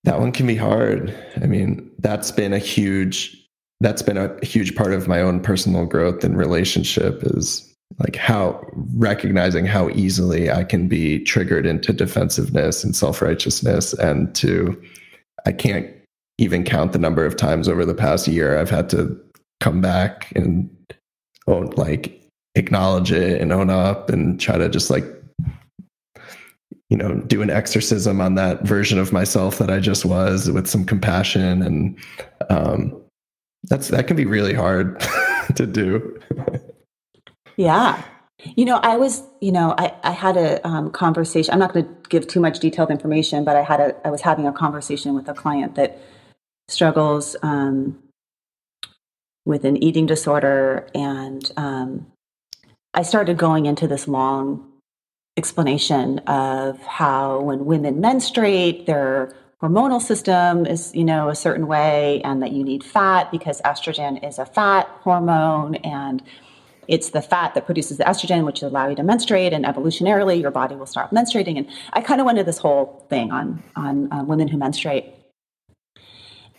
that 0.03 0.19
one 0.19 0.31
can 0.31 0.47
be 0.47 0.55
hard. 0.55 1.15
I 1.41 1.45
mean, 1.45 1.91
that's 1.99 2.31
been 2.31 2.53
a 2.53 2.59
huge 2.59 3.37
that's 3.81 4.01
been 4.01 4.17
a 4.17 4.45
huge 4.45 4.75
part 4.75 4.93
of 4.93 5.07
my 5.07 5.21
own 5.21 5.41
personal 5.41 5.85
growth 5.85 6.23
and 6.23 6.37
relationship 6.37 7.21
is 7.23 7.67
like 7.99 8.15
how 8.15 8.65
recognizing 8.95 9.65
how 9.65 9.89
easily 9.89 10.49
I 10.49 10.63
can 10.63 10.87
be 10.87 11.23
triggered 11.23 11.65
into 11.65 11.91
defensiveness 11.91 12.83
and 12.83 12.95
self-righteousness 12.95 13.93
and 13.93 14.33
to 14.35 14.81
I 15.45 15.51
can't 15.51 15.87
even 16.37 16.63
count 16.63 16.93
the 16.93 16.99
number 16.99 17.25
of 17.25 17.35
times 17.35 17.67
over 17.67 17.85
the 17.85 17.93
past 17.93 18.27
year 18.27 18.57
I've 18.57 18.69
had 18.69 18.89
to 18.91 19.19
come 19.59 19.81
back 19.81 20.31
and 20.35 20.69
own, 21.47 21.67
like 21.77 22.19
acknowledge 22.55 23.11
it 23.11 23.41
and 23.41 23.53
own 23.53 23.69
up 23.69 24.09
and 24.09 24.39
try 24.39 24.57
to 24.57 24.67
just 24.69 24.89
like 24.89 25.05
you 26.89 26.97
know 26.97 27.15
do 27.15 27.41
an 27.41 27.49
exorcism 27.49 28.19
on 28.19 28.35
that 28.35 28.63
version 28.63 28.99
of 28.99 29.13
myself 29.13 29.57
that 29.59 29.69
I 29.69 29.79
just 29.79 30.03
was 30.03 30.51
with 30.51 30.67
some 30.67 30.83
compassion 30.83 31.61
and 31.61 31.97
um 32.49 33.01
that's 33.69 33.89
that 33.89 34.07
can 34.07 34.17
be 34.17 34.25
really 34.25 34.53
hard 34.53 34.99
to 35.55 35.67
do. 35.67 36.19
yeah. 37.57 38.03
You 38.43 38.65
know, 38.65 38.79
I 38.81 38.97
was, 38.97 39.23
you 39.39 39.51
know, 39.51 39.75
I, 39.77 39.93
I 40.03 40.11
had 40.11 40.37
a 40.37 40.65
um, 40.67 40.91
conversation. 40.91 41.53
I'm 41.53 41.59
not 41.59 41.73
going 41.73 41.85
to 41.85 42.09
give 42.09 42.27
too 42.27 42.39
much 42.39 42.59
detailed 42.59 42.89
information, 42.89 43.43
but 43.43 43.55
I 43.55 43.61
had 43.61 43.79
a, 43.79 44.07
I 44.07 44.09
was 44.09 44.21
having 44.21 44.47
a 44.47 44.53
conversation 44.53 45.13
with 45.13 45.27
a 45.27 45.33
client 45.33 45.75
that 45.75 45.99
struggles 46.67 47.35
um, 47.43 47.99
with 49.45 49.65
an 49.65 49.81
eating 49.83 50.05
disorder, 50.05 50.87
and 50.95 51.51
um, 51.57 52.07
I 52.93 53.03
started 53.03 53.37
going 53.37 53.65
into 53.65 53.87
this 53.87 54.07
long 54.07 54.67
explanation 55.37 56.19
of 56.19 56.79
how 56.83 57.41
when 57.41 57.65
women 57.65 58.01
menstruate, 58.01 58.85
their 58.85 59.33
hormonal 59.61 60.01
system 60.01 60.65
is, 60.65 60.93
you 60.95 61.03
know, 61.03 61.29
a 61.29 61.35
certain 61.35 61.67
way, 61.67 62.21
and 62.23 62.41
that 62.41 62.51
you 62.51 62.63
need 62.63 62.83
fat 62.83 63.31
because 63.31 63.61
estrogen 63.61 64.27
is 64.27 64.39
a 64.39 64.45
fat 64.45 64.87
hormone, 65.01 65.75
and 65.75 66.21
it's 66.91 67.11
the 67.11 67.21
fat 67.21 67.55
that 67.55 67.65
produces 67.65 67.97
the 67.97 68.03
estrogen, 68.03 68.45
which 68.45 68.61
will 68.61 68.67
allow 68.67 68.89
you 68.89 68.95
to 68.97 69.03
menstruate, 69.03 69.53
and 69.53 69.63
evolutionarily, 69.63 70.39
your 70.41 70.51
body 70.51 70.75
will 70.75 70.85
start 70.85 71.09
menstruating. 71.11 71.57
And 71.57 71.67
I 71.93 72.01
kind 72.01 72.19
of 72.19 72.25
went 72.25 72.37
into 72.37 72.45
this 72.45 72.57
whole 72.57 73.07
thing 73.09 73.31
on 73.31 73.63
on 73.77 74.09
um, 74.11 74.27
women 74.27 74.49
who 74.49 74.57
menstruate. 74.57 75.05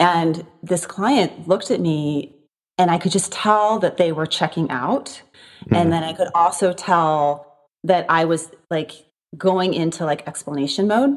And 0.00 0.46
this 0.62 0.86
client 0.86 1.46
looked 1.46 1.70
at 1.70 1.80
me, 1.80 2.34
and 2.78 2.90
I 2.90 2.96
could 2.96 3.12
just 3.12 3.30
tell 3.30 3.78
that 3.80 3.98
they 3.98 4.10
were 4.10 4.26
checking 4.26 4.70
out. 4.70 5.22
Mm-hmm. 5.64 5.74
And 5.74 5.92
then 5.92 6.02
I 6.02 6.14
could 6.14 6.28
also 6.34 6.72
tell 6.72 7.68
that 7.84 8.06
I 8.08 8.24
was 8.24 8.50
like 8.70 8.92
going 9.36 9.74
into 9.74 10.06
like 10.06 10.26
explanation 10.26 10.88
mode. 10.88 11.16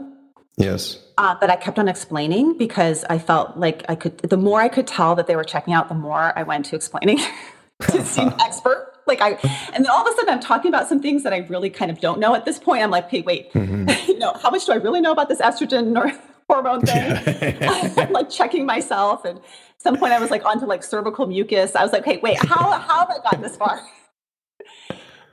Yes. 0.58 1.02
Uh, 1.18 1.36
but 1.40 1.50
I 1.50 1.56
kept 1.56 1.80
on 1.80 1.88
explaining 1.88 2.58
because 2.58 3.06
I 3.10 3.18
felt 3.18 3.58
like 3.58 3.84
I 3.88 3.96
could, 3.96 4.18
the 4.20 4.38
more 4.38 4.62
I 4.62 4.68
could 4.68 4.88
tell 4.88 5.16
that 5.16 5.28
they 5.28 5.36
were 5.36 5.44
checking 5.44 5.74
out, 5.74 5.90
the 5.90 5.96
more 5.96 6.38
I 6.38 6.44
went 6.44 6.66
to 6.68 6.76
explaining 6.76 7.20
to 7.82 8.06
seem 8.06 8.34
expert. 8.42 8.95
Like 9.08 9.22
I, 9.22 9.32
and 9.74 9.86
then 9.86 9.88
all 9.88 10.02
of 10.02 10.12
a 10.12 10.16
sudden 10.16 10.34
I'm 10.34 10.40
talking 10.40 10.70
about 10.70 10.88
some 10.88 11.02
things 11.02 11.24
that 11.24 11.34
I 11.34 11.40
really 11.50 11.70
kind 11.70 11.92
of 11.92 12.00
don't 12.00 12.20
know 12.20 12.36
at 12.36 12.46
this 12.46 12.60
point. 12.60 12.84
I'm 12.84 12.92
like, 12.92 13.10
hey, 13.10 13.22
wait, 13.22 13.54
mm-hmm. 13.54 13.90
you 14.12 14.18
know, 14.18 14.34
how 14.42 14.50
much 14.50 14.66
do 14.66 14.72
I 14.72 14.76
really 14.76 15.02
know 15.02 15.12
about 15.12 15.30
this 15.30 15.42
estrogen 15.42 15.96
or 15.98 16.12
hormone 16.50 16.82
thing? 16.82 17.58
I'm 18.00 18.12
like 18.12 18.30
checking 18.30 18.66
myself. 18.66 19.26
And 19.26 19.40
some 19.78 19.98
point 19.98 20.14
I 20.14 20.20
was 20.20 20.32
like 20.32 20.44
onto 20.46 20.66
like 20.66 20.84
cervical 20.84 21.28
mucus. 21.28 21.76
I 21.76 21.84
was 21.84 21.92
like, 21.92 22.06
hey, 22.06 22.18
wait, 22.18 22.38
how, 22.38 22.72
how 22.72 23.00
have 23.00 23.10
I 23.10 23.20
gotten 23.24 23.42
this 23.42 23.56
far? 23.56 23.82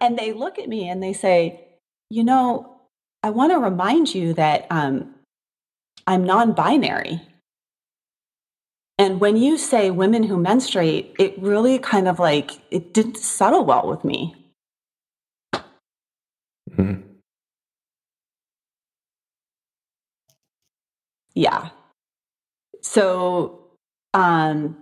and 0.03 0.19
they 0.19 0.33
look 0.33 0.59
at 0.59 0.69
me 0.69 0.89
and 0.89 1.03
they 1.03 1.13
say, 1.13 1.61
you 2.11 2.25
know, 2.25 2.81
I 3.23 3.31
want 3.31 3.53
to 3.53 3.59
remind 3.59 4.13
you 4.15 4.35
that 4.35 4.67
um, 4.69 5.15
I'm 6.07 6.25
non 6.25 6.53
binary. 6.53 7.23
And 9.03 9.19
when 9.19 9.37
you 9.37 9.59
say 9.59 9.91
women 9.91 10.23
who 10.23 10.37
menstruate, 10.37 11.17
it 11.19 11.37
really 11.37 11.81
kind 11.81 12.07
of 12.07 12.21
like, 12.21 12.53
it 12.71 12.95
didn't 12.95 13.17
settle 13.17 13.65
well 13.65 13.89
with 13.89 14.05
me. 14.05 14.37
Mm-hmm. 16.71 17.01
Yeah. 21.35 21.71
So 22.81 23.65
um, 24.15 24.77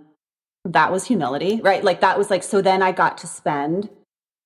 that 0.65 0.91
was 0.91 1.05
humility, 1.05 1.59
right? 1.63 1.83
Like 1.83 2.01
that 2.01 2.19
was 2.19 2.29
like, 2.29 2.43
so 2.43 2.61
then 2.61 2.83
I 2.83 2.91
got 2.91 3.17
to 3.17 3.27
spend 3.27 3.89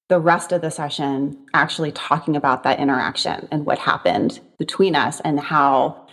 the 0.08 0.22
rest 0.22 0.54
of 0.54 0.62
the 0.62 0.72
session 0.72 1.38
actually 1.54 1.92
talking 1.92 2.38
about 2.38 2.64
that 2.64 2.80
interaction 2.80 3.50
and 3.52 3.66
what 3.66 3.80
happened 3.80 4.40
between 4.58 4.96
us 4.96 5.20
and 5.20 5.38
how 5.38 6.05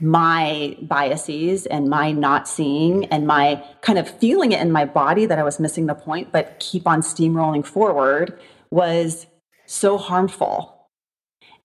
my 0.00 0.76
biases 0.82 1.66
and 1.66 1.88
my 1.88 2.12
not 2.12 2.48
seeing 2.48 3.06
and 3.06 3.26
my 3.26 3.62
kind 3.80 3.98
of 3.98 4.08
feeling 4.08 4.52
it 4.52 4.60
in 4.60 4.70
my 4.70 4.84
body 4.84 5.26
that 5.26 5.38
I 5.38 5.42
was 5.42 5.58
missing 5.58 5.86
the 5.86 5.94
point, 5.94 6.32
but 6.32 6.58
keep 6.60 6.86
on 6.86 7.00
steamrolling 7.00 7.64
forward 7.66 8.38
was 8.70 9.26
so 9.66 9.98
harmful. 9.98 10.74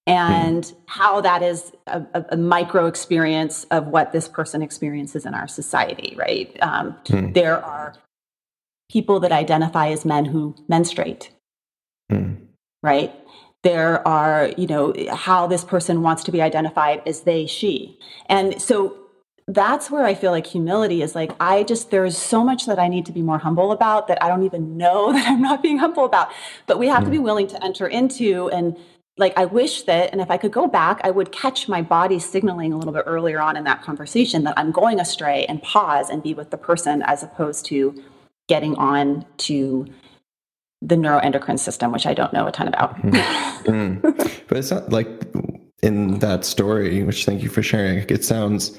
And 0.06 0.64
mm. 0.64 0.76
how 0.86 1.22
that 1.22 1.42
is 1.42 1.72
a, 1.88 2.26
a, 2.32 2.36
micro 2.36 2.88
experience 2.88 3.64
of 3.72 3.88
what 3.88 4.12
this 4.12 4.28
person 4.28 4.62
experiences 4.62 5.26
in 5.26 5.34
our 5.34 5.48
society, 5.48 6.14
right? 6.18 6.58
Um, 6.62 6.98
mm. 7.06 7.34
There 7.34 7.64
are 7.64 7.94
people 8.92 9.22
that 9.22 9.32
identify 9.32 9.90
as 9.90 10.04
men 10.04 10.26
who 10.26 10.56
menstruate, 10.68 11.32
mm. 12.12 12.36
right? 12.82 13.14
There 13.64 14.06
are 14.08 14.52
you 14.58 14.68
know 14.68 14.94
how 15.12 15.48
this 15.48 15.64
person 15.64 16.02
wants 16.02 16.24
to 16.24 16.32
be 16.32 16.42
identified 16.42 17.02
as 17.08 17.22
they 17.22 17.48
she 17.48 17.98
and 18.28 18.62
so 18.62 18.96
that's 19.48 19.90
where 19.90 20.06
i 20.06 20.14
feel 20.14 20.32
like 20.32 20.46
humility 20.46 21.02
is 21.02 21.16
like 21.16 21.32
i 21.40 21.64
just 21.64 21.90
there's 21.90 22.18
so 22.18 22.44
much 22.44 22.66
that 22.66 22.78
i 22.78 22.88
need 22.88 23.06
to 23.06 23.12
be 23.12 23.22
more 23.22 23.40
humble 23.40 23.72
about 23.72 24.08
that 24.08 24.22
i 24.24 24.28
don't 24.28 24.44
even 24.44 24.78
know 24.78 25.12
that 25.14 25.28
i'm 25.28 25.42
not 25.42 25.64
being 25.64 25.78
humble 25.78 26.06
about 26.06 26.30
but 26.68 26.78
we 26.78 26.88
have 26.88 27.02
mm. 27.02 27.06
to 27.06 27.12
be 27.12 27.20
willing 27.20 27.48
to 27.48 27.62
enter 27.64 27.88
into 27.88 28.50
and 28.50 28.78
like 29.18 29.34
i 29.38 29.46
wish 29.46 29.84
that 29.84 30.12
and 30.12 30.22
if 30.22 30.30
i 30.30 30.38
could 30.38 30.52
go 30.52 30.68
back 30.68 31.00
i 31.04 31.12
would 31.12 31.32
catch 31.32 31.68
my 31.68 31.82
body 31.82 32.20
signaling 32.20 32.72
a 32.72 32.78
little 32.78 32.94
bit 32.94 33.04
earlier 33.06 33.42
on 33.42 33.58
in 33.58 33.64
that 33.64 33.82
conversation 33.82 34.44
that 34.44 34.54
i'm 34.58 34.72
going 34.72 35.00
astray 35.00 35.46
and 35.46 35.62
pause 35.62 36.10
and 36.10 36.22
be 36.24 36.34
with 36.34 36.50
the 36.52 36.58
person 36.58 37.02
as 37.04 37.24
opposed 37.24 37.66
to 37.66 38.02
getting 38.48 38.76
on 38.76 39.26
to 39.38 39.86
the 40.84 40.96
neuroendocrine 40.96 41.60
system, 41.60 41.92
which 41.92 42.06
I 42.06 42.14
don't 42.14 42.34
know 42.34 42.46
a 42.46 42.52
ton 42.52 42.68
about. 42.68 42.96
mm. 42.98 44.02
But 44.48 44.58
it's 44.58 44.72
not 44.72 44.92
like 44.92 45.08
in 45.82 46.20
that 46.20 46.46
story, 46.46 47.04
which 47.04 47.26
thank 47.26 47.42
you 47.42 47.50
for 47.50 47.64
sharing. 47.64 48.06
It 48.10 48.24
sounds 48.24 48.78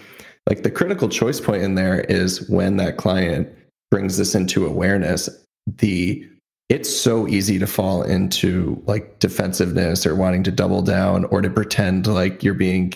like 0.49 0.63
the 0.63 0.71
critical 0.71 1.09
choice 1.09 1.41
point 1.41 1.63
in 1.63 1.75
there 1.75 2.01
is 2.01 2.49
when 2.49 2.77
that 2.77 2.99
client 2.99 3.49
brings 3.91 4.19
this 4.19 4.35
into 4.35 4.67
awareness, 4.67 5.29
the 5.67 6.29
it's 6.69 6.95
so 6.95 7.29
easy 7.29 7.59
to 7.59 7.67
fall 7.67 8.03
into 8.03 8.83
like 8.87 9.19
defensiveness 9.19 10.07
or 10.07 10.15
wanting 10.15 10.43
to 10.43 10.51
double 10.51 10.83
down 10.83 11.25
or 11.27 11.43
to 11.43 11.51
pretend 11.51 12.07
like 12.07 12.43
you're 12.43 12.55
being 12.55 12.93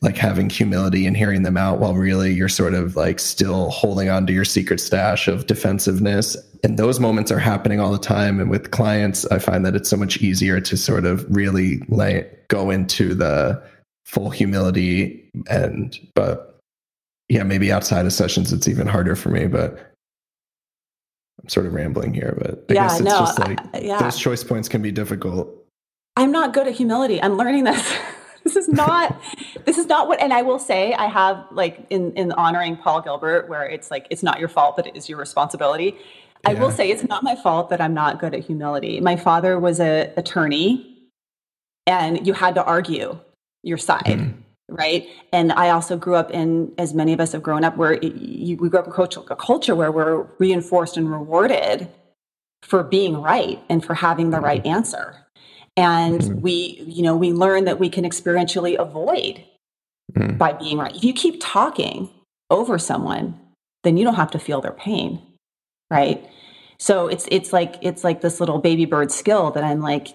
like 0.00 0.16
having 0.16 0.48
humility 0.48 1.06
and 1.06 1.16
hearing 1.16 1.42
them 1.42 1.56
out 1.56 1.80
while 1.80 1.94
really 1.94 2.32
you're 2.32 2.48
sort 2.48 2.74
of 2.74 2.94
like 2.94 3.18
still 3.18 3.70
holding 3.70 4.08
on 4.08 4.26
to 4.26 4.32
your 4.32 4.44
secret 4.44 4.78
stash 4.78 5.26
of 5.26 5.46
defensiveness. 5.46 6.36
And 6.62 6.78
those 6.78 7.00
moments 7.00 7.32
are 7.32 7.38
happening 7.38 7.80
all 7.80 7.90
the 7.90 7.98
time. 7.98 8.38
And 8.38 8.48
with 8.48 8.70
clients, 8.70 9.26
I 9.26 9.40
find 9.40 9.66
that 9.66 9.74
it's 9.74 9.88
so 9.88 9.96
much 9.96 10.18
easier 10.18 10.60
to 10.60 10.76
sort 10.76 11.04
of 11.04 11.26
really 11.28 11.82
like 11.88 12.46
go 12.46 12.70
into 12.70 13.14
the 13.14 13.60
full 14.06 14.30
humility. 14.30 15.28
And, 15.50 15.98
but 16.14 16.60
yeah, 17.28 17.42
maybe 17.42 17.72
outside 17.72 18.06
of 18.06 18.12
sessions, 18.12 18.52
it's 18.52 18.68
even 18.68 18.86
harder 18.86 19.16
for 19.16 19.30
me, 19.30 19.48
but 19.48 19.94
I'm 21.42 21.48
sort 21.48 21.66
of 21.66 21.74
rambling 21.74 22.14
here, 22.14 22.36
but 22.40 22.64
I 22.70 22.74
yeah, 22.74 22.88
guess 22.88 23.00
it's 23.00 23.08
no, 23.08 23.18
just 23.18 23.38
like 23.40 23.58
I, 23.74 23.80
yeah. 23.80 23.98
those 23.98 24.18
choice 24.18 24.44
points 24.44 24.68
can 24.68 24.80
be 24.80 24.92
difficult. 24.92 25.52
I'm 26.16 26.32
not 26.32 26.52
good 26.52 26.68
at 26.68 26.74
humility. 26.74 27.20
I'm 27.20 27.36
learning 27.36 27.64
this. 27.64 27.96
this 28.48 28.56
is 28.56 28.68
not 28.68 29.20
this 29.66 29.76
is 29.76 29.86
not 29.86 30.08
what 30.08 30.20
and 30.22 30.32
i 30.32 30.40
will 30.40 30.58
say 30.58 30.94
i 30.94 31.06
have 31.06 31.44
like 31.52 31.86
in 31.90 32.12
in 32.14 32.32
honoring 32.32 32.76
paul 32.76 33.00
gilbert 33.02 33.48
where 33.48 33.66
it's 33.66 33.90
like 33.90 34.06
it's 34.10 34.22
not 34.22 34.38
your 34.38 34.48
fault 34.48 34.74
but 34.76 34.86
it 34.86 34.96
is 34.96 35.08
your 35.08 35.18
responsibility. 35.18 35.96
Yeah. 36.44 36.50
i 36.50 36.54
will 36.54 36.70
say 36.70 36.90
it's 36.90 37.04
not 37.04 37.22
my 37.22 37.36
fault 37.36 37.68
that 37.70 37.80
i'm 37.80 37.94
not 37.94 38.18
good 38.20 38.34
at 38.34 38.40
humility. 38.40 39.00
My 39.00 39.16
father 39.16 39.58
was 39.58 39.80
a 39.80 40.12
attorney 40.16 41.10
and 41.86 42.26
you 42.26 42.32
had 42.32 42.54
to 42.54 42.64
argue 42.64 43.18
your 43.62 43.78
side 43.78 44.04
mm. 44.06 44.34
right? 44.68 45.06
And 45.32 45.52
i 45.52 45.68
also 45.70 45.98
grew 45.98 46.14
up 46.14 46.30
in 46.30 46.72
as 46.78 46.94
many 46.94 47.12
of 47.12 47.20
us 47.20 47.32
have 47.32 47.42
grown 47.42 47.64
up 47.64 47.76
where 47.76 47.92
it, 47.92 48.14
you, 48.14 48.56
we 48.56 48.70
grew 48.70 48.80
up 48.80 48.86
in 48.86 48.92
a 48.92 49.36
culture 49.36 49.76
where 49.76 49.92
we're 49.92 50.22
reinforced 50.38 50.96
and 50.96 51.10
rewarded 51.12 51.88
for 52.62 52.82
being 52.82 53.20
right 53.20 53.62
and 53.68 53.84
for 53.84 53.94
having 53.94 54.30
the 54.30 54.40
right 54.40 54.64
answer 54.66 55.26
and 55.78 56.20
mm-hmm. 56.20 56.40
we 56.40 56.82
you 56.86 57.02
know 57.02 57.16
we 57.16 57.32
learn 57.32 57.64
that 57.64 57.78
we 57.78 57.88
can 57.88 58.04
experientially 58.04 58.76
avoid 58.76 59.42
mm. 60.12 60.36
by 60.36 60.52
being 60.52 60.76
right 60.76 60.94
if 60.94 61.04
you 61.04 61.12
keep 61.12 61.36
talking 61.40 62.10
over 62.50 62.78
someone 62.78 63.38
then 63.84 63.96
you 63.96 64.04
don't 64.04 64.16
have 64.16 64.30
to 64.30 64.38
feel 64.38 64.60
their 64.60 64.72
pain 64.72 65.22
right 65.90 66.28
so 66.78 67.06
it's 67.06 67.28
it's 67.30 67.52
like 67.52 67.76
it's 67.80 68.02
like 68.02 68.20
this 68.20 68.40
little 68.40 68.58
baby 68.58 68.84
bird 68.84 69.12
skill 69.12 69.52
that 69.52 69.62
i'm 69.62 69.80
like 69.80 70.08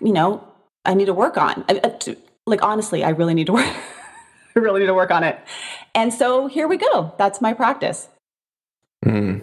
you 0.00 0.12
know 0.12 0.44
i 0.84 0.92
need 0.92 1.06
to 1.06 1.14
work 1.14 1.38
on 1.38 1.64
I, 1.68 1.74
to, 1.74 2.16
like 2.46 2.62
honestly 2.62 3.04
i 3.04 3.10
really 3.10 3.34
need 3.34 3.46
to 3.46 3.52
work 3.52 3.76
i 4.56 4.58
really 4.58 4.80
need 4.80 4.86
to 4.86 4.94
work 4.94 5.12
on 5.12 5.22
it 5.22 5.38
and 5.94 6.12
so 6.12 6.48
here 6.48 6.66
we 6.66 6.76
go 6.76 7.14
that's 7.16 7.40
my 7.40 7.52
practice 7.52 8.08
mm. 9.04 9.40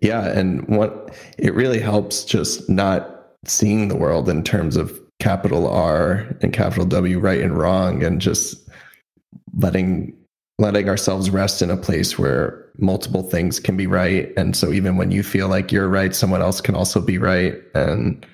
yeah 0.00 0.26
and 0.26 0.66
what 0.68 1.14
it 1.36 1.52
really 1.52 1.80
helps 1.80 2.24
just 2.24 2.70
not 2.70 3.19
seeing 3.44 3.88
the 3.88 3.96
world 3.96 4.28
in 4.28 4.42
terms 4.42 4.76
of 4.76 4.98
capital 5.18 5.68
R 5.68 6.26
and 6.42 6.52
capital 6.52 6.86
W, 6.86 7.18
right 7.18 7.40
and 7.40 7.56
wrong, 7.56 8.02
and 8.02 8.20
just 8.20 8.68
letting 9.56 10.16
letting 10.58 10.88
ourselves 10.88 11.30
rest 11.30 11.62
in 11.62 11.70
a 11.70 11.76
place 11.76 12.18
where 12.18 12.66
multiple 12.76 13.22
things 13.22 13.58
can 13.58 13.76
be 13.76 13.86
right. 13.86 14.30
And 14.36 14.54
so 14.54 14.72
even 14.72 14.96
when 14.96 15.10
you 15.10 15.22
feel 15.22 15.48
like 15.48 15.72
you're 15.72 15.88
right, 15.88 16.14
someone 16.14 16.42
else 16.42 16.60
can 16.60 16.74
also 16.74 17.00
be 17.00 17.16
right 17.16 17.54
and 17.74 18.24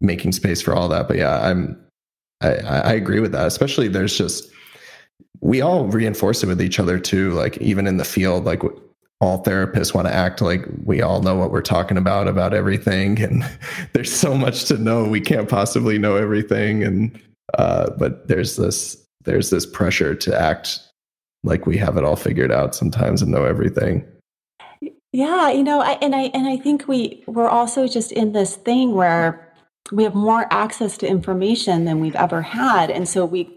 making 0.00 0.32
space 0.32 0.60
for 0.60 0.74
all 0.74 0.88
that. 0.88 1.08
But 1.08 1.16
yeah, 1.16 1.40
I'm 1.40 1.80
I, 2.40 2.54
I 2.56 2.92
agree 2.92 3.20
with 3.20 3.32
that. 3.32 3.46
Especially 3.46 3.88
there's 3.88 4.16
just 4.16 4.50
we 5.40 5.60
all 5.60 5.86
reinforce 5.86 6.42
it 6.42 6.46
with 6.46 6.60
each 6.60 6.80
other 6.80 6.98
too. 6.98 7.32
Like 7.32 7.56
even 7.58 7.86
in 7.86 7.96
the 7.96 8.04
field, 8.04 8.44
like 8.44 8.62
all 9.20 9.42
therapists 9.42 9.94
want 9.94 10.06
to 10.06 10.14
act 10.14 10.40
like 10.40 10.64
we 10.84 11.02
all 11.02 11.20
know 11.22 11.34
what 11.34 11.50
we're 11.50 11.60
talking 11.60 11.96
about 11.96 12.28
about 12.28 12.54
everything 12.54 13.20
and 13.20 13.44
there's 13.92 14.12
so 14.12 14.36
much 14.36 14.64
to 14.66 14.78
know 14.78 15.04
we 15.04 15.20
can't 15.20 15.48
possibly 15.48 15.98
know 15.98 16.16
everything 16.16 16.84
and 16.84 17.20
uh, 17.54 17.90
but 17.98 18.28
there's 18.28 18.56
this 18.56 18.96
there's 19.24 19.50
this 19.50 19.66
pressure 19.66 20.14
to 20.14 20.38
act 20.38 20.80
like 21.42 21.66
we 21.66 21.76
have 21.76 21.96
it 21.96 22.04
all 22.04 22.16
figured 22.16 22.52
out 22.52 22.74
sometimes 22.74 23.22
and 23.22 23.30
know 23.30 23.44
everything. 23.44 24.04
Yeah 25.12 25.50
you 25.50 25.64
know 25.64 25.80
I, 25.80 25.92
and 26.02 26.14
i 26.14 26.24
and 26.34 26.46
i 26.46 26.56
think 26.56 26.86
we 26.86 27.24
we're 27.26 27.48
also 27.48 27.88
just 27.88 28.12
in 28.12 28.32
this 28.32 28.56
thing 28.56 28.94
where 28.94 29.52
we 29.90 30.04
have 30.04 30.14
more 30.14 30.46
access 30.50 30.98
to 30.98 31.08
information 31.08 31.86
than 31.86 31.98
we've 31.98 32.14
ever 32.14 32.42
had 32.42 32.90
and 32.90 33.08
so 33.08 33.24
we 33.24 33.50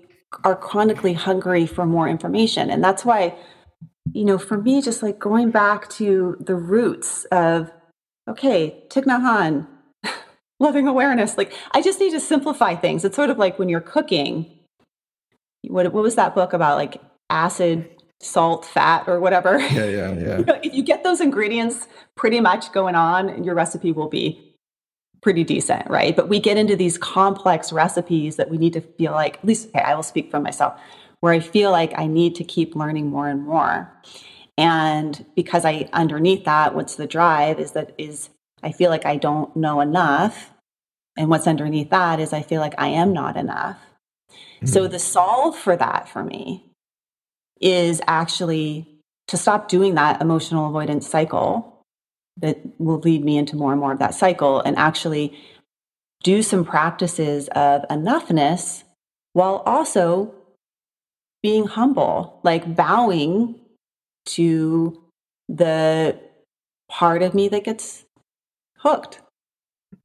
are 0.45 0.55
chronically 0.55 1.11
hungry 1.11 1.65
for 1.65 1.85
more 1.85 2.07
information 2.07 2.69
and 2.69 2.81
that's 2.81 3.03
why 3.03 3.35
you 4.13 4.25
know, 4.25 4.37
for 4.37 4.57
me, 4.57 4.81
just 4.81 5.03
like 5.03 5.19
going 5.19 5.51
back 5.51 5.89
to 5.89 6.37
the 6.39 6.55
roots 6.55 7.25
of, 7.25 7.71
okay, 8.27 8.83
Thich 8.89 9.05
Nhat 9.05 9.21
Hanh, 9.21 9.67
loving 10.59 10.87
awareness. 10.87 11.37
Like, 11.37 11.53
I 11.71 11.81
just 11.81 11.99
need 11.99 12.11
to 12.11 12.19
simplify 12.19 12.75
things. 12.75 13.05
It's 13.05 13.15
sort 13.15 13.29
of 13.29 13.37
like 13.37 13.59
when 13.59 13.69
you're 13.69 13.81
cooking. 13.81 14.59
What, 15.67 15.91
what 15.93 16.03
was 16.03 16.15
that 16.15 16.35
book 16.35 16.53
about? 16.53 16.77
Like 16.77 17.01
acid, 17.29 17.89
salt, 18.19 18.65
fat, 18.65 19.07
or 19.07 19.19
whatever. 19.19 19.59
Yeah, 19.59 19.85
yeah, 19.85 20.13
yeah. 20.13 20.59
if 20.63 20.73
you 20.73 20.83
get 20.83 21.03
those 21.03 21.21
ingredients 21.21 21.87
pretty 22.15 22.39
much 22.39 22.71
going 22.71 22.95
on, 22.95 23.29
and 23.29 23.45
your 23.45 23.55
recipe 23.55 23.91
will 23.91 24.09
be 24.09 24.51
pretty 25.21 25.43
decent, 25.43 25.87
right? 25.89 26.15
But 26.15 26.29
we 26.29 26.39
get 26.39 26.57
into 26.57 26.75
these 26.75 26.97
complex 26.97 27.71
recipes 27.71 28.37
that 28.37 28.49
we 28.49 28.57
need 28.57 28.73
to 28.73 28.81
feel 28.81 29.11
like, 29.11 29.37
at 29.37 29.45
least 29.45 29.69
okay, 29.69 29.81
I 29.81 29.95
will 29.95 30.03
speak 30.03 30.31
for 30.31 30.39
myself, 30.39 30.79
where 31.21 31.33
I 31.33 31.39
feel 31.39 31.71
like 31.71 31.97
I 31.97 32.07
need 32.07 32.35
to 32.35 32.43
keep 32.43 32.75
learning 32.75 33.09
more 33.09 33.29
and 33.29 33.43
more. 33.43 33.91
And 34.57 35.25
because 35.35 35.63
I 35.65 35.89
underneath 35.93 36.43
that, 36.45 36.75
what's 36.75 36.95
the 36.95 37.07
drive 37.07 37.59
is 37.59 37.71
that 37.71 37.93
is 37.97 38.29
I 38.61 38.71
feel 38.71 38.89
like 38.89 39.05
I 39.05 39.15
don't 39.15 39.55
know 39.55 39.81
enough. 39.81 40.51
And 41.17 41.29
what's 41.29 41.47
underneath 41.47 41.89
that 41.89 42.19
is 42.19 42.33
I 42.33 42.41
feel 42.41 42.61
like 42.61 42.75
I 42.77 42.87
am 42.87 43.13
not 43.13 43.37
enough. 43.37 43.77
Mm-hmm. 44.29 44.67
So 44.67 44.87
the 44.87 44.99
solve 44.99 45.57
for 45.57 45.75
that 45.75 46.09
for 46.09 46.23
me 46.23 46.65
is 47.59 48.01
actually 48.07 48.87
to 49.27 49.37
stop 49.37 49.67
doing 49.67 49.95
that 49.95 50.21
emotional 50.21 50.67
avoidance 50.67 51.07
cycle 51.07 51.83
that 52.37 52.59
will 52.79 52.99
lead 52.99 53.23
me 53.23 53.37
into 53.37 53.55
more 53.55 53.71
and 53.71 53.79
more 53.79 53.91
of 53.91 53.99
that 53.99 54.15
cycle 54.15 54.61
and 54.61 54.77
actually 54.77 55.37
do 56.23 56.41
some 56.41 56.65
practices 56.65 57.47
of 57.49 57.83
enoughness 57.89 58.83
while 59.33 59.63
also 59.65 60.33
being 61.43 61.65
humble, 61.65 62.39
like 62.43 62.75
bowing 62.75 63.59
to 64.25 65.01
the 65.49 66.17
part 66.89 67.21
of 67.21 67.33
me 67.33 67.47
that 67.49 67.63
gets 67.63 68.05
hooked. 68.77 69.21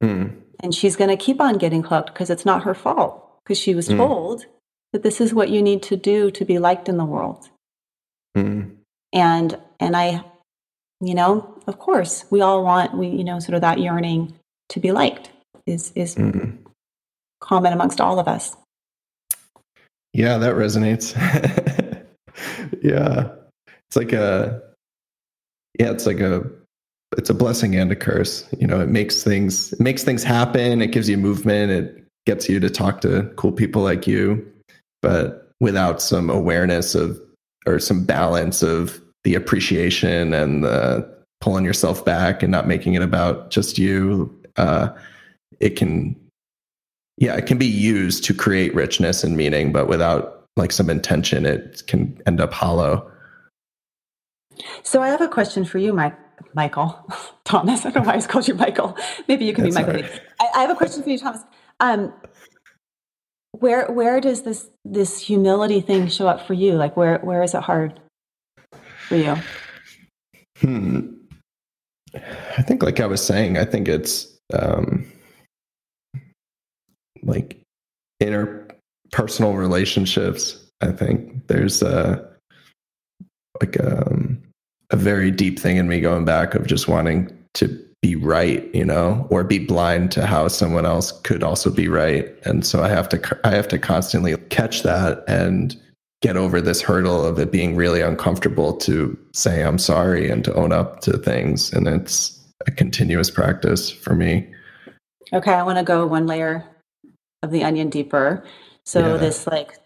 Mm. 0.03 0.41
And 0.59 0.73
she's 0.73 0.95
going 0.95 1.09
to 1.09 1.17
keep 1.17 1.39
on 1.39 1.57
getting 1.57 1.83
hooked 1.83 2.13
because 2.13 2.29
it's 2.29 2.45
not 2.45 2.63
her 2.63 2.73
fault, 2.73 3.39
because 3.43 3.59
she 3.59 3.75
was 3.75 3.89
mm. 3.89 3.97
told 3.97 4.45
that 4.93 5.03
this 5.03 5.21
is 5.21 5.33
what 5.33 5.49
you 5.49 5.61
need 5.61 5.83
to 5.83 5.95
do 5.95 6.31
to 6.31 6.45
be 6.45 6.57
liked 6.59 6.89
in 6.89 6.97
the 6.97 7.05
world. 7.05 7.49
Mm. 8.35 8.77
And 9.13 9.57
and 9.79 9.95
I, 9.95 10.23
you 10.99 11.13
know, 11.13 11.59
of 11.67 11.79
course, 11.79 12.25
we 12.29 12.41
all 12.41 12.63
want 12.63 12.97
we 12.97 13.07
you 13.07 13.23
know 13.23 13.39
sort 13.39 13.55
of 13.55 13.61
that 13.61 13.79
yearning 13.79 14.33
to 14.69 14.79
be 14.79 14.91
liked 14.91 15.29
is 15.65 15.91
is 15.95 16.15
mm. 16.15 16.57
common 17.39 17.73
amongst 17.73 18.01
all 18.01 18.19
of 18.19 18.27
us. 18.27 18.55
Yeah, 20.17 20.39
that 20.39 20.55
resonates. 20.55 21.13
yeah. 22.81 23.29
It's 23.87 23.95
like 23.95 24.13
a 24.13 24.59
yeah, 25.79 25.91
it's 25.91 26.07
like 26.07 26.19
a 26.19 26.43
it's 27.15 27.29
a 27.29 27.35
blessing 27.35 27.75
and 27.75 27.91
a 27.91 27.95
curse. 27.95 28.49
You 28.57 28.65
know, 28.65 28.81
it 28.81 28.89
makes 28.89 29.23
things 29.23 29.73
it 29.73 29.79
makes 29.79 30.03
things 30.03 30.23
happen, 30.23 30.81
it 30.81 30.87
gives 30.87 31.07
you 31.07 31.17
movement, 31.19 31.71
it 31.71 32.03
gets 32.25 32.49
you 32.49 32.59
to 32.59 32.69
talk 32.69 32.99
to 33.01 33.31
cool 33.35 33.51
people 33.51 33.83
like 33.83 34.07
you, 34.07 34.43
but 35.03 35.51
without 35.61 36.01
some 36.01 36.31
awareness 36.31 36.95
of 36.95 37.21
or 37.67 37.77
some 37.77 38.03
balance 38.03 38.63
of 38.63 38.99
the 39.23 39.35
appreciation 39.35 40.33
and 40.33 40.63
the 40.63 41.07
pulling 41.41 41.63
yourself 41.63 42.03
back 42.03 42.41
and 42.41 42.51
not 42.51 42.67
making 42.67 42.95
it 42.95 43.03
about 43.03 43.51
just 43.51 43.77
you, 43.77 44.35
uh, 44.55 44.89
it 45.59 45.75
can 45.75 46.15
yeah, 47.17 47.35
it 47.35 47.45
can 47.45 47.57
be 47.57 47.65
used 47.65 48.23
to 48.25 48.33
create 48.33 48.73
richness 48.75 49.23
and 49.23 49.35
meaning, 49.35 49.71
but 49.71 49.87
without 49.87 50.45
like 50.55 50.71
some 50.71 50.89
intention, 50.89 51.45
it 51.45 51.83
can 51.87 52.19
end 52.25 52.39
up 52.39 52.53
hollow. 52.53 53.11
So 54.83 55.01
I 55.01 55.09
have 55.09 55.21
a 55.21 55.27
question 55.27 55.65
for 55.65 55.77
you, 55.77 55.93
Mike. 55.93 56.15
Michael 56.53 56.95
Thomas. 57.45 57.85
I 57.85 57.89
don't 57.89 58.03
know 58.03 58.11
why 58.11 58.17
I 58.17 58.21
called 58.21 58.47
you 58.47 58.53
Michael. 58.53 58.95
Maybe 59.27 59.45
you 59.45 59.53
can 59.53 59.63
That's 59.63 59.75
be 59.75 59.83
Michael. 59.83 60.01
Right. 60.01 60.21
I, 60.39 60.47
I, 60.55 60.61
have 60.61 60.69
a 60.69 60.75
question 60.75 61.03
for 61.03 61.09
you, 61.09 61.17
Thomas. 61.17 61.41
Um, 61.79 62.13
where 63.51 63.91
where 63.91 64.21
does 64.21 64.43
this 64.43 64.67
this 64.85 65.19
humility 65.19 65.81
thing 65.81 66.07
show 66.07 66.27
up 66.27 66.45
for 66.45 66.53
you? 66.53 66.73
Like 66.73 66.95
where 66.95 67.19
where 67.19 67.43
is 67.43 67.53
it 67.53 67.61
hard 67.61 67.99
for 69.07 69.15
you? 69.15 69.35
Hmm. 70.59 71.13
I 72.57 72.61
think, 72.61 72.83
like 72.83 72.99
I 72.99 73.05
was 73.05 73.23
saying, 73.23 73.57
I 73.57 73.65
think 73.65 73.87
it's 73.87 74.27
um, 74.53 75.05
like 77.23 77.61
interpersonal 78.21 79.57
relationships. 79.57 80.63
I 80.81 80.91
think 80.91 81.47
there's 81.47 81.81
a 81.81 82.27
like 83.61 83.79
um, 83.83 84.41
a 84.91 84.95
very 84.95 85.31
deep 85.31 85.59
thing 85.59 85.77
in 85.77 85.87
me 85.87 85.99
going 85.99 86.25
back 86.25 86.53
of 86.55 86.67
just 86.67 86.87
wanting 86.87 87.35
to 87.55 87.87
be 88.01 88.15
right, 88.15 88.73
you 88.75 88.85
know, 88.85 89.27
or 89.31 89.43
be 89.43 89.59
blind 89.59 90.11
to 90.11 90.25
how 90.25 90.47
someone 90.47 90.85
else 90.85 91.11
could 91.21 91.43
also 91.43 91.71
be 91.71 91.87
right. 91.87 92.33
And 92.43 92.65
so 92.65 92.83
I 92.83 92.89
have 92.89 93.09
to 93.09 93.39
I 93.43 93.51
have 93.51 93.67
to 93.69 93.79
constantly 93.79 94.35
catch 94.49 94.83
that 94.83 95.23
and 95.27 95.75
get 96.21 96.37
over 96.37 96.61
this 96.61 96.81
hurdle 96.81 97.25
of 97.25 97.39
it 97.39 97.51
being 97.51 97.75
really 97.75 98.01
uncomfortable 98.01 98.75
to 98.77 99.17
say 99.33 99.63
I'm 99.63 99.77
sorry 99.77 100.29
and 100.29 100.43
to 100.45 100.53
own 100.53 100.71
up 100.71 101.01
to 101.01 101.17
things 101.17 101.71
and 101.73 101.87
it's 101.87 102.39
a 102.65 102.71
continuous 102.71 103.29
practice 103.29 103.91
for 103.91 104.15
me. 104.15 104.47
Okay, 105.33 105.53
I 105.53 105.63
want 105.63 105.77
to 105.77 105.83
go 105.83 106.07
one 106.07 106.25
layer 106.25 106.63
of 107.47 107.51
the 107.51 107.63
onion 107.63 107.89
deeper. 107.89 108.43
So 108.85 109.13
yeah. 109.13 109.17
this 109.17 109.47
like 109.47 109.79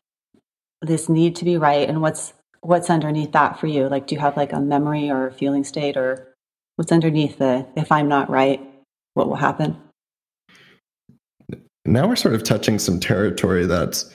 this 0.81 1.07
need 1.07 1.35
to 1.37 1.45
be 1.45 1.57
right 1.57 1.87
and 1.87 2.01
what's 2.01 2.33
what's 2.61 2.89
underneath 2.89 3.31
that 3.31 3.59
for 3.59 3.67
you? 3.67 3.87
Like 3.87 4.07
do 4.07 4.15
you 4.15 4.21
have 4.21 4.35
like 4.35 4.51
a 4.51 4.59
memory 4.59 5.09
or 5.09 5.27
a 5.27 5.31
feeling 5.31 5.63
state 5.63 5.95
or 5.95 6.35
what's 6.75 6.91
underneath 6.91 7.37
the 7.37 7.65
if 7.75 7.91
I'm 7.91 8.07
not 8.07 8.29
right, 8.29 8.61
what 9.13 9.27
will 9.27 9.35
happen? 9.35 9.77
Now 11.85 12.07
we're 12.07 12.15
sort 12.15 12.35
of 12.35 12.43
touching 12.43 12.77
some 12.77 12.99
territory 12.99 13.65
that's 13.65 14.13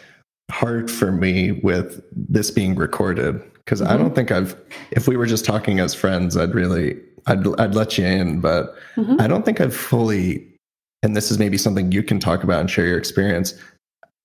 hard 0.50 0.90
for 0.90 1.10
me 1.10 1.52
with 1.52 2.04
this 2.12 2.50
being 2.50 2.76
recorded 2.76 3.42
because 3.56 3.80
mm-hmm. 3.80 3.92
I 3.92 3.96
don't 3.96 4.14
think 4.14 4.30
I've 4.30 4.56
if 4.92 5.08
we 5.08 5.16
were 5.16 5.26
just 5.26 5.44
talking 5.44 5.80
as 5.80 5.94
friends, 5.94 6.36
I'd 6.36 6.54
really 6.54 7.00
I'd 7.26 7.46
I'd 7.60 7.74
let 7.74 7.98
you 7.98 8.04
in, 8.04 8.40
but 8.40 8.74
mm-hmm. 8.96 9.20
I 9.20 9.26
don't 9.26 9.44
think 9.44 9.60
I've 9.60 9.74
fully 9.74 10.55
and 11.02 11.16
this 11.16 11.30
is 11.30 11.38
maybe 11.38 11.58
something 11.58 11.92
you 11.92 12.02
can 12.02 12.18
talk 12.18 12.42
about 12.42 12.60
and 12.60 12.70
share 12.70 12.86
your 12.86 12.98
experience. 12.98 13.54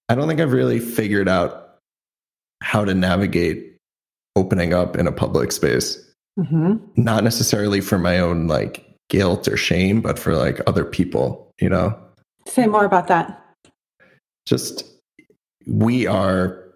I 0.09 0.15
don't 0.15 0.27
think 0.27 0.39
I've 0.39 0.51
really 0.51 0.79
figured 0.79 1.29
out 1.29 1.77
how 2.61 2.85
to 2.85 2.93
navigate 2.93 3.77
opening 4.35 4.73
up 4.73 4.95
in 4.95 5.07
a 5.07 5.11
public 5.11 5.51
space. 5.51 5.97
Mm-hmm. 6.39 6.77
Not 6.95 7.23
necessarily 7.23 7.81
for 7.81 7.97
my 7.97 8.19
own 8.19 8.47
like 8.47 8.85
guilt 9.09 9.47
or 9.47 9.57
shame, 9.57 10.01
but 10.01 10.17
for 10.17 10.35
like 10.35 10.61
other 10.67 10.85
people, 10.85 11.51
you 11.59 11.69
know? 11.69 11.97
Say 12.47 12.67
more 12.67 12.85
about 12.85 13.07
that. 13.07 13.37
Just 14.45 14.85
we 15.67 16.07
are 16.07 16.70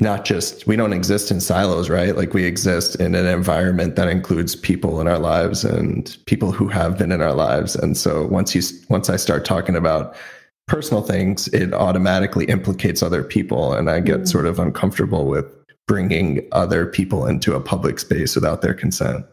not 0.00 0.24
just 0.24 0.66
we 0.66 0.76
don't 0.76 0.92
exist 0.92 1.30
in 1.30 1.40
silos 1.40 1.88
right? 1.88 2.16
Like 2.16 2.34
we 2.34 2.44
exist 2.44 2.96
in 2.96 3.14
an 3.14 3.26
environment 3.26 3.96
that 3.96 4.08
includes 4.08 4.56
people 4.56 5.00
in 5.00 5.06
our 5.06 5.18
lives 5.18 5.64
and 5.64 6.16
people 6.26 6.52
who 6.52 6.68
have 6.68 6.96
been 6.98 7.12
in 7.12 7.20
our 7.20 7.34
lives. 7.34 7.76
And 7.76 7.96
so 7.96 8.26
once 8.26 8.54
you 8.54 8.62
once 8.88 9.10
i 9.10 9.16
start 9.16 9.44
talking 9.44 9.76
about 9.76 10.16
personal 10.68 11.02
things 11.02 11.48
it 11.48 11.74
automatically 11.74 12.46
implicates 12.46 13.02
other 13.02 13.22
people. 13.22 13.72
And 13.74 13.90
i 13.90 14.00
get 14.00 14.16
mm-hmm. 14.16 14.24
sort 14.26 14.46
of 14.46 14.58
uncomfortable 14.58 15.26
with 15.26 15.46
bringing 15.86 16.46
other 16.52 16.86
people 16.86 17.26
into 17.26 17.54
a 17.54 17.60
public 17.60 17.98
space 17.98 18.34
without 18.34 18.62
their 18.62 18.74
consent. 18.74 19.26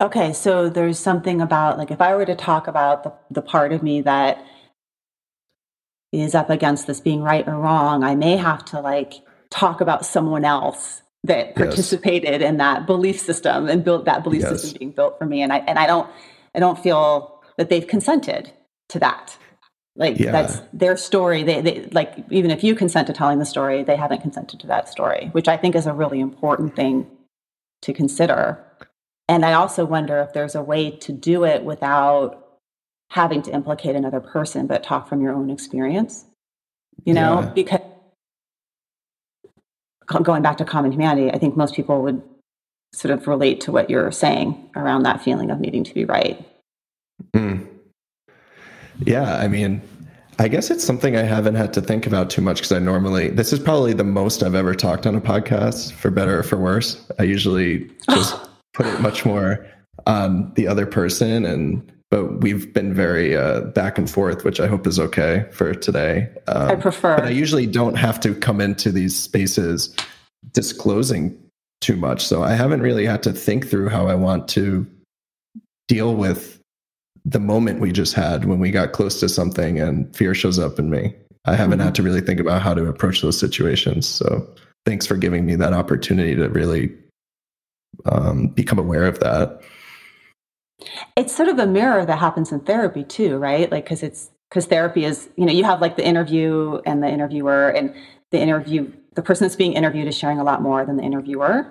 Okay 0.00 0.32
so 0.32 0.68
there's 0.68 0.98
something 0.98 1.40
about 1.40 1.78
like 1.78 1.90
if 1.90 2.00
i 2.00 2.14
were 2.14 2.26
to 2.26 2.34
talk 2.34 2.66
about 2.66 3.04
the, 3.04 3.12
the 3.30 3.42
part 3.42 3.72
of 3.72 3.82
me 3.82 4.00
that 4.02 4.44
is 6.12 6.34
up 6.34 6.50
against 6.50 6.86
this 6.86 7.00
being 7.00 7.22
right 7.22 7.46
or 7.46 7.56
wrong 7.58 8.02
i 8.04 8.14
may 8.14 8.36
have 8.36 8.64
to 8.64 8.80
like 8.80 9.25
talk 9.50 9.80
about 9.80 10.04
someone 10.04 10.44
else 10.44 11.02
that 11.24 11.54
participated 11.54 12.40
yes. 12.40 12.48
in 12.48 12.56
that 12.58 12.86
belief 12.86 13.18
system 13.18 13.68
and 13.68 13.84
built 13.84 14.04
that 14.04 14.22
belief 14.22 14.42
yes. 14.42 14.50
system 14.50 14.78
being 14.78 14.90
built 14.92 15.18
for 15.18 15.26
me 15.26 15.42
and 15.42 15.52
i 15.52 15.58
and 15.58 15.78
i 15.78 15.86
don't 15.86 16.08
i 16.54 16.58
don't 16.58 16.78
feel 16.78 17.42
that 17.56 17.68
they've 17.68 17.86
consented 17.86 18.52
to 18.88 18.98
that 18.98 19.36
like 19.96 20.18
yeah. 20.18 20.30
that's 20.30 20.60
their 20.72 20.96
story 20.96 21.42
they, 21.42 21.60
they 21.60 21.88
like 21.92 22.14
even 22.30 22.50
if 22.50 22.62
you 22.62 22.74
consent 22.74 23.06
to 23.06 23.12
telling 23.12 23.38
the 23.38 23.46
story 23.46 23.82
they 23.82 23.96
haven't 23.96 24.22
consented 24.22 24.60
to 24.60 24.66
that 24.66 24.88
story 24.88 25.28
which 25.32 25.48
i 25.48 25.56
think 25.56 25.74
is 25.74 25.86
a 25.86 25.92
really 25.92 26.20
important 26.20 26.76
thing 26.76 27.06
to 27.82 27.92
consider 27.92 28.62
and 29.28 29.44
i 29.44 29.52
also 29.52 29.84
wonder 29.84 30.20
if 30.20 30.32
there's 30.32 30.54
a 30.54 30.62
way 30.62 30.90
to 30.90 31.12
do 31.12 31.44
it 31.44 31.64
without 31.64 32.42
having 33.10 33.42
to 33.42 33.52
implicate 33.52 33.96
another 33.96 34.20
person 34.20 34.66
but 34.66 34.82
talk 34.82 35.08
from 35.08 35.20
your 35.20 35.32
own 35.32 35.50
experience 35.50 36.26
you 37.04 37.14
know 37.14 37.40
yeah. 37.40 37.50
because 37.50 37.80
going 40.06 40.42
back 40.42 40.56
to 40.58 40.64
common 40.64 40.92
humanity, 40.92 41.30
I 41.30 41.38
think 41.38 41.56
most 41.56 41.74
people 41.74 42.02
would 42.02 42.22
sort 42.92 43.12
of 43.12 43.26
relate 43.26 43.60
to 43.62 43.72
what 43.72 43.90
you're 43.90 44.10
saying 44.12 44.70
around 44.76 45.02
that 45.02 45.22
feeling 45.22 45.50
of 45.50 45.60
needing 45.60 45.84
to 45.84 45.94
be 45.94 46.04
right. 46.04 46.44
Mm. 47.34 47.66
Yeah, 49.00 49.36
I 49.36 49.48
mean, 49.48 49.82
I 50.38 50.48
guess 50.48 50.70
it's 50.70 50.84
something 50.84 51.16
I 51.16 51.22
haven't 51.22 51.54
had 51.54 51.72
to 51.74 51.80
think 51.80 52.06
about 52.06 52.30
too 52.30 52.42
much 52.42 52.58
because 52.58 52.72
I 52.72 52.78
normally, 52.78 53.28
this 53.30 53.52
is 53.52 53.58
probably 53.58 53.92
the 53.92 54.04
most 54.04 54.42
I've 54.42 54.54
ever 54.54 54.74
talked 54.74 55.06
on 55.06 55.14
a 55.14 55.20
podcast, 55.20 55.92
for 55.92 56.10
better 56.10 56.38
or 56.38 56.42
for 56.42 56.56
worse. 56.56 57.04
I 57.18 57.24
usually 57.24 57.90
just 58.10 58.34
put 58.74 58.86
it 58.86 59.00
much 59.00 59.24
more 59.24 59.66
on 60.06 60.52
the 60.54 60.68
other 60.68 60.86
person 60.86 61.44
and 61.44 61.92
but 62.10 62.40
we've 62.40 62.72
been 62.72 62.94
very 62.94 63.36
uh, 63.36 63.62
back 63.62 63.98
and 63.98 64.08
forth, 64.08 64.44
which 64.44 64.60
I 64.60 64.66
hope 64.66 64.86
is 64.86 64.98
okay 64.98 65.46
for 65.50 65.74
today. 65.74 66.28
Um, 66.46 66.68
I 66.68 66.74
prefer. 66.76 67.16
But 67.16 67.26
I 67.26 67.30
usually 67.30 67.66
don't 67.66 67.96
have 67.96 68.20
to 68.20 68.34
come 68.34 68.60
into 68.60 68.92
these 68.92 69.20
spaces 69.20 69.94
disclosing 70.52 71.36
too 71.80 71.96
much. 71.96 72.24
So 72.24 72.42
I 72.42 72.52
haven't 72.52 72.80
really 72.80 73.04
had 73.06 73.22
to 73.24 73.32
think 73.32 73.68
through 73.68 73.88
how 73.88 74.06
I 74.06 74.14
want 74.14 74.48
to 74.48 74.86
deal 75.88 76.14
with 76.14 76.60
the 77.24 77.40
moment 77.40 77.80
we 77.80 77.90
just 77.90 78.14
had 78.14 78.44
when 78.44 78.60
we 78.60 78.70
got 78.70 78.92
close 78.92 79.18
to 79.20 79.28
something 79.28 79.80
and 79.80 80.14
fear 80.16 80.34
shows 80.34 80.58
up 80.58 80.78
in 80.78 80.90
me. 80.90 81.14
I 81.44 81.54
haven't 81.54 81.78
mm-hmm. 81.78 81.86
had 81.86 81.94
to 81.96 82.02
really 82.02 82.20
think 82.20 82.40
about 82.40 82.62
how 82.62 82.74
to 82.74 82.86
approach 82.86 83.20
those 83.20 83.38
situations. 83.38 84.06
So 84.06 84.48
thanks 84.84 85.06
for 85.06 85.16
giving 85.16 85.44
me 85.44 85.56
that 85.56 85.72
opportunity 85.72 86.36
to 86.36 86.48
really 86.48 86.92
um, 88.04 88.48
become 88.48 88.78
aware 88.78 89.06
of 89.06 89.18
that. 89.20 89.60
It's 91.16 91.34
sort 91.34 91.48
of 91.48 91.58
a 91.58 91.66
mirror 91.66 92.04
that 92.04 92.18
happens 92.18 92.52
in 92.52 92.60
therapy 92.60 93.04
too, 93.04 93.38
right? 93.38 93.70
Like, 93.70 93.84
because 93.84 94.02
it's 94.02 94.30
because 94.48 94.66
therapy 94.66 95.04
is, 95.04 95.28
you 95.36 95.44
know, 95.44 95.52
you 95.52 95.64
have 95.64 95.80
like 95.80 95.96
the 95.96 96.06
interview 96.06 96.80
and 96.86 97.02
the 97.02 97.08
interviewer, 97.08 97.68
and 97.68 97.94
the 98.30 98.38
interview, 98.38 98.92
the 99.14 99.22
person 99.22 99.44
that's 99.44 99.56
being 99.56 99.72
interviewed 99.72 100.06
is 100.06 100.16
sharing 100.16 100.38
a 100.38 100.44
lot 100.44 100.62
more 100.62 100.84
than 100.84 100.96
the 100.96 101.02
interviewer. 101.02 101.66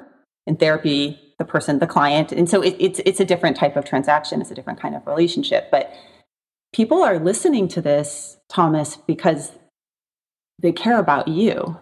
In 0.47 0.57
therapy, 0.57 1.19
the 1.39 1.45
person, 1.45 1.79
the 1.79 1.87
client, 1.87 2.31
and 2.31 2.49
so 2.49 2.61
it, 2.61 2.75
it's 2.79 2.99
it's 3.05 3.19
a 3.19 3.25
different 3.25 3.57
type 3.57 3.75
of 3.75 3.85
transaction. 3.85 4.41
It's 4.41 4.51
a 4.51 4.55
different 4.55 4.79
kind 4.79 4.95
of 4.95 5.07
relationship, 5.07 5.71
but 5.71 5.93
people 6.71 7.01
are 7.01 7.17
listening 7.19 7.67
to 7.69 7.81
this, 7.81 8.37
Thomas, 8.49 8.97
because 8.97 9.53
they 10.59 10.71
care 10.71 10.99
about 10.99 11.27
you. 11.27 11.79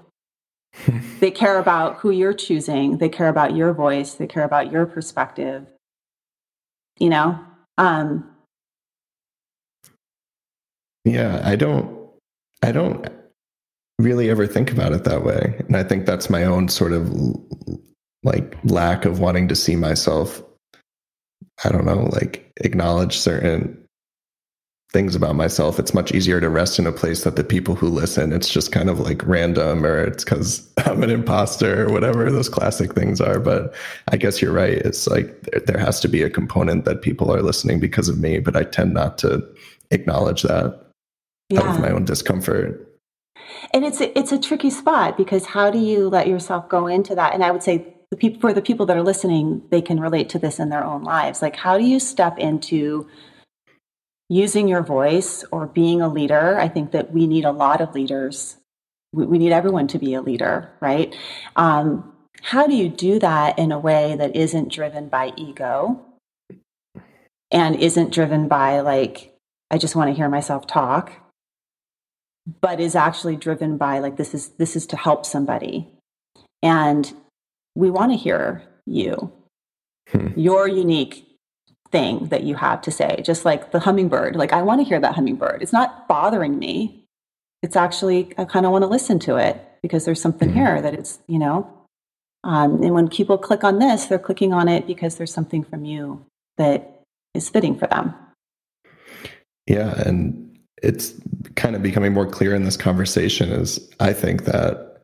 they 1.19 1.29
care 1.29 1.59
about 1.59 1.97
who 1.97 2.09
you're 2.09 2.33
choosing. 2.33 2.97
They 2.97 3.09
care 3.09 3.27
about 3.27 3.55
your 3.55 3.73
voice. 3.73 4.13
They 4.13 4.27
care 4.27 4.43
about 4.43 4.71
your 4.71 4.85
perspective. 4.85 5.67
You 6.99 7.09
know? 7.09 7.39
Um, 7.77 8.29
yeah, 11.05 11.41
I 11.43 11.55
don't, 11.55 12.09
I 12.61 12.71
don't 12.71 13.07
really 13.99 14.29
ever 14.29 14.47
think 14.47 14.71
about 14.71 14.93
it 14.93 15.03
that 15.03 15.23
way. 15.23 15.55
And 15.67 15.75
I 15.75 15.83
think 15.83 16.05
that's 16.05 16.29
my 16.29 16.43
own 16.43 16.69
sort 16.69 16.93
of 16.93 17.11
like 18.23 18.57
lack 18.63 19.05
of 19.05 19.19
wanting 19.19 19.47
to 19.49 19.55
see 19.55 19.75
myself, 19.75 20.41
I 21.63 21.69
don't 21.69 21.85
know, 21.85 22.09
like 22.13 22.51
acknowledge 22.57 23.17
certain 23.17 23.82
things 24.93 25.15
about 25.15 25.35
myself, 25.35 25.79
it's 25.79 25.93
much 25.93 26.11
easier 26.11 26.39
to 26.39 26.47
rest 26.49 26.77
in 26.77 26.85
a 26.85 26.91
place 26.91 27.23
that 27.23 27.35
the 27.35 27.43
people 27.43 27.73
who 27.73 27.87
listen, 27.87 28.31
it's 28.31 28.49
just 28.49 28.71
kind 28.71 28.91
of 28.91 28.99
like 28.99 29.25
random 29.25 29.83
or 29.83 30.03
it's 30.03 30.23
because 30.23 30.71
I'm 30.85 31.01
an 31.01 31.09
imposter 31.09 31.87
or 31.87 31.91
whatever 31.91 32.31
those 32.31 32.47
classic 32.47 32.93
things 32.93 33.19
are. 33.19 33.39
But 33.39 33.73
I 34.09 34.17
guess 34.17 34.41
you're 34.41 34.53
right. 34.53 34.77
It's 34.77 35.07
like 35.07 35.41
there 35.65 35.79
has 35.79 35.99
to 36.01 36.07
be 36.07 36.21
a 36.21 36.29
component 36.29 36.85
that 36.85 37.01
people 37.01 37.33
are 37.33 37.41
listening 37.41 37.79
because 37.79 38.07
of 38.07 38.19
me, 38.19 38.39
but 38.39 38.55
I 38.55 38.63
tend 38.63 38.93
not 38.93 39.17
to 39.19 39.43
acknowledge 39.89 40.43
that 40.43 40.91
yeah. 41.49 41.61
out 41.61 41.75
of 41.75 41.81
my 41.81 41.89
own 41.89 42.05
discomfort. 42.05 42.87
And 43.73 43.83
it's 43.83 43.99
a, 43.99 44.17
it's 44.17 44.31
a 44.31 44.39
tricky 44.39 44.69
spot 44.69 45.17
because 45.17 45.47
how 45.47 45.71
do 45.71 45.79
you 45.79 46.07
let 46.07 46.27
yourself 46.27 46.69
go 46.69 46.85
into 46.85 47.15
that? 47.15 47.33
And 47.33 47.43
I 47.43 47.49
would 47.49 47.63
say 47.63 47.95
the 48.11 48.17
people 48.17 48.39
for 48.39 48.53
the 48.53 48.61
people 48.61 48.85
that 48.85 48.95
are 48.95 49.01
listening, 49.03 49.63
they 49.71 49.81
can 49.81 49.99
relate 49.99 50.29
to 50.29 50.39
this 50.39 50.59
in 50.59 50.69
their 50.69 50.83
own 50.83 51.03
lives. 51.03 51.41
Like 51.41 51.55
how 51.55 51.79
do 51.79 51.83
you 51.83 51.99
step 51.99 52.37
into 52.37 53.07
using 54.29 54.67
your 54.67 54.81
voice 54.81 55.43
or 55.51 55.67
being 55.67 56.01
a 56.01 56.07
leader. 56.07 56.59
I 56.59 56.67
think 56.67 56.91
that 56.91 57.11
we 57.11 57.27
need 57.27 57.45
a 57.45 57.51
lot 57.51 57.81
of 57.81 57.93
leaders. 57.93 58.57
We, 59.11 59.25
we 59.25 59.37
need 59.37 59.51
everyone 59.51 59.87
to 59.89 59.99
be 59.99 60.13
a 60.13 60.21
leader, 60.21 60.71
right? 60.79 61.15
Um, 61.55 62.13
how 62.41 62.67
do 62.67 62.75
you 62.75 62.89
do 62.89 63.19
that 63.19 63.59
in 63.59 63.71
a 63.71 63.79
way 63.79 64.15
that 64.15 64.35
isn't 64.35 64.71
driven 64.71 65.07
by 65.07 65.33
ego 65.37 66.03
and 67.51 67.75
isn't 67.75 68.13
driven 68.13 68.47
by, 68.47 68.81
like, 68.81 69.33
I 69.69 69.77
just 69.77 69.95
want 69.95 70.09
to 70.09 70.15
hear 70.15 70.29
myself 70.29 70.67
talk, 70.67 71.13
but 72.59 72.79
is 72.79 72.95
actually 72.95 73.35
driven 73.35 73.77
by, 73.77 73.99
like, 73.99 74.17
this 74.17 74.33
is, 74.33 74.49
this 74.57 74.75
is 74.75 74.87
to 74.87 74.97
help 74.97 75.25
somebody. 75.25 75.87
And 76.61 77.11
we 77.75 77.89
want 77.89 78.11
to 78.11 78.17
hear 78.17 78.63
you. 78.85 79.31
Hmm. 80.09 80.29
You're 80.35 80.67
unique 80.67 81.25
thing 81.93 82.27
that 82.29 82.43
you 82.43 82.55
have 82.55 82.81
to 82.81 82.91
say, 82.91 83.21
just 83.23 83.45
like 83.45 83.71
the 83.71 83.79
hummingbird. 83.79 84.35
Like, 84.35 84.51
I 84.51 84.63
want 84.63 84.81
to 84.81 84.83
hear 84.83 84.99
that 84.99 85.13
hummingbird. 85.13 85.61
It's 85.61 85.71
not 85.71 86.07
bothering 86.07 86.59
me. 86.59 87.05
It's 87.61 87.77
actually, 87.77 88.33
I 88.37 88.45
kind 88.45 88.65
of 88.65 88.71
want 88.73 88.81
to 88.81 88.87
listen 88.87 89.19
to 89.19 89.37
it 89.37 89.61
because 89.83 90.03
there's 90.03 90.19
something 90.19 90.49
mm-hmm. 90.49 90.57
here 90.57 90.81
that 90.81 90.95
it's, 90.95 91.19
you 91.27 91.39
know. 91.39 91.71
Um, 92.43 92.81
and 92.83 92.93
when 92.93 93.07
people 93.07 93.37
click 93.37 93.63
on 93.63 93.79
this, 93.79 94.07
they're 94.07 94.19
clicking 94.19 94.51
on 94.51 94.67
it 94.67 94.85
because 94.87 95.15
there's 95.15 95.33
something 95.33 95.63
from 95.63 95.85
you 95.85 96.25
that 96.57 97.01
is 97.35 97.47
fitting 97.47 97.77
for 97.77 97.87
them. 97.87 98.13
Yeah. 99.67 99.93
And 100.01 100.59
it's 100.81 101.13
kind 101.55 101.75
of 101.75 101.83
becoming 101.83 102.11
more 102.11 102.27
clear 102.27 102.53
in 102.55 102.63
this 102.63 102.75
conversation 102.75 103.49
is 103.51 103.89
I 103.99 104.11
think 104.13 104.45
that 104.45 105.01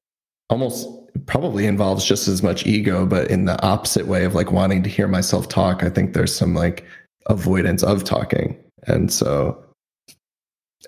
almost 0.50 0.90
probably 1.26 1.66
involves 1.66 2.06
just 2.06 2.28
as 2.28 2.42
much 2.44 2.66
ego, 2.66 3.06
but 3.06 3.30
in 3.30 3.46
the 3.46 3.62
opposite 3.66 4.08
way 4.08 4.26
of 4.26 4.36
like 4.36 4.52
wanting 4.52 4.84
to 4.84 4.90
hear 4.90 5.08
myself 5.08 5.48
talk. 5.48 5.84
I 5.84 5.90
think 5.90 6.14
there's 6.14 6.36
some 6.36 6.54
like 6.54 6.86
avoidance 7.28 7.84
of 7.84 8.04
talking. 8.04 8.58
And 8.88 9.12
so 9.12 9.64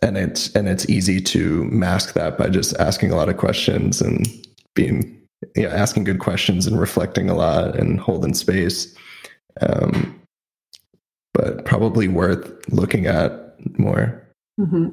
and 0.02 0.18
it's 0.18 0.54
and 0.56 0.68
it's 0.68 0.90
easy 0.90 1.22
to 1.22 1.64
mask 1.66 2.14
that 2.14 2.38
by 2.38 2.50
just 2.50 2.76
asking 2.78 3.12
a 3.12 3.16
lot 3.16 3.30
of 3.30 3.38
questions 3.38 4.02
and 4.02 4.28
being 4.74 5.18
you 5.56 5.64
know, 5.64 5.70
asking 5.70 6.04
good 6.04 6.20
questions 6.20 6.68
and 6.68 6.80
reflecting 6.80 7.30
a 7.30 7.36
lot 7.36 7.76
and 7.76 8.00
holding 8.00 8.34
space. 8.34 8.96
Um, 9.62 10.20
but 11.34 11.66
probably 11.66 12.08
worth 12.08 12.52
looking 12.70 13.06
at 13.06 13.56
more. 13.80 14.22
Mm-hmm. 14.60 14.90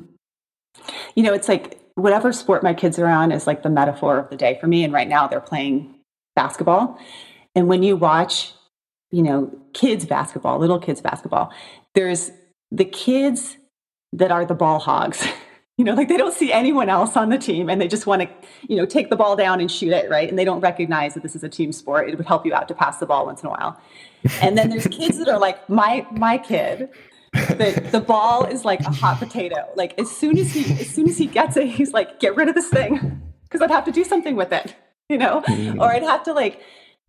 You 1.15 1.23
know, 1.23 1.33
it's 1.33 1.49
like 1.49 1.78
whatever 1.99 2.33
sport 2.33 2.63
my 2.63 2.75
kids 2.75 2.99
are 2.99 3.07
on 3.07 3.33
is 3.33 3.47
like 3.47 3.63
the 3.63 3.71
metaphor 3.71 4.19
of 4.19 4.31
the 4.31 4.37
day 4.37 4.57
for 4.61 4.67
me. 4.67 4.85
And 4.85 4.93
right 4.93 5.09
now 5.09 5.27
they're 5.27 5.41
playing 5.41 5.95
basketball. 6.37 6.99
And 7.55 7.69
when 7.69 7.83
you 7.83 7.97
watch, 7.97 8.53
you 9.11 9.23
know, 9.23 9.51
kids 9.75 10.07
basketball, 10.07 10.59
little 10.59 10.79
kids 10.79 11.01
basketball, 11.01 11.53
there's 11.95 12.31
the 12.71 12.85
kids 12.85 13.57
that 14.13 14.31
are 14.31 14.45
the 14.45 14.55
ball 14.55 14.79
hogs. 14.79 15.27
You 15.81 15.85
know, 15.85 15.95
like 15.95 16.09
they 16.09 16.17
don't 16.17 16.35
see 16.35 16.53
anyone 16.53 16.89
else 16.89 17.17
on 17.17 17.29
the 17.29 17.39
team 17.39 17.71
and 17.71 17.81
they 17.81 17.87
just 17.87 18.05
want 18.05 18.23
to, 18.23 18.29
you 18.69 18.75
know, 18.75 18.85
take 18.85 19.11
the 19.11 19.15
ball 19.15 19.37
down 19.37 19.61
and 19.61 19.71
shoot 19.71 19.93
it, 19.93 20.11
right? 20.11 20.29
And 20.29 20.37
they 20.37 20.45
don't 20.45 20.59
recognize 20.59 21.15
that 21.15 21.23
this 21.23 21.37
is 21.37 21.45
a 21.45 21.49
team 21.49 21.71
sport. 21.71 22.09
It 22.09 22.17
would 22.17 22.27
help 22.27 22.45
you 22.45 22.53
out 22.53 22.67
to 22.67 22.75
pass 22.75 22.99
the 22.99 23.07
ball 23.07 23.27
once 23.27 23.45
in 23.45 23.47
a 23.47 23.51
while. 23.51 23.81
And 24.43 24.59
then 24.59 24.71
there's 24.71 24.89
kids 24.89 25.19
that 25.19 25.29
are 25.29 25.39
like 25.39 25.71
my 25.71 26.05
my 26.11 26.37
kid 26.37 26.89
the, 27.33 27.89
the 27.93 28.01
ball 28.01 28.45
is 28.45 28.65
like 28.65 28.81
a 28.81 28.91
hot 28.91 29.19
potato. 29.19 29.69
Like 29.77 29.99
as 29.99 30.11
soon 30.11 30.39
as 30.39 30.53
he 30.53 30.73
as 30.81 30.89
soon 30.89 31.09
as 31.09 31.19
he 31.19 31.27
gets 31.27 31.57
it, 31.57 31.69
he's 31.69 31.93
like, 31.93 32.21
get 32.21 32.37
rid 32.37 32.49
of 32.49 32.55
this 32.55 32.69
thing. 32.69 33.23
Because 33.45 33.63
I'd 33.63 33.71
have 33.71 33.85
to 33.87 33.93
do 33.93 34.05
something 34.05 34.37
with 34.37 34.53
it, 34.53 34.75
you 35.09 35.17
know? 35.17 35.43
Mm-hmm. 35.43 35.81
Or 35.81 35.87
I'd 35.87 36.03
have 36.03 36.23
to 36.25 36.33
like 36.33 36.61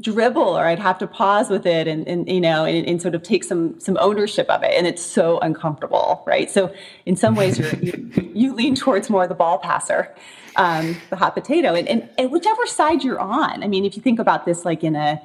dribble 0.02 0.42
or 0.42 0.66
I'd 0.66 0.80
have 0.80 0.98
to 1.00 1.08
pause 1.08 1.50
with 1.50 1.66
it 1.66 1.88
and, 1.88 2.08
and 2.08 2.30
you 2.30 2.40
know 2.40 2.64
and, 2.64 2.88
and, 2.88 3.02
sort 3.02 3.16
of 3.16 3.24
take 3.24 3.44
some 3.44 3.80
some 3.82 3.98
ownership 4.00 4.50
of 4.50 4.64
it 4.64 4.72
and 4.72 4.88
it's 4.88 5.02
so 5.02 5.40
uncomfortable 5.40 6.24
right 6.26 6.50
so 6.50 6.74
in 7.06 7.18
some 7.18 7.36
ways 7.36 7.60
you're, 7.60 7.76
you, 7.76 8.32
you 8.34 8.54
lean 8.54 8.76
towards 8.76 9.10
more 9.10 9.28
the 9.28 9.36
ball 9.36 9.58
passer 9.58 10.16
um, 10.56 10.96
the 11.10 11.18
hot 11.18 11.34
potato 11.34 11.74
and, 11.76 11.88
and, 11.90 12.10
and 12.18 12.32
whichever 12.32 12.66
side 12.66 13.04
you're 13.04 13.20
on 13.20 13.62
I 13.62 13.68
mean 13.68 13.84
if 13.84 13.98
you 13.98 14.02
think 14.02 14.20
about 14.20 14.46
this 14.46 14.64
like 14.64 14.86
in 14.86 14.96
a 14.96 15.22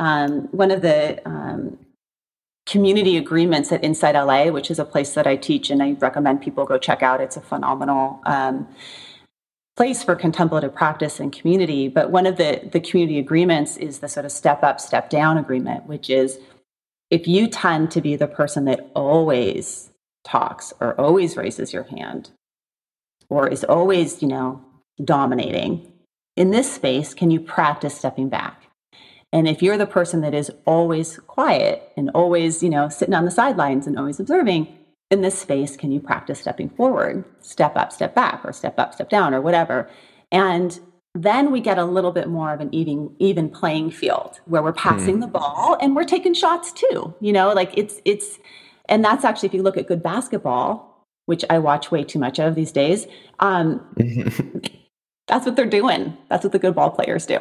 um, 0.00 0.48
one 0.50 0.72
of 0.72 0.82
the 0.82 1.20
um, 1.28 1.78
community 2.68 3.16
agreements 3.16 3.72
at 3.72 3.82
Insight 3.82 4.14
LA, 4.14 4.50
which 4.50 4.70
is 4.70 4.78
a 4.78 4.84
place 4.84 5.14
that 5.14 5.26
I 5.26 5.36
teach 5.36 5.70
and 5.70 5.82
I 5.82 5.92
recommend 5.92 6.42
people 6.42 6.66
go 6.66 6.78
check 6.78 7.02
out. 7.02 7.20
It's 7.20 7.36
a 7.36 7.40
phenomenal 7.40 8.20
um, 8.26 8.68
place 9.76 10.04
for 10.04 10.14
contemplative 10.14 10.74
practice 10.74 11.18
and 11.18 11.32
community. 11.32 11.88
But 11.88 12.10
one 12.10 12.26
of 12.26 12.36
the, 12.36 12.68
the 12.70 12.80
community 12.80 13.18
agreements 13.18 13.78
is 13.78 14.00
the 14.00 14.08
sort 14.08 14.26
of 14.26 14.32
step 14.32 14.62
up, 14.62 14.80
step 14.80 15.08
down 15.08 15.38
agreement, 15.38 15.86
which 15.86 16.10
is 16.10 16.38
if 17.10 17.26
you 17.26 17.48
tend 17.48 17.90
to 17.92 18.02
be 18.02 18.16
the 18.16 18.26
person 18.26 18.66
that 18.66 18.90
always 18.94 19.90
talks 20.24 20.74
or 20.78 21.00
always 21.00 21.36
raises 21.38 21.72
your 21.72 21.84
hand 21.84 22.30
or 23.30 23.48
is 23.48 23.64
always, 23.64 24.20
you 24.20 24.28
know, 24.28 24.62
dominating, 25.02 25.90
in 26.36 26.50
this 26.50 26.70
space, 26.70 27.14
can 27.14 27.30
you 27.30 27.40
practice 27.40 27.96
stepping 27.96 28.28
back? 28.28 28.57
And 29.32 29.46
if 29.46 29.62
you're 29.62 29.76
the 29.76 29.86
person 29.86 30.22
that 30.22 30.34
is 30.34 30.50
always 30.64 31.18
quiet 31.18 31.92
and 31.96 32.10
always, 32.14 32.62
you 32.62 32.70
know, 32.70 32.88
sitting 32.88 33.14
on 33.14 33.24
the 33.24 33.30
sidelines 33.30 33.86
and 33.86 33.98
always 33.98 34.18
observing, 34.18 34.78
in 35.10 35.22
this 35.22 35.38
space, 35.38 35.76
can 35.76 35.90
you 35.90 36.00
practice 36.00 36.40
stepping 36.40 36.68
forward, 36.68 37.24
step 37.40 37.76
up, 37.76 37.92
step 37.92 38.14
back, 38.14 38.42
or 38.44 38.52
step 38.52 38.78
up, 38.78 38.92
step 38.92 39.08
down, 39.08 39.32
or 39.32 39.40
whatever? 39.40 39.88
And 40.30 40.78
then 41.14 41.50
we 41.50 41.60
get 41.60 41.78
a 41.78 41.84
little 41.84 42.12
bit 42.12 42.28
more 42.28 42.52
of 42.52 42.60
an 42.60 42.72
even 42.74 43.14
even 43.18 43.48
playing 43.48 43.90
field 43.90 44.40
where 44.44 44.62
we're 44.62 44.72
passing 44.72 45.16
mm. 45.16 45.20
the 45.22 45.26
ball 45.26 45.76
and 45.80 45.96
we're 45.96 46.04
taking 46.04 46.34
shots 46.34 46.72
too. 46.72 47.14
You 47.20 47.32
know, 47.32 47.52
like 47.52 47.72
it's 47.76 48.00
it's 48.04 48.38
and 48.88 49.04
that's 49.04 49.24
actually 49.24 49.48
if 49.48 49.54
you 49.54 49.62
look 49.62 49.78
at 49.78 49.86
good 49.86 50.02
basketball, 50.02 51.06
which 51.26 51.44
I 51.48 51.58
watch 51.58 51.90
way 51.90 52.04
too 52.04 52.18
much 52.18 52.38
of 52.38 52.54
these 52.54 52.72
days, 52.72 53.06
um, 53.40 53.80
that's 55.26 55.46
what 55.46 55.56
they're 55.56 55.66
doing. 55.66 56.16
That's 56.28 56.44
what 56.44 56.52
the 56.52 56.58
good 56.58 56.74
ball 56.74 56.90
players 56.90 57.24
do. 57.24 57.38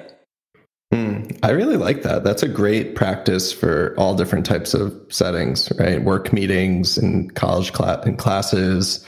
I 1.44 1.52
really 1.52 1.78
like 1.78 2.04
that. 2.04 2.24
That's 2.24 2.44
a 2.44 2.48
great 2.48 2.96
practice 2.96 3.52
for 3.52 3.94
all 3.98 4.16
different 4.16 4.46
types 4.46 4.74
of 4.74 4.94
settings, 5.10 5.72
right? 5.78 6.04
Work 6.04 6.34
meetings 6.34 6.98
and 6.98 7.34
college 7.36 7.72
and 7.80 8.18
classes. 8.18 9.06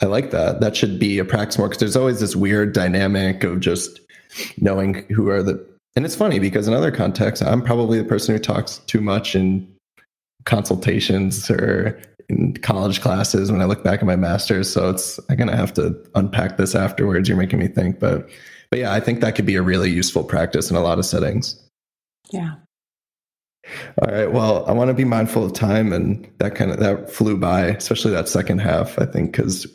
I 0.00 0.06
like 0.06 0.30
that. 0.30 0.60
That 0.60 0.76
should 0.76 0.98
be 0.98 1.18
a 1.18 1.24
practice 1.24 1.58
more 1.58 1.68
because 1.68 1.80
there's 1.80 1.96
always 1.96 2.20
this 2.20 2.34
weird 2.34 2.72
dynamic 2.72 3.44
of 3.44 3.60
just 3.60 4.00
knowing 4.58 5.04
who 5.10 5.28
are 5.28 5.42
the. 5.42 5.64
And 5.96 6.04
it's 6.04 6.16
funny 6.16 6.38
because 6.38 6.68
in 6.68 6.74
other 6.74 6.90
contexts, 6.90 7.44
I'm 7.44 7.62
probably 7.62 7.98
the 7.98 8.04
person 8.04 8.34
who 8.34 8.40
talks 8.40 8.78
too 8.86 9.00
much 9.00 9.34
in 9.34 9.68
consultations 10.44 11.50
or 11.50 12.00
in 12.30 12.56
college 12.58 13.00
classes 13.00 13.50
when 13.50 13.60
I 13.60 13.64
look 13.64 13.84
back 13.84 14.00
at 14.00 14.06
my 14.06 14.16
master's. 14.16 14.72
So 14.72 14.88
it's 14.90 15.20
I'm 15.28 15.36
gonna 15.36 15.56
have 15.56 15.74
to 15.74 15.94
unpack 16.14 16.56
this 16.56 16.74
afterwards. 16.74 17.28
You're 17.28 17.36
making 17.36 17.58
me 17.58 17.68
think, 17.68 17.98
but 17.98 18.28
but 18.70 18.78
yeah, 18.78 18.92
I 18.92 19.00
think 19.00 19.20
that 19.20 19.34
could 19.34 19.46
be 19.46 19.56
a 19.56 19.62
really 19.62 19.90
useful 19.90 20.24
practice 20.24 20.70
in 20.70 20.76
a 20.76 20.80
lot 20.80 20.98
of 20.98 21.06
settings. 21.06 21.60
Yeah. 22.30 22.54
All 24.00 24.08
right. 24.08 24.32
Well, 24.32 24.64
I 24.66 24.72
want 24.72 24.88
to 24.88 24.94
be 24.94 25.04
mindful 25.04 25.44
of 25.44 25.52
time, 25.52 25.92
and 25.92 26.28
that 26.38 26.54
kind 26.54 26.70
of 26.70 26.78
that 26.78 27.10
flew 27.10 27.36
by, 27.36 27.66
especially 27.66 28.12
that 28.12 28.28
second 28.28 28.58
half. 28.58 28.98
I 28.98 29.06
think 29.06 29.32
because 29.32 29.66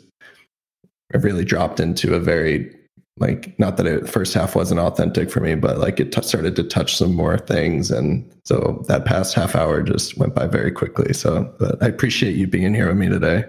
I 1.14 1.18
really 1.18 1.44
dropped 1.44 1.80
into 1.80 2.14
a 2.14 2.20
very 2.20 2.74
like 3.18 3.58
not 3.58 3.76
that 3.76 3.86
it, 3.86 4.02
the 4.02 4.08
first 4.08 4.34
half 4.34 4.54
wasn't 4.54 4.80
authentic 4.80 5.30
for 5.30 5.40
me, 5.40 5.54
but 5.54 5.78
like 5.78 6.00
it 6.00 6.12
t- 6.12 6.22
started 6.22 6.56
to 6.56 6.64
touch 6.64 6.96
some 6.96 7.14
more 7.14 7.38
things, 7.38 7.90
and 7.90 8.28
so 8.44 8.84
that 8.88 9.04
past 9.04 9.34
half 9.34 9.54
hour 9.54 9.82
just 9.82 10.18
went 10.18 10.34
by 10.34 10.46
very 10.46 10.72
quickly. 10.72 11.12
So, 11.14 11.52
but 11.58 11.82
I 11.82 11.86
appreciate 11.86 12.36
you 12.36 12.46
being 12.46 12.74
here 12.74 12.88
with 12.88 12.98
me 12.98 13.08
today. 13.08 13.44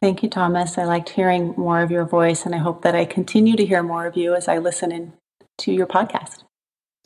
Thank 0.00 0.22
you, 0.22 0.30
Thomas. 0.30 0.78
I 0.78 0.84
liked 0.84 1.10
hearing 1.10 1.54
more 1.56 1.82
of 1.82 1.90
your 1.90 2.06
voice, 2.06 2.46
and 2.46 2.54
I 2.54 2.58
hope 2.58 2.82
that 2.82 2.94
I 2.94 3.04
continue 3.04 3.56
to 3.56 3.66
hear 3.66 3.82
more 3.82 4.06
of 4.06 4.16
you 4.16 4.34
as 4.34 4.48
I 4.48 4.58
listen 4.58 4.92
in 4.92 5.12
to 5.58 5.72
your 5.72 5.86
podcast. 5.86 6.44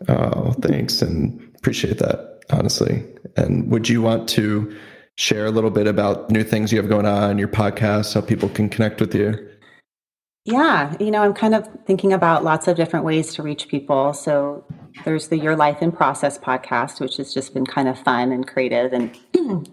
Oh, 0.09 0.53
thanks, 0.61 1.03
and 1.03 1.53
appreciate 1.57 1.99
that 1.99 2.35
honestly. 2.51 3.05
And 3.37 3.71
would 3.71 3.89
you 3.89 4.03
want 4.03 4.29
to 4.31 4.77
share 5.17 5.47
a 5.47 5.51
little 5.51 5.71
bit 5.71 5.87
about 5.87 6.31
new 6.31 6.45
things 6.45 6.73
you 6.73 6.79
have 6.79 6.89
going 6.89 7.07
on, 7.07 7.39
your 7.39 7.49
podcast, 7.49 8.15
how 8.15 8.21
people 8.21 8.49
can 8.49 8.69
connect 8.69 9.01
with 9.01 9.15
you? 9.15 9.35
Yeah, 10.45 10.95
you 11.01 11.11
know, 11.11 11.23
I'm 11.23 11.33
kind 11.33 11.55
of 11.55 11.67
thinking 11.87 12.13
about 12.13 12.45
lots 12.45 12.69
of 12.69 12.77
different 12.77 13.07
ways 13.07 13.33
to 13.35 13.43
reach 13.43 13.69
people. 13.69 14.13
So 14.13 14.67
there's 15.05 15.29
the 15.29 15.39
Your 15.39 15.57
Life 15.57 15.81
in 15.81 15.91
Process 15.91 16.37
podcast, 16.37 17.01
which 17.01 17.17
has 17.17 17.33
just 17.33 17.55
been 17.55 17.65
kind 17.65 17.89
of 17.89 17.99
fun 17.99 18.31
and 18.31 18.47
creative 18.47 18.93
and 18.93 19.19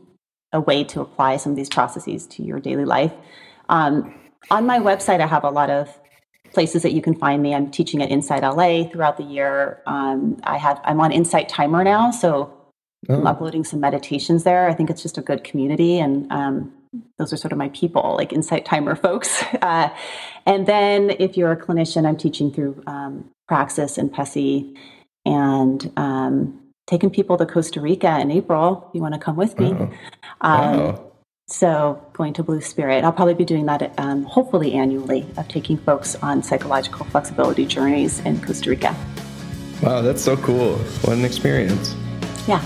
a 0.53 0.59
way 0.59 0.83
to 0.83 1.01
apply 1.01 1.37
some 1.37 1.51
of 1.51 1.55
these 1.55 1.69
processes 1.69 2.27
to 2.27 2.43
your 2.43 2.59
daily 2.59 2.85
life. 2.85 3.13
Um, 3.69 4.13
on 4.49 4.65
my 4.65 4.79
website, 4.79 5.21
I 5.21 5.27
have 5.27 5.43
a 5.43 5.49
lot 5.49 5.69
of 5.69 5.97
places 6.53 6.83
that 6.83 6.91
you 6.91 7.01
can 7.01 7.15
find 7.15 7.41
me. 7.41 7.55
I'm 7.55 7.71
teaching 7.71 8.01
at 8.01 8.11
Insight 8.11 8.43
LA 8.43 8.89
throughout 8.89 9.17
the 9.17 9.23
year. 9.23 9.81
Um, 9.85 10.37
I 10.43 10.57
have 10.57 10.81
I'm 10.83 10.99
on 10.99 11.11
Insight 11.11 11.47
Timer 11.47 11.83
now, 11.83 12.11
so 12.11 12.53
oh. 13.09 13.15
I'm 13.15 13.27
uploading 13.27 13.63
some 13.63 13.79
meditations 13.79 14.43
there. 14.43 14.67
I 14.67 14.73
think 14.73 14.89
it's 14.89 15.01
just 15.01 15.17
a 15.17 15.21
good 15.21 15.43
community, 15.43 15.99
and 15.99 16.29
um, 16.31 16.73
those 17.17 17.31
are 17.31 17.37
sort 17.37 17.53
of 17.53 17.57
my 17.57 17.69
people, 17.69 18.15
like 18.17 18.33
Insight 18.33 18.65
Timer 18.65 18.95
folks. 19.07 19.43
Uh, 19.61 19.89
and 20.45 20.65
then 20.65 21.11
if 21.19 21.37
you're 21.37 21.51
a 21.51 21.57
clinician, 21.57 22.05
I'm 22.05 22.17
teaching 22.17 22.51
through 22.51 22.83
um, 22.87 23.29
Praxis 23.47 23.97
and 23.97 24.11
PESI 24.11 24.75
and 25.25 25.91
um, 25.97 26.61
taking 26.88 27.09
people 27.09 27.38
to 27.38 27.45
Costa 27.45 27.82
Rica 27.82 28.19
in 28.19 28.32
April. 28.32 28.86
If 28.89 28.95
you 28.95 29.01
want 29.01 29.13
to 29.13 29.19
come 29.19 29.36
with 29.36 29.59
me. 29.59 29.73
Oh. 29.73 29.89
Wow. 30.41 31.11
So 31.47 32.01
going 32.13 32.32
to 32.34 32.43
Blue 32.43 32.61
Spirit, 32.61 33.03
I'll 33.03 33.11
probably 33.11 33.34
be 33.34 33.43
doing 33.43 33.65
that 33.65 33.93
um, 33.99 34.23
hopefully 34.23 34.73
annually 34.73 35.25
of 35.36 35.49
taking 35.49 35.77
folks 35.77 36.15
on 36.15 36.41
psychological 36.41 37.05
flexibility 37.07 37.65
journeys 37.65 38.19
in 38.21 38.41
Costa 38.41 38.69
Rica. 38.69 38.95
Wow, 39.82 40.01
that's 40.01 40.21
so 40.21 40.38
cool! 40.38 40.77
What 41.03 41.17
an 41.17 41.25
experience. 41.25 41.93
Yeah. 42.47 42.63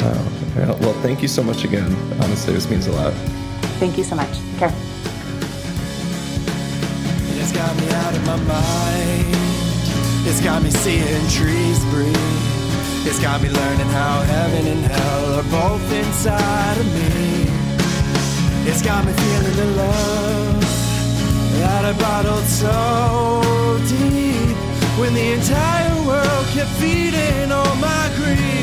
Wow. 0.00 0.76
Well, 0.80 0.94
thank 1.02 1.20
you 1.20 1.28
so 1.28 1.42
much 1.42 1.64
again. 1.64 1.92
Honestly, 2.22 2.54
this 2.54 2.70
means 2.70 2.86
a 2.86 2.92
lot. 2.92 3.12
Thank 3.80 3.98
you 3.98 4.04
so 4.04 4.14
much. 4.16 4.30
Take 4.30 4.58
care. 4.58 4.74
It's 7.36 7.52
got 7.52 7.76
me 7.76 7.90
out 7.90 8.14
of 8.14 8.24
my 8.24 8.36
mind. 8.36 9.26
It's 10.26 10.40
got 10.40 10.62
me 10.62 10.70
seeing 10.70 11.28
trees 11.28 11.84
breathe. 11.86 12.43
It's 13.06 13.20
got 13.20 13.42
me 13.42 13.50
learning 13.50 13.88
how 13.88 14.22
heaven 14.22 14.66
and 14.66 14.84
hell 14.86 15.34
are 15.38 15.48
both 15.50 15.92
inside 15.92 16.78
of 16.78 16.86
me. 16.86 17.44
It's 18.66 18.80
got 18.80 19.04
me 19.04 19.12
feeling 19.12 19.56
the 19.56 19.70
love 19.76 20.60
that 21.58 21.84
I 21.84 21.92
bottled 21.98 22.44
so 22.44 23.78
deep 23.88 24.56
when 24.98 25.12
the 25.12 25.32
entire 25.32 26.06
world 26.06 26.46
kept 26.54 26.70
feeding 26.80 27.52
all 27.52 27.76
my 27.76 28.10
greed. 28.16 28.53